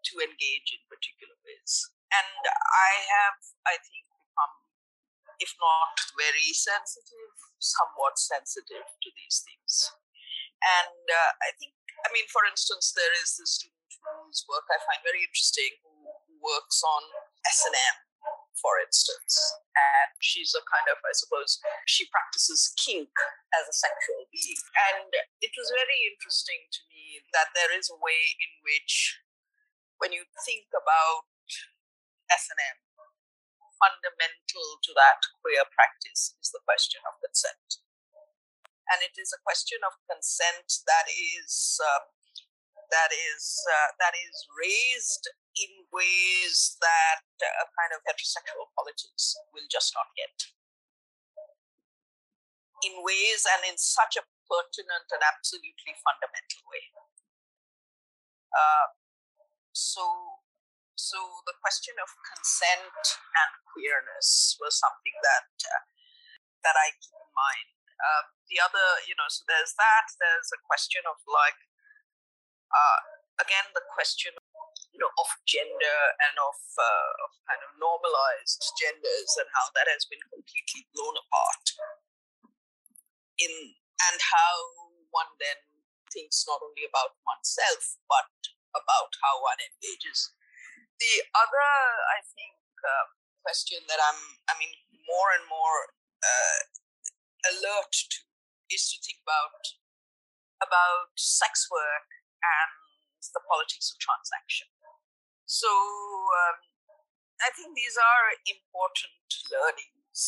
to 0.00 0.16
engage 0.16 0.72
in 0.72 0.80
particular 0.88 1.36
ways. 1.44 1.92
And 2.10 2.42
I 2.46 2.92
have, 3.06 3.38
I 3.66 3.78
think, 3.78 4.10
become, 4.10 4.54
if 5.38 5.54
not 5.62 5.94
very 6.18 6.50
sensitive, 6.50 7.34
somewhat 7.62 8.18
sensitive 8.18 8.86
to 8.86 9.08
these 9.14 9.46
things. 9.46 9.94
And 10.60 11.06
uh, 11.06 11.32
I 11.40 11.54
think, 11.56 11.72
I 12.04 12.12
mean, 12.12 12.28
for 12.28 12.44
instance, 12.44 12.92
there 12.92 13.14
is 13.16 13.38
this 13.38 13.62
student 13.62 13.80
whose 14.26 14.44
work 14.48 14.66
I 14.68 14.80
find 14.84 15.00
very 15.06 15.24
interesting 15.24 15.80
who, 15.84 15.90
works 16.40 16.80
on 16.80 17.04
S&M, 17.44 17.96
for 18.56 18.80
instance. 18.80 19.36
And 19.76 20.16
she's 20.24 20.56
a 20.56 20.64
kind 20.64 20.88
of, 20.88 20.96
I 21.04 21.12
suppose, 21.12 21.60
she 21.84 22.08
practices 22.08 22.72
kink 22.80 23.12
as 23.52 23.68
a 23.68 23.76
sexual 23.76 24.24
being. 24.32 24.60
And 24.88 25.12
it 25.44 25.52
was 25.52 25.68
very 25.68 26.00
interesting 26.08 26.64
to 26.72 26.80
me 26.88 27.20
that 27.36 27.52
there 27.52 27.72
is 27.76 27.92
a 27.92 28.00
way 28.00 28.36
in 28.40 28.52
which 28.64 29.20
when 30.00 30.16
you 30.16 30.24
think 30.48 30.72
about 30.72 31.29
S&M, 32.30 32.78
fundamental 33.80 34.66
to 34.84 34.92
that 34.92 35.20
queer 35.40 35.64
practice 35.72 36.36
is 36.36 36.52
the 36.52 36.62
question 36.68 37.00
of 37.08 37.16
consent. 37.24 37.80
And 38.92 39.00
it 39.00 39.16
is 39.16 39.30
a 39.32 39.40
question 39.46 39.80
of 39.86 39.94
consent 40.10 40.66
that 40.84 41.06
is 41.08 41.78
uh, 41.78 42.10
that 42.90 43.14
is 43.14 43.62
uh, 43.70 43.90
that 44.02 44.18
is 44.18 44.34
raised 44.50 45.30
in 45.56 45.86
ways 45.94 46.74
that 46.82 47.22
a 47.42 47.66
kind 47.74 47.94
of 47.94 48.02
heterosexual 48.02 48.70
politics 48.74 49.38
will 49.54 49.66
just 49.70 49.94
not 49.94 50.10
get. 50.18 50.34
In 52.82 53.04
ways 53.06 53.46
and 53.46 53.62
in 53.70 53.78
such 53.78 54.18
a 54.18 54.26
pertinent 54.50 55.06
and 55.14 55.22
absolutely 55.22 55.94
fundamental 56.02 56.62
way. 56.66 56.84
Uh, 58.50 58.86
so 59.70 60.39
so 61.00 61.42
the 61.48 61.56
question 61.64 61.96
of 61.96 62.12
consent 62.20 63.04
and 63.40 63.50
queerness 63.72 64.60
was 64.60 64.76
something 64.76 65.16
that 65.24 65.48
uh, 65.64 65.82
that 66.60 66.76
I 66.76 66.92
keep 67.00 67.16
in 67.16 67.32
mind. 67.32 67.68
Uh, 68.00 68.24
the 68.48 68.60
other, 68.60 68.88
you 69.08 69.16
know, 69.16 69.28
so 69.28 69.44
there's 69.48 69.76
that. 69.76 70.08
There's 70.20 70.52
a 70.52 70.60
question 70.64 71.04
of 71.08 71.20
like, 71.24 71.56
uh, 72.72 73.00
again, 73.40 73.72
the 73.72 73.84
question, 73.92 74.32
you 74.92 75.00
know, 75.00 75.12
of 75.20 75.28
gender 75.44 76.00
and 76.28 76.36
of, 76.40 76.58
uh, 76.80 77.10
of 77.24 77.30
kind 77.44 77.60
of 77.64 77.76
normalized 77.76 78.60
genders 78.76 79.30
and 79.36 79.48
how 79.52 79.72
that 79.76 79.88
has 79.88 80.08
been 80.08 80.20
completely 80.28 80.88
blown 80.92 81.16
apart. 81.16 81.64
In 83.40 83.52
and 84.08 84.20
how 84.20 84.56
one 85.12 85.36
then 85.36 85.60
thinks 86.12 86.44
not 86.48 86.60
only 86.64 86.84
about 86.88 87.16
oneself 87.24 88.00
but 88.08 88.32
about 88.72 89.12
how 89.20 89.40
one 89.44 89.60
engages. 89.60 90.32
The 91.00 91.14
other, 91.32 91.72
I 92.12 92.20
think, 92.36 92.60
uh, 92.84 93.06
question 93.40 93.80
that 93.88 93.96
I'm, 93.96 94.20
I 94.52 94.54
mean, 94.60 94.68
more 95.08 95.32
and 95.32 95.48
more 95.48 95.96
uh, 96.20 96.60
alert 97.48 97.92
to 97.92 98.18
is 98.70 98.86
to 98.92 99.02
think 99.02 99.18
about 99.26 99.80
about 100.62 101.10
sex 101.16 101.66
work 101.72 102.06
and 102.44 102.76
the 103.32 103.40
politics 103.48 103.90
of 103.90 103.96
transaction. 103.98 104.68
So 105.48 105.66
um, 105.66 106.60
I 107.40 107.48
think 107.56 107.74
these 107.74 107.96
are 107.96 108.36
important 108.44 109.28
learnings, 109.50 110.20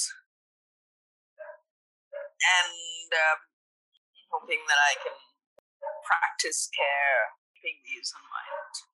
and 1.37 3.09
um, 3.13 3.41
hoping 4.33 4.65
that 4.67 4.81
I 4.81 4.97
can 4.99 5.15
practice 6.03 6.67
care 6.73 7.37
keeping 7.55 7.79
these 7.87 8.11
in 8.11 8.25
mind. 8.27 8.92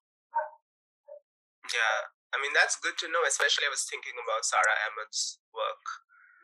Yeah, 1.68 2.10
I 2.32 2.36
mean, 2.40 2.52
that's 2.56 2.80
good 2.80 2.96
to 3.04 3.12
know, 3.12 3.24
especially 3.24 3.68
I 3.68 3.72
was 3.72 3.84
thinking 3.84 4.16
about 4.16 4.44
Sara 4.44 4.74
Ahmed's 4.88 5.40
work, 5.52 5.84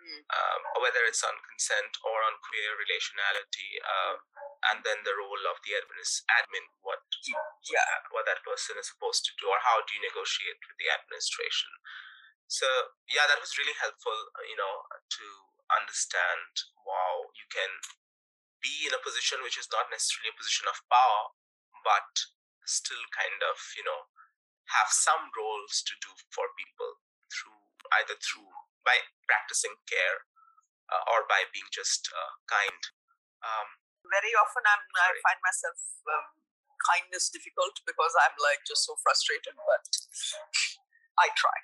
mm. 0.01 0.21
um, 0.33 0.61
whether 0.81 1.05
it's 1.05 1.25
on 1.25 1.37
consent 1.45 1.97
or 2.05 2.25
on 2.25 2.41
queer 2.45 2.77
relationality, 2.77 3.81
uh, 3.81 4.21
and 4.73 4.85
then 4.85 5.05
the 5.05 5.17
role 5.17 5.45
of 5.49 5.61
the 5.65 5.77
admin, 5.77 6.67
what, 6.81 7.05
yeah. 7.69 8.05
what 8.13 8.25
that 8.29 8.45
person 8.45 8.77
is 8.81 8.89
supposed 8.89 9.25
to 9.29 9.33
do, 9.37 9.49
or 9.49 9.61
how 9.61 9.85
do 9.85 9.93
you 9.97 10.05
negotiate 10.05 10.61
with 10.65 10.77
the 10.81 10.89
administration. 10.93 11.73
So, 12.49 12.69
yeah, 13.09 13.25
that 13.29 13.41
was 13.41 13.57
really 13.57 13.77
helpful, 13.77 14.17
uh, 14.37 14.45
you 14.45 14.57
know, 14.57 14.85
to 14.89 15.27
understand 15.73 16.53
wow, 16.85 17.33
you 17.35 17.49
can 17.49 17.81
be 18.61 18.89
in 18.89 18.97
a 18.97 19.01
position 19.01 19.41
which 19.41 19.57
is 19.57 19.69
not 19.73 19.89
necessarily 19.93 20.33
a 20.33 20.41
position 20.41 20.69
of 20.69 20.85
power, 20.89 21.33
but 21.85 22.33
still 22.65 23.01
kind 23.13 23.41
of, 23.45 23.57
you 23.77 23.85
know, 23.85 24.04
have 24.73 24.89
some 24.89 25.29
roles 25.37 25.85
to 25.85 25.93
do 26.01 26.13
for 26.33 26.49
people 26.57 27.05
through 27.29 27.61
either 28.01 28.17
through 28.17 28.49
by 28.85 28.97
practicing 29.29 29.77
care 29.85 30.25
uh, 30.89 31.03
or 31.13 31.29
by 31.29 31.45
being 31.53 31.69
just 31.73 32.09
uh, 32.13 32.33
kind. 32.49 32.81
Um, 33.45 33.69
Very 34.09 34.33
often, 34.37 34.65
I'm, 34.65 34.85
I 35.01 35.17
find 35.25 35.41
myself 35.41 35.79
um, 36.09 36.27
kindness 36.85 37.33
difficult 37.33 37.81
because 37.89 38.13
I'm 38.21 38.37
like 38.41 38.65
just 38.69 38.85
so 38.85 38.97
frustrated, 39.01 39.57
but 39.57 39.85
I 41.21 41.33
try. 41.37 41.57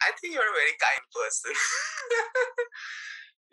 I 0.00 0.16
think 0.16 0.32
you're 0.34 0.48
a 0.48 0.56
very 0.56 0.76
kind 0.80 1.04
person. 1.12 1.52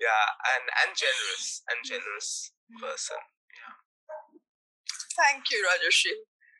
yeah, 0.05 0.25
and 0.55 0.65
and 0.83 0.91
generous 0.95 1.63
and 1.67 1.79
generous 1.83 2.53
person. 2.79 3.19
Yeah. 3.51 3.75
Thank 5.17 5.49
you, 5.51 5.65
Rajashri. 5.65 6.13